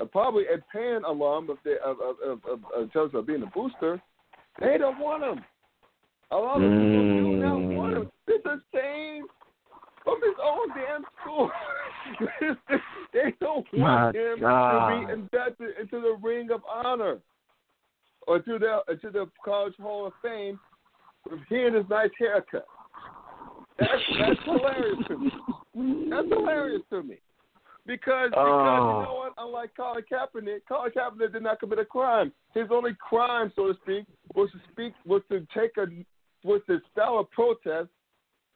uh, 0.00 0.04
probably 0.04 0.44
a 0.44 0.58
Penn 0.72 1.02
alum 1.04 1.50
of, 1.50 1.58
the, 1.64 1.76
of, 1.84 1.98
of, 2.00 2.16
of, 2.24 2.40
of, 2.44 2.82
in 2.82 2.88
terms 2.90 3.12
of 3.14 3.26
being 3.26 3.42
a 3.42 3.46
booster, 3.46 4.00
they 4.60 4.78
don't 4.78 4.98
want 4.98 5.22
him. 5.22 5.44
A 6.30 6.36
lot 6.36 6.56
of 6.56 6.62
people 6.62 6.72
do 6.72 7.36
not 7.36 7.60
want 7.76 7.96
him. 7.96 8.10
It's 8.26 8.44
the 8.44 8.60
same 8.74 9.24
from 10.04 10.20
his 10.22 10.36
own 10.42 10.68
damn 10.74 11.04
school. 11.20 11.50
they 13.12 13.34
don't 13.40 13.66
want 13.72 14.16
My 14.16 14.20
him 14.20 14.40
God. 14.40 15.00
to 15.00 15.06
be 15.06 15.12
inducted 15.12 15.70
into 15.80 16.00
the 16.00 16.16
Ring 16.22 16.50
of 16.50 16.60
Honor 16.70 17.18
or 18.26 18.40
to 18.40 18.58
the 18.58 18.94
to 18.96 19.10
the 19.10 19.26
College 19.44 19.74
Hall 19.80 20.06
of 20.06 20.12
Fame 20.22 20.58
with 21.30 21.40
he 21.48 21.62
and 21.64 21.74
his 21.74 21.84
nice 21.88 22.10
haircut. 22.18 22.66
That's 23.78 23.92
that's 24.18 24.40
hilarious 24.44 24.98
to 25.08 25.18
me. 25.18 25.30
That's 26.10 26.28
hilarious 26.28 26.82
to 26.90 27.02
me. 27.02 27.18
Because, 27.86 28.28
because 28.30 28.34
Oh. 28.36 28.98
you 29.00 29.06
know 29.06 29.14
what? 29.14 29.32
Unlike 29.38 29.70
Colin 29.76 30.04
Kaepernick, 30.10 30.60
Colin 30.68 30.90
Kaepernick 30.90 31.32
did 31.32 31.42
not 31.42 31.58
commit 31.60 31.78
a 31.78 31.84
crime. 31.86 32.32
His 32.52 32.66
only 32.70 32.94
crime, 32.94 33.50
so 33.56 33.68
to 33.72 33.78
speak, 33.82 34.04
was 34.34 34.50
to 34.50 34.58
speak 34.72 34.92
was 35.06 35.22
to 35.30 35.46
take 35.56 35.76
a 35.78 35.86
was 36.44 36.60
to 36.66 36.80
style 36.92 37.18
a 37.20 37.24
protest 37.24 37.88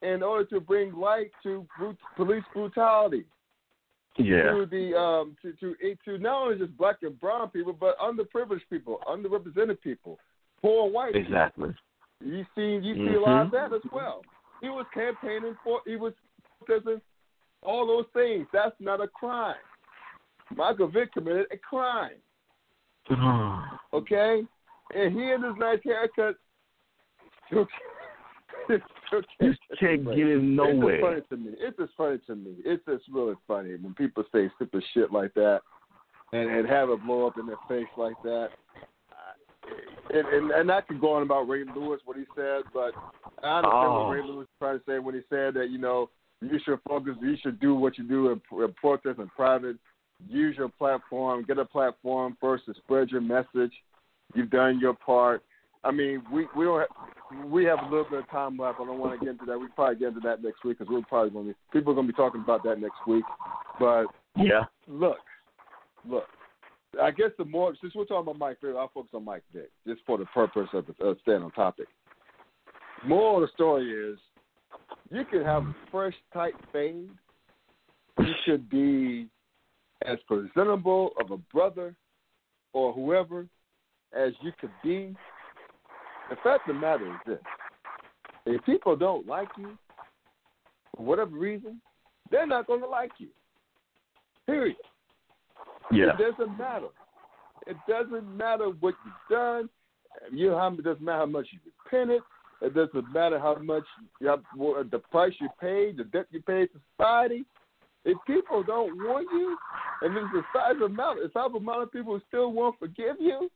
in 0.02 0.22
order 0.22 0.44
to 0.46 0.60
bring 0.60 0.92
light 0.94 1.30
to 1.44 1.66
brut, 1.78 1.96
police 2.16 2.44
brutality 2.52 3.24
Yeah. 4.18 4.50
to 4.52 4.66
the 4.66 4.98
um 4.98 5.36
to, 5.42 5.52
to 5.54 5.76
to 6.04 6.18
not 6.18 6.42
only 6.42 6.58
just 6.58 6.76
black 6.76 6.96
and 7.02 7.18
brown 7.18 7.48
people, 7.50 7.72
but 7.72 7.96
underprivileged 7.98 8.68
people, 8.68 9.00
underrepresented 9.08 9.80
people, 9.80 10.18
poor 10.60 10.90
white 10.90 11.14
people. 11.14 11.26
Exactly. 11.32 11.74
You 12.20 12.44
see, 12.54 12.76
you 12.86 12.94
see 12.96 13.14
a 13.14 13.20
lot 13.20 13.46
of 13.46 13.48
Mhm. 13.48 13.52
that 13.52 13.72
as 13.72 13.82
well. 13.92 14.22
He 14.62 14.68
was 14.68 14.86
campaigning 14.94 15.56
for, 15.62 15.80
he 15.84 15.96
was 15.96 16.14
protesting, 16.64 17.02
all 17.62 17.86
those 17.86 18.06
things. 18.14 18.46
That's 18.52 18.74
not 18.80 19.02
a 19.02 19.08
crime. 19.08 19.56
Michael 20.56 20.88
Vick 20.88 21.12
committed 21.12 21.46
a 21.52 21.58
crime. 21.58 22.12
Okay, 23.94 24.42
and 24.94 25.14
he 25.14 25.32
and 25.32 25.44
his 25.44 25.52
nice 25.58 25.78
haircut. 25.84 26.36
Took, 27.52 27.68
took 29.10 29.24
You 29.38 29.52
can't 29.78 30.04
get 30.06 30.16
in 30.16 30.56
It's 30.58 30.66
just 30.66 30.76
nowhere. 30.78 31.00
funny 31.00 31.20
to 31.28 31.36
me. 31.36 31.52
It's 31.58 31.76
just 31.76 31.92
funny 31.94 32.18
to 32.26 32.34
me. 32.34 32.54
It's 32.64 32.82
just 32.86 33.04
really 33.12 33.34
funny 33.46 33.74
when 33.74 33.92
people 33.92 34.24
say 34.32 34.50
stupid 34.56 34.82
shit 34.94 35.12
like 35.12 35.34
that, 35.34 35.60
and 36.32 36.48
and 36.48 36.66
have 36.68 36.88
it 36.88 37.04
blow 37.04 37.26
up 37.26 37.36
in 37.38 37.46
their 37.46 37.56
face 37.68 37.90
like 37.98 38.16
that. 38.22 38.48
And 40.10 40.26
and, 40.28 40.50
and 40.50 40.70
I 40.70 40.80
could 40.80 41.00
go 41.00 41.12
on 41.14 41.22
about 41.22 41.48
Ray 41.48 41.64
Lewis 41.76 42.00
what 42.04 42.16
he 42.16 42.24
said, 42.34 42.62
but 42.74 42.92
I 43.42 43.58
understand 43.58 43.92
Oh. 43.92 44.04
what 44.04 44.10
Ray 44.14 44.22
Lewis 44.22 44.36
was 44.36 44.58
trying 44.58 44.78
to 44.78 44.84
say 44.86 44.98
when 44.98 45.14
he 45.14 45.20
said 45.30 45.54
that 45.54 45.68
you 45.70 45.78
know 45.78 46.10
you 46.40 46.58
should 46.64 46.80
focus, 46.88 47.14
you 47.20 47.36
should 47.42 47.60
do 47.60 47.74
what 47.74 47.96
you 47.98 48.04
do 48.04 48.30
in, 48.30 48.40
in 48.62 48.72
protest 48.74 49.18
in 49.20 49.28
private. 49.28 49.76
Use 50.28 50.56
your 50.56 50.68
platform, 50.68 51.44
get 51.46 51.58
a 51.58 51.64
platform 51.64 52.36
first 52.40 52.66
to 52.66 52.74
spread 52.74 53.10
your 53.10 53.20
message. 53.20 53.72
You've 54.34 54.50
done 54.50 54.78
your 54.80 54.94
part. 54.94 55.42
I 55.84 55.90
mean, 55.90 56.22
we 56.32 56.46
we 56.56 56.64
don't 56.64 56.80
have, 56.80 57.44
we 57.50 57.64
have 57.64 57.80
a 57.80 57.84
little 57.84 58.06
bit 58.08 58.20
of 58.20 58.30
time 58.30 58.56
left. 58.56 58.80
I 58.80 58.84
don't 58.84 58.98
want 58.98 59.18
to 59.18 59.24
get 59.24 59.32
into 59.32 59.46
that. 59.46 59.58
We 59.58 59.66
probably 59.74 59.96
get 59.96 60.08
into 60.08 60.20
that 60.20 60.42
next 60.42 60.64
week 60.64 60.78
because 60.78 60.92
we're 60.92 61.02
probably 61.02 61.30
going 61.30 61.46
to 61.46 61.52
be 61.52 61.56
people 61.72 61.92
are 61.92 61.94
going 61.94 62.06
to 62.06 62.12
be 62.12 62.16
talking 62.16 62.40
about 62.40 62.62
that 62.64 62.80
next 62.80 63.04
week. 63.06 63.24
But 63.80 64.06
Yeah. 64.36 64.64
look, 64.86 65.18
look. 66.08 66.24
I 67.00 67.10
guess 67.10 67.30
the 67.38 67.44
more 67.44 67.74
since 67.80 67.94
we're 67.94 68.04
talking 68.04 68.30
about 68.30 68.38
Mike 68.38 68.58
Vick, 68.60 68.74
I'll 68.78 68.90
focus 68.92 69.12
on 69.14 69.24
Mike 69.24 69.44
Vick 69.54 69.70
just 69.86 70.02
for 70.06 70.18
the 70.18 70.26
purpose 70.26 70.68
of, 70.72 70.84
staying 71.22 71.42
on 71.42 71.50
topic. 71.52 71.86
Moral 73.06 73.42
of 73.42 73.42
the 73.42 73.52
story 73.54 73.90
is, 73.90 74.18
you 75.10 75.24
can 75.24 75.42
have 75.42 75.64
fresh, 75.90 76.14
tight 76.32 76.54
fade. 76.72 77.08
You 78.18 78.32
should 78.44 78.68
be 78.68 79.26
as 80.06 80.18
presentable 80.26 81.12
of 81.18 81.30
a 81.30 81.38
brother 81.52 81.94
or 82.72 82.92
whoever 82.92 83.46
as 84.16 84.32
you 84.42 84.52
could 84.60 84.70
be. 84.82 85.14
The 86.28 86.36
fact 86.36 86.68
of 86.68 86.74
the 86.74 86.80
matter 86.80 87.06
is 87.06 87.20
this: 87.26 87.38
if 88.46 88.64
people 88.64 88.96
don't 88.96 89.26
like 89.26 89.48
you 89.58 89.76
for 90.96 91.04
whatever 91.04 91.36
reason, 91.36 91.80
they're 92.30 92.46
not 92.46 92.66
going 92.66 92.80
to 92.80 92.88
like 92.88 93.12
you. 93.18 93.28
Period. 94.46 94.76
Yeah. 95.92 96.10
It 96.18 96.36
doesn't 96.36 96.58
matter. 96.58 96.88
It 97.66 97.76
doesn't 97.88 98.36
matter 98.36 98.66
what 98.80 98.94
you've 99.04 99.14
done. 99.38 99.68
You 100.32 100.50
know, 100.50 100.58
how- 100.58 100.72
it 100.72 100.82
doesn't 100.82 101.02
matter 101.02 101.18
how 101.18 101.26
much 101.26 101.46
you 101.52 101.58
repented. 101.84 102.22
It 102.60 102.74
doesn't 102.74 103.12
matter 103.12 103.38
how 103.38 103.54
much 103.56 103.84
you 104.20 104.28
have, 104.28 104.42
the 104.90 105.00
price 105.10 105.32
you 105.40 105.48
paid, 105.60 105.96
the 105.96 106.04
debt 106.04 106.26
you 106.30 106.40
paid 106.42 106.68
to 106.72 106.80
society. 106.96 107.44
If 108.04 108.18
people 108.26 108.62
don't 108.62 108.96
want 108.98 109.28
you, 109.32 109.56
and 110.02 110.16
there's 110.16 110.30
a 110.34 110.42
size 110.52 110.80
amount, 110.84 111.20
a 111.20 111.30
size 111.32 111.50
amount 111.56 111.82
of 111.82 111.92
people 111.92 112.14
who 112.14 112.20
still 112.28 112.52
won't 112.52 112.78
forgive 112.78 113.16
you, 113.20 113.48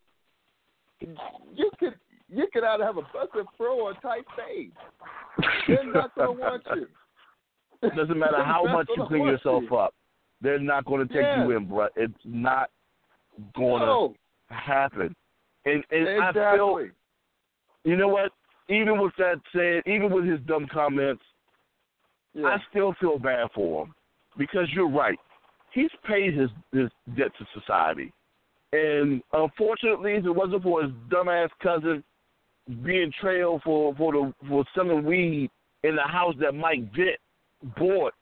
you 1.00 1.70
could 1.78 1.94
you 2.28 2.46
could 2.52 2.64
either 2.64 2.84
have 2.84 2.96
a 2.96 3.02
busted 3.12 3.46
throw 3.56 3.80
or 3.86 3.90
a 3.92 3.94
tight 4.00 4.24
fade. 4.36 4.72
They're 5.68 5.84
not 5.92 6.12
going 6.16 6.36
to 6.36 6.42
want 6.42 6.62
you. 6.74 6.86
It 7.82 7.94
doesn't 7.96 8.18
matter 8.18 8.42
how 8.42 8.64
much 8.64 8.88
you 8.96 9.04
clean 9.06 9.24
yourself 9.26 9.62
you. 9.70 9.76
up. 9.76 9.94
They're 10.40 10.58
not 10.58 10.84
going 10.84 11.06
to 11.06 11.12
take 11.12 11.22
Yeah. 11.22 11.44
you 11.44 11.56
in, 11.56 11.66
bro. 11.66 11.88
It's 11.96 12.14
not 12.24 12.70
going 13.54 13.80
to 13.80 13.86
No, 13.86 14.14
happen. 14.48 15.14
And, 15.64 15.82
and 15.90 16.22
I 16.22 16.32
feel, 16.32 16.80
you 17.84 17.96
know 17.96 18.08
what? 18.08 18.32
Even 18.68 19.00
with 19.00 19.12
that 19.18 19.40
said, 19.52 19.82
even 19.86 20.12
with 20.12 20.24
his 20.24 20.40
dumb 20.46 20.66
comments, 20.72 21.22
Yeah. 22.34 22.48
I 22.48 22.62
still 22.70 22.92
feel 23.00 23.18
bad 23.18 23.50
for 23.54 23.84
him 23.84 23.94
because 24.36 24.68
you're 24.72 24.90
right. 24.90 25.18
He's 25.72 25.90
paid 26.04 26.34
his 26.34 26.50
his 26.72 26.90
debt 27.16 27.32
to 27.38 27.46
society, 27.60 28.12
and 28.72 29.22
unfortunately, 29.32 30.14
if 30.14 30.24
it 30.24 30.30
wasn't 30.30 30.62
for 30.62 30.82
his 30.82 30.92
dumbass 31.10 31.50
cousin 31.62 32.02
being 32.82 33.12
trailed 33.20 33.62
for 33.62 33.94
for 33.96 34.12
the 34.12 34.34
for 34.48 34.64
selling 34.74 35.04
weed 35.04 35.50
in 35.82 35.96
the 35.96 36.02
house 36.02 36.34
that 36.40 36.54
Mike 36.54 36.92
Vick 36.94 37.20
bought, 37.76 38.14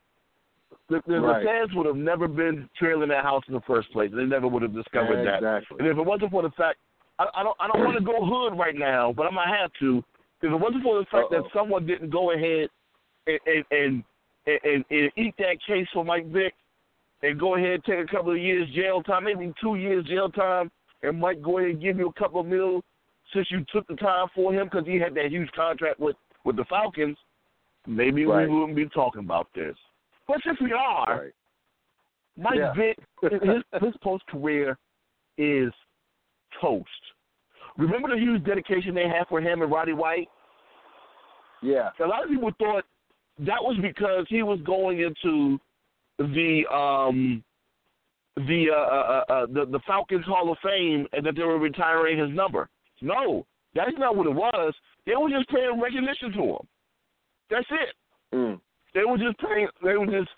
the, 0.89 1.03
the, 1.07 1.21
Right. 1.21 1.41
the 1.43 1.47
fans 1.47 1.71
would 1.75 1.87
have 1.87 1.97
never 1.97 2.29
been 2.29 2.69
trailing 2.77 3.09
that 3.09 3.25
house 3.25 3.43
in 3.49 3.55
the 3.55 3.61
first 3.63 3.91
place. 3.93 4.11
They 4.15 4.25
never 4.25 4.47
would 4.49 4.63
have 4.63 4.75
discovered 4.75 5.25
that. 5.27 5.37
exactly. 5.37 5.77
And 5.81 5.89
if 5.89 5.97
it 5.99 6.03
wasn't 6.05 6.31
for 6.31 6.43
the 6.43 6.51
fact, 6.51 6.79
I, 7.19 7.27
I 7.35 7.43
don't, 7.43 7.57
I 7.61 7.69
don't 7.69 7.85
want 7.85 7.97
to 7.99 8.05
go 8.05 8.25
hood 8.25 8.59
right 8.59 8.75
now, 8.75 9.13
but 9.13 9.27
I'm 9.27 9.35
gonna 9.35 9.57
have 9.57 9.71
to. 9.81 10.03
If 10.43 10.53
it 10.53 10.57
wasn't 10.57 10.83
for 10.83 10.99
the 10.99 11.05
fact 11.07 11.33
Uh-oh. 11.33 11.43
that 11.43 11.51
someone 11.55 11.87
didn't 11.87 12.11
go 12.11 12.33
ahead 12.33 12.69
and 13.27 13.39
and, 13.47 13.65
and 13.71 14.05
and 14.47 14.85
and 14.91 15.11
eat 15.17 15.35
that 15.39 15.57
case 15.67 15.87
for 15.93 16.05
Mike 16.05 16.27
Vick, 16.27 16.55
and 17.23 17.39
go 17.39 17.55
ahead 17.57 17.71
and 17.75 17.85
take 17.85 17.99
a 18.01 18.07
couple 18.07 18.33
of 18.33 18.39
years 18.39 18.69
jail 18.75 19.03
time, 19.03 19.25
maybe 19.25 19.53
two 19.63 19.77
years 19.77 20.05
jail 20.07 20.29
time, 20.29 20.71
and 21.03 21.19
Mike 21.19 21.41
go 21.41 21.59
ahead 21.59 21.71
and 21.71 21.81
give 21.81 21.97
you 21.99 22.09
a 22.09 22.13
couple 22.15 22.41
of 22.41 22.47
mil 22.47 22.83
since 23.33 23.51
you 23.51 23.65
took 23.73 23.87
the 23.87 23.97
time 23.97 24.27
for 24.35 24.53
him 24.53 24.67
because 24.71 24.87
he 24.87 24.99
had 24.99 25.15
that 25.15 25.31
huge 25.31 25.51
contract 25.53 25.99
with 26.01 26.17
with 26.45 26.57
the 26.57 26.65
Falcons. 26.67 27.17
Maybe 27.87 28.25
Right. 28.27 28.49
we 28.49 28.55
wouldn't 28.59 28.77
be 28.77 28.87
talking 28.89 29.21
about 29.21 29.47
this. 29.55 29.77
But 30.27 30.39
since 30.45 30.59
we 30.61 30.73
are, 30.73 31.23
Right. 31.23 31.33
Mike 32.37 32.59
Yeah. 32.59 32.73
Vick, 32.75 32.99
his, 33.23 33.63
his 33.81 33.95
post 34.03 34.27
career 34.27 34.79
is 35.39 35.73
toast. 36.61 36.89
Remember 37.77 38.09
the 38.09 38.17
huge 38.19 38.45
dedication 38.45 38.95
they 38.95 39.09
had 39.09 39.27
for 39.29 39.41
him 39.41 39.63
and 39.63 39.71
Roddy 39.71 39.93
White? 39.93 40.29
Yeah. 41.63 41.91
A 42.01 42.07
lot 42.07 42.25
of 42.25 42.31
people 42.31 42.51
thought 42.59 42.85
that 43.39 43.63
was 43.63 43.77
because 43.83 44.27
he 44.29 44.43
was 44.43 44.61
going 44.63 45.01
into 45.01 45.59
the 46.19 46.63
um 46.73 47.43
the 48.37 48.67
uh, 48.71 48.77
uh, 48.77 49.25
uh 49.29 49.47
the 49.47 49.67
the 49.67 49.81
Falcons 49.87 50.25
Hall 50.25 50.51
of 50.53 50.59
Fame 50.63 51.07
and 51.13 51.25
that 51.27 51.35
they 51.35 51.43
were 51.43 51.59
retiring 51.59 52.19
his 52.19 52.31
number. 52.31 52.69
No, 53.01 53.47
that's 53.75 53.97
not 53.99 54.17
what 54.17 54.27
it 54.27 54.35
was. 54.35 54.75
They 55.07 55.17
were 55.17 55.31
just 55.31 55.49
paying 55.49 55.81
recognition 55.81 56.33
to 56.33 56.43
him. 56.43 56.69
That's 57.51 57.67
it. 57.71 58.37
Mm. 58.37 58.61
They 58.95 59.05
were 59.05 59.19
just 59.19 59.39
paying. 59.39 59.69
They 59.83 59.97
were 59.97 60.07
just 60.07 60.31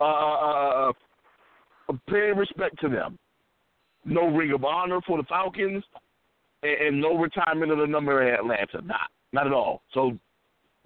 uh, 0.00 0.04
uh, 0.04 0.92
uh, 1.88 1.92
paying 2.08 2.36
respect 2.36 2.80
to 2.80 2.88
them. 2.88 3.18
No 4.04 4.26
ring 4.28 4.52
of 4.52 4.64
honor 4.64 5.00
for 5.06 5.16
the 5.18 5.24
Falcons, 5.24 5.82
and, 6.62 6.72
and 6.88 7.00
no 7.00 7.16
retirement 7.18 7.72
of 7.72 7.78
the 7.78 7.86
number 7.86 8.22
in 8.28 8.34
Atlanta. 8.34 8.82
Not, 8.84 9.10
not 9.32 9.46
at 9.46 9.52
all. 9.52 9.82
So 9.92 10.12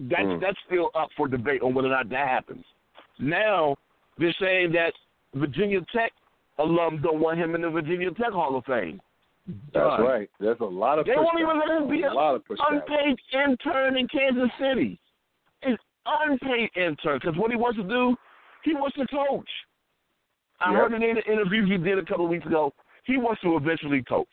that's 0.01 0.23
Mm. 0.23 0.41
that's 0.41 0.57
still 0.67 0.91
up 0.95 1.09
for 1.17 1.27
debate 1.29 1.61
on 1.63 1.75
whether 1.75 1.89
or 1.89 1.91
not 1.91 2.09
that 2.11 2.29
happens. 2.29 2.65
Now 3.19 3.77
they're 4.17 4.35
saying 4.41 4.73
that 4.73 4.93
Virginia 5.35 5.81
Tech 5.93 6.13
alum 6.59 7.01
don't 7.03 7.19
want 7.21 7.39
him 7.39 7.55
in 7.55 7.63
the 7.63 7.71
Virginia 7.71 8.11
Tech 8.13 8.31
Hall 8.33 8.57
of 8.57 8.65
Fame. 8.65 9.01
That's 9.73 10.01
right. 10.03 10.31
There's 10.39 10.61
a 10.61 10.65
lot 10.65 10.99
of 10.99 11.07
They 11.07 11.17
won't 11.17 11.39
even 11.41 11.59
let 11.59 11.83
him 11.83 11.89
be 11.91 12.03
a 12.03 12.11
a 12.11 12.13
lot 12.13 12.35
of 12.37 12.45
pushback. 12.45 12.71
unpaid 12.71 13.17
intern 13.33 13.97
in 13.97 14.07
Kansas 14.09 14.51
City. 14.61 15.01
An 15.63 15.77
unpaid 16.27 16.71
intern 16.77 17.19
because 17.21 17.37
what 17.37 17.51
he 17.51 17.57
wants 17.57 17.79
to 17.79 17.85
do, 17.85 18.17
he 18.65 18.75
wants 18.75 18.97
to 18.97 19.07
coach. 19.07 19.49
I 20.61 20.73
Yep. 20.73 20.81
heard 20.81 20.93
it 20.95 21.03
in 21.03 21.17
an 21.19 21.23
interview 21.25 21.65
he 21.67 21.77
did 21.79 21.99
a 21.99 22.05
couple 22.05 22.25
of 22.25 22.31
weeks 22.31 22.47
ago. 22.47 22.73
He 23.05 23.17
wants 23.17 23.41
to 23.43 23.57
eventually 23.57 24.03
coach, 24.03 24.29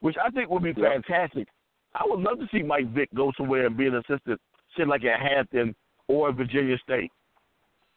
which 0.00 0.16
I 0.22 0.30
think 0.30 0.50
would 0.50 0.62
be 0.62 0.72
Yep. 0.76 0.76
fantastic. 1.04 1.48
I 1.94 2.04
would 2.06 2.20
love 2.20 2.38
to 2.38 2.46
see 2.48 2.62
Mike 2.62 2.86
Vick 2.88 3.08
go 3.14 3.32
somewhere 3.36 3.66
and 3.66 3.76
be 3.76 3.86
an 3.86 3.96
assistant, 3.96 4.40
say 4.76 4.84
like 4.84 5.04
at 5.04 5.20
Hampton 5.20 5.74
or 6.08 6.30
Virginia 6.32 6.76
State. 6.78 7.10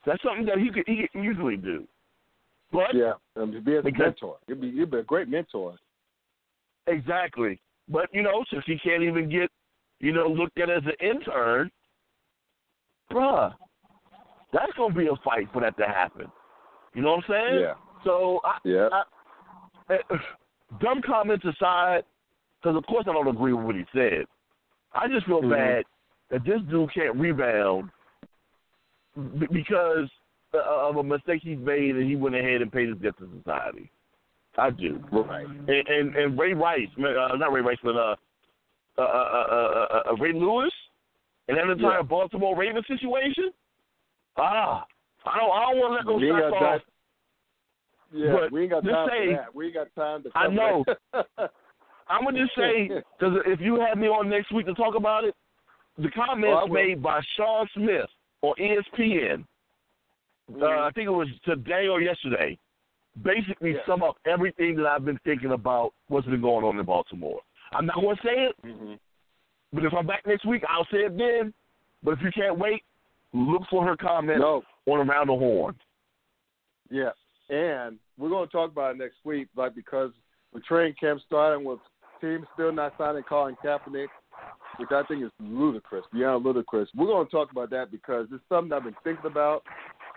That's 0.06 0.22
something 0.24 0.46
that 0.46 0.58
he 0.58 0.70
could, 0.72 0.88
he 0.88 1.08
could 1.08 1.24
easily 1.26 1.58
do. 1.58 1.88
But 2.72 2.94
yeah, 2.96 3.14
um, 3.36 3.52
be 3.64 3.76
a 3.76 3.82
Because- 3.84 4.00
mentor, 4.00 4.38
you'd 4.48 4.60
be 4.62 4.68
you'd 4.68 4.90
be 4.92 4.98
a 4.98 5.04
great 5.04 5.28
mentor. 5.28 5.78
exactly. 6.88 7.60
But 7.88 8.14
you 8.14 8.24
know, 8.24 8.44
since 8.50 8.64
he 8.66 8.78
can't 8.80 9.04
even 9.04 9.30
get, 9.30 9.52
you 10.00 10.12
know, 10.14 10.28
looked 10.28 10.60
at 10.60 10.70
as 10.70 10.84
an 10.86 10.96
intern, 11.00 11.72
bruh, 13.12 13.54
that's 14.52 14.72
gonna 14.78 14.94
be 14.94 15.08
a 15.08 15.16
fight 15.24 15.48
for 15.52 15.62
that 15.62 15.78
to 15.78 15.86
happen. 15.86 16.32
You 16.94 17.02
know 17.02 17.16
what 17.16 17.26
I'm 17.30 17.30
saying? 17.30 17.60
Yeah, 17.62 17.74
So 18.04 18.40
I, 18.44 18.58
yeah, 18.64 18.90
I, 18.92 19.94
uh, 19.94 20.18
dumb 20.82 21.02
comments 21.06 21.46
aside, 21.46 22.04
because 22.62 22.78
of 22.78 22.86
course 22.86 23.06
I 23.10 23.14
don't 23.14 23.28
agree 23.28 23.54
with 23.54 23.66
what 23.66 23.76
he 23.76 23.84
said. 23.94 24.26
I 24.94 25.08
just 25.08 25.26
feel 25.26 25.42
Mhm. 25.42 25.52
bad 25.52 25.86
that 26.30 26.44
this 26.46 26.62
dude 26.70 26.94
can't 26.94 27.16
rebound 27.16 27.90
b- 29.40 29.48
because 29.52 30.10
uh, 30.54 30.60
of 30.88 30.98
a 30.98 31.04
mistake 31.04 31.42
he's 31.44 31.58
made, 31.58 31.96
and 31.96 32.08
he 32.08 32.16
went 32.16 32.36
ahead 32.36 32.62
and 32.62 32.72
paid 32.72 32.90
his 32.90 32.98
debt 33.00 33.18
to 33.18 33.28
society. 33.40 33.90
I 34.56 34.70
do. 34.70 35.04
right. 35.12 35.48
And 35.48 35.88
and, 35.88 36.16
and 36.16 36.40
Ray 36.40 36.54
Rice, 36.54 36.88
uh, 37.00 37.36
not 37.38 37.52
Ray 37.52 37.62
Rice, 37.62 37.80
but 37.84 37.96
uh, 37.96 38.16
uh, 38.98 39.02
uh, 39.02 39.04
uh, 39.04 39.88
uh, 39.92 40.04
uh, 40.12 40.16
Ray 40.18 40.32
Lewis, 40.34 40.72
and 41.48 41.58
that 41.58 41.70
entire 41.70 41.98
Yeah. 41.98 42.02
Baltimore 42.04 42.56
Ravens 42.56 42.86
situation. 42.88 43.52
Ah, 44.38 44.86
I 45.26 45.38
don't, 45.40 45.52
I 45.52 45.60
don't 45.72 45.80
want 45.80 45.92
to 45.92 45.96
let 45.96 46.06
those 46.06 46.22
We 46.22 46.30
shots 46.30 46.56
off. 46.62 46.82
Yeah, 48.12 48.32
But 48.34 48.52
we 48.52 48.62
ain't 48.64 48.72
got 48.72 48.84
time 48.84 49.10
say- 49.10 49.26
for 49.28 49.32
that. 49.38 49.56
We 49.56 49.66
ain't 49.66 49.74
got 49.74 49.88
time 49.96 50.24
to. 50.24 50.30
Talk. 50.30 50.42
I 50.44 50.48
know. 50.48 50.86
I'm 52.10 52.26
gonna 52.26 52.40
just 52.44 52.56
say 52.56 52.88
because 52.88 53.38
if 53.46 53.60
you 53.62 53.80
have 53.80 53.98
me 53.98 54.08
on 54.08 54.30
next 54.30 54.52
week 54.52 54.66
to 54.68 54.74
talk 54.74 54.96
about 54.96 55.24
it, 55.24 55.34
the 55.98 56.08
Oh, 56.08 56.26
comments 56.26 56.68
will. 56.68 56.74
made 56.74 57.02
by 57.02 57.22
Sean 57.38 57.68
Smith 57.74 58.10
on 58.42 58.54
ESPN, 58.60 59.46
uh, 60.62 60.66
I 60.66 60.92
think 60.94 61.08
it 61.08 61.12
was 61.12 61.28
today 61.46 61.88
or 61.88 62.02
yesterday, 62.02 62.58
basically 63.24 63.74
Yeah. 63.76 63.86
sum 63.86 64.04
up 64.04 64.18
everything 64.26 64.76
that 64.76 64.86
I've 64.86 65.06
been 65.06 65.20
thinking 65.24 65.52
about 65.52 65.94
what's 66.08 66.28
been 66.28 66.42
going 66.42 66.66
on 66.66 66.78
in 66.78 66.86
Baltimore. 66.86 67.40
I'm 67.72 67.86
not 67.86 67.96
gonna 67.96 68.18
say 68.24 68.48
it, 68.48 68.56
Mhm. 68.64 69.00
But 69.74 69.84
if 69.84 69.94
I'm 69.94 70.08
back 70.08 70.26
next 70.26 70.46
week, 70.46 70.64
I'll 70.70 70.88
say 70.92 71.00
it 71.00 71.18
then. 71.18 71.54
But 72.04 72.12
if 72.12 72.20
you 72.22 72.32
can't 72.32 72.60
wait, 72.60 72.84
look 73.34 73.64
for 73.70 73.86
her 73.86 73.96
comment 73.96 74.40
No, 74.40 74.62
on 74.88 75.10
Around 75.10 75.28
the 75.28 75.34
Horn. 75.34 75.76
yeah, 76.90 77.12
and 77.50 77.98
we're 78.18 78.30
going 78.30 78.48
to 78.48 78.52
talk 78.52 78.72
about 78.72 78.96
it 78.96 78.98
next 79.00 79.18
week, 79.24 79.48
like 79.56 79.76
because 79.76 80.12
the 80.54 80.60
training 80.62 80.96
camp 81.00 81.22
starting, 81.26 81.66
with 81.66 81.80
teams 82.22 82.46
still 82.54 82.72
not 82.72 82.94
signing 82.98 83.24
Colin 83.24 83.56
Kaepernick, 83.64 84.08
which 84.78 84.90
I 84.92 85.04
think 85.08 85.24
is 85.24 85.32
ludicrous, 85.40 86.06
beyond 86.14 86.46
ludicrous. 86.46 86.90
We're 86.96 87.08
going 87.08 87.26
to 87.26 87.32
talk 87.32 87.52
about 87.52 87.70
that 87.72 87.92
because 87.92 88.28
it's 88.32 88.44
something 88.50 88.72
I've 88.72 88.84
been 88.84 88.96
thinking 89.04 89.26
about. 89.26 89.64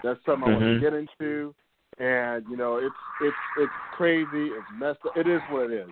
That's 0.04 0.20
something 0.26 0.48
I 0.48 0.52
want 0.52 0.60
to 0.60 0.66
mm-hmm. 0.66 0.84
get 0.84 0.92
into, 0.92 1.54
and 1.98 2.44
you 2.50 2.56
know, 2.56 2.76
it's 2.76 2.94
it's 3.22 3.36
it's 3.58 3.72
crazy, 3.96 4.26
it's 4.32 4.66
messed 4.78 4.98
up. 5.06 5.16
It 5.16 5.26
is 5.26 5.40
what 5.50 5.70
it 5.70 5.74
is, 5.74 5.88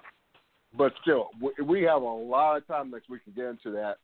but 0.76 0.92
still, 1.02 1.30
we, 1.64 1.82
have 1.82 2.02
a 2.02 2.04
lot 2.04 2.56
of 2.56 2.66
time 2.66 2.90
next 2.90 3.08
week 3.08 3.24
to 3.24 3.30
get 3.30 3.46
into 3.46 3.70
that, 3.72 3.96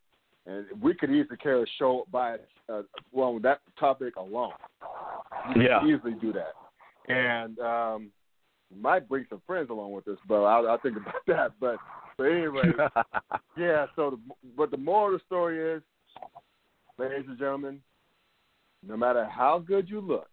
and 0.46 0.66
we 0.80 0.94
could 0.94 1.10
easily 1.10 1.36
carry 1.36 1.62
a 1.62 1.66
show 1.78 2.06
by 2.12 2.36
uh, 2.68 2.82
well 3.12 3.34
with 3.34 3.42
that 3.42 3.60
topic 3.78 4.16
alone. 4.16 4.52
We 5.56 5.64
Yeah. 5.66 5.84
easily 5.84 6.14
do 6.20 6.32
that, 6.32 6.54
and 7.12 7.58
um, 7.58 8.10
might 8.74 9.08
bring 9.08 9.26
some 9.28 9.42
friends 9.46 9.70
along 9.70 9.92
with 9.92 10.06
us, 10.08 10.18
but 10.28 10.42
I'll, 10.44 10.68
I'll 10.68 10.78
think 10.78 10.96
about 10.96 11.14
that. 11.26 11.52
But 11.60 11.76
but 12.16 12.24
anyway, 12.24 12.70
yeah. 13.58 13.86
So, 13.96 14.10
the, 14.10 14.34
but 14.56 14.70
the 14.70 14.76
moral 14.76 15.14
of 15.14 15.20
the 15.20 15.24
story 15.26 15.76
is, 15.76 15.82
ladies 16.98 17.24
and 17.28 17.38
gentlemen, 17.38 17.80
no 18.86 18.96
matter 18.96 19.24
how 19.24 19.58
good 19.58 19.88
you 19.88 20.00
look, 20.00 20.28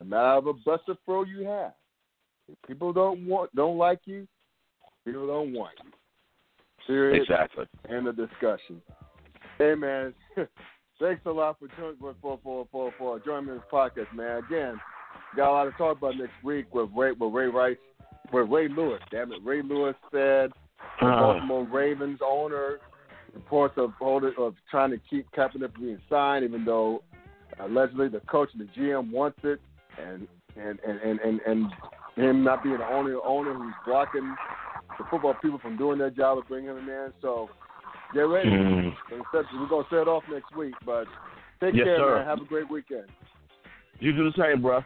no 0.00 0.06
matter 0.06 0.26
how 0.26 0.54
busted 0.64 0.96
throw 1.04 1.24
you 1.24 1.44
have, 1.46 1.72
if 2.48 2.56
people 2.68 2.92
don't 2.92 3.26
want, 3.26 3.54
don't 3.56 3.78
like 3.78 4.00
you, 4.04 4.28
people 5.06 5.26
don't 5.26 5.54
want 5.54 5.72
you. 5.82 5.90
Period. 6.86 7.22
exactly. 7.22 7.64
End 7.88 8.06
of 8.06 8.16
discussion. 8.16 8.82
Hey 9.58 9.74
man, 9.74 10.12
thanks 11.00 11.22
a 11.24 11.30
lot 11.30 11.58
for 11.58 11.68
joining 11.78 11.96
for 11.98 12.14
for 12.20 12.38
for 12.42 12.68
for, 12.70 12.92
for 12.98 13.18
joining 13.20 13.46
me 13.46 13.52
in 13.52 13.58
this 13.58 13.66
podcast, 13.72 14.14
man. 14.14 14.42
Again, 14.44 14.78
got 15.34 15.50
a 15.50 15.52
lot 15.52 15.64
to 15.64 15.70
talk 15.72 15.96
about 15.96 16.16
next 16.16 16.34
week 16.44 16.72
with 16.74 16.90
Ray 16.94 17.12
with 17.12 17.32
Ray 17.32 17.46
Rice 17.46 17.76
with 18.32 18.48
Ray 18.50 18.68
Lewis. 18.68 19.00
Damn 19.10 19.32
it, 19.32 19.38
Ray 19.42 19.62
Lewis 19.62 19.94
said 20.12 20.50
the 21.00 21.06
Uh, 21.06 21.20
Baltimore 21.20 21.64
Ravens 21.64 22.20
owner 22.22 22.78
reports 23.34 23.74
of 23.76 23.92
holding, 23.98 24.32
of 24.38 24.54
trying 24.70 24.90
to 24.90 24.98
keep 25.10 25.30
Kaepernick 25.32 25.72
from 25.72 25.82
being 25.82 26.00
signed, 26.08 26.44
even 26.44 26.64
though 26.64 27.02
allegedly 27.60 28.08
the 28.08 28.20
coach 28.20 28.50
and 28.52 28.68
the 28.68 28.80
GM 28.80 29.10
wants 29.10 29.38
it, 29.42 29.60
and 29.98 30.28
and 30.56 30.78
and 30.86 31.00
and 31.00 31.20
and, 31.20 31.40
and 31.46 31.66
him 32.16 32.44
not 32.44 32.62
being 32.62 32.78
the 32.78 32.86
only 32.86 33.12
owner 33.24 33.54
who's 33.54 33.74
blocking 33.86 34.34
the 34.98 35.04
football 35.10 35.34
people 35.42 35.58
from 35.58 35.76
doing 35.76 35.98
their 35.98 36.10
job 36.10 36.38
of 36.38 36.48
bringing 36.48 36.70
him 36.70 36.88
in. 36.88 37.12
So 37.20 37.48
get 38.14 38.20
ready. 38.22 38.48
mm, 38.50 38.94
We're 39.10 39.18
gonna 39.18 39.24
set- 39.32 39.54
we're 39.54 39.66
gonna 39.68 39.86
set 39.90 39.98
it 40.00 40.08
off 40.08 40.24
next 40.30 40.54
week, 40.56 40.74
but 40.84 41.06
take 41.60 41.74
Yes, 41.74 41.84
care, 41.84 41.96
sir. 41.98 42.16
man. 42.16 42.26
Have 42.26 42.40
a 42.40 42.44
great 42.44 42.68
weekend. 42.70 43.06
you 43.98 44.12
do 44.12 44.30
the 44.30 44.36
same, 44.42 44.60
bro. 44.62 44.82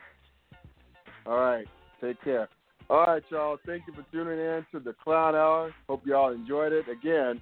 All 1.26 1.38
right, 1.38 1.66
take 2.00 2.20
care. 2.22 2.48
All 2.88 3.04
right, 3.06 3.22
y'all. 3.30 3.58
Thank 3.66 3.86
you 3.86 3.92
for 3.92 4.02
tuning 4.10 4.38
in 4.38 4.66
to 4.72 4.80
the 4.80 4.92
Clown 4.94 5.34
Hour. 5.34 5.72
Hope 5.88 6.04
y'all 6.06 6.32
enjoyed 6.32 6.72
it. 6.72 6.88
Again, 6.88 7.40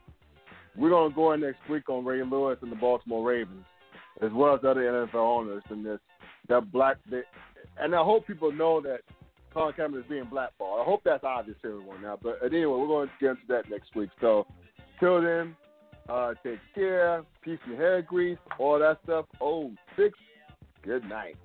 we're 0.77 0.91
gonna 0.91 1.15
go 1.15 1.33
in 1.33 1.41
next 1.41 1.67
week 1.69 1.89
on 1.89 2.05
Ray 2.05 2.23
Lewis 2.23 2.59
and 2.63 2.71
the 2.73 2.77
Baltimore 2.77 3.27
Ravens, 3.27 3.65
as 4.21 4.31
well 4.33 4.55
as 4.55 4.65
other 4.65 4.83
NFL 4.83 5.15
owners 5.39 5.63
and 5.71 5.85
this 5.87 6.01
that 6.49 6.71
black. 6.73 6.97
That, 7.11 7.25
and 7.79 7.95
I 7.95 8.03
hope 8.03 8.27
people 8.27 8.51
know 8.53 8.81
that 8.83 9.01
Colin 9.59 9.75
Kaepernick 9.75 9.99
is 10.05 10.09
being 10.09 10.25
blackballed. 10.31 10.81
I 10.81 10.85
hope 10.85 11.03
that's 11.05 11.25
obvious 11.25 11.57
to 11.63 11.69
everyone 11.69 12.01
now. 12.01 12.17
But 12.23 12.39
anyway, 12.45 12.79
we're 12.79 12.87
going 12.87 13.09
to 13.09 13.15
get 13.21 13.31
into 13.31 13.43
that 13.49 13.69
next 13.69 13.93
week. 13.97 14.11
So 14.21 14.47
till 15.01 15.21
then, 15.21 15.57
uh, 16.09 16.35
take 16.45 16.61
care. 16.77 17.25
Peace 17.43 17.59
and 17.67 17.77
hair 17.77 18.01
grease, 18.01 18.39
all 18.61 18.79
that 18.79 19.01
stuff. 19.03 19.27
Oh, 19.41 19.73
six. 19.97 20.17
Good 20.85 21.05
night. 21.09 21.37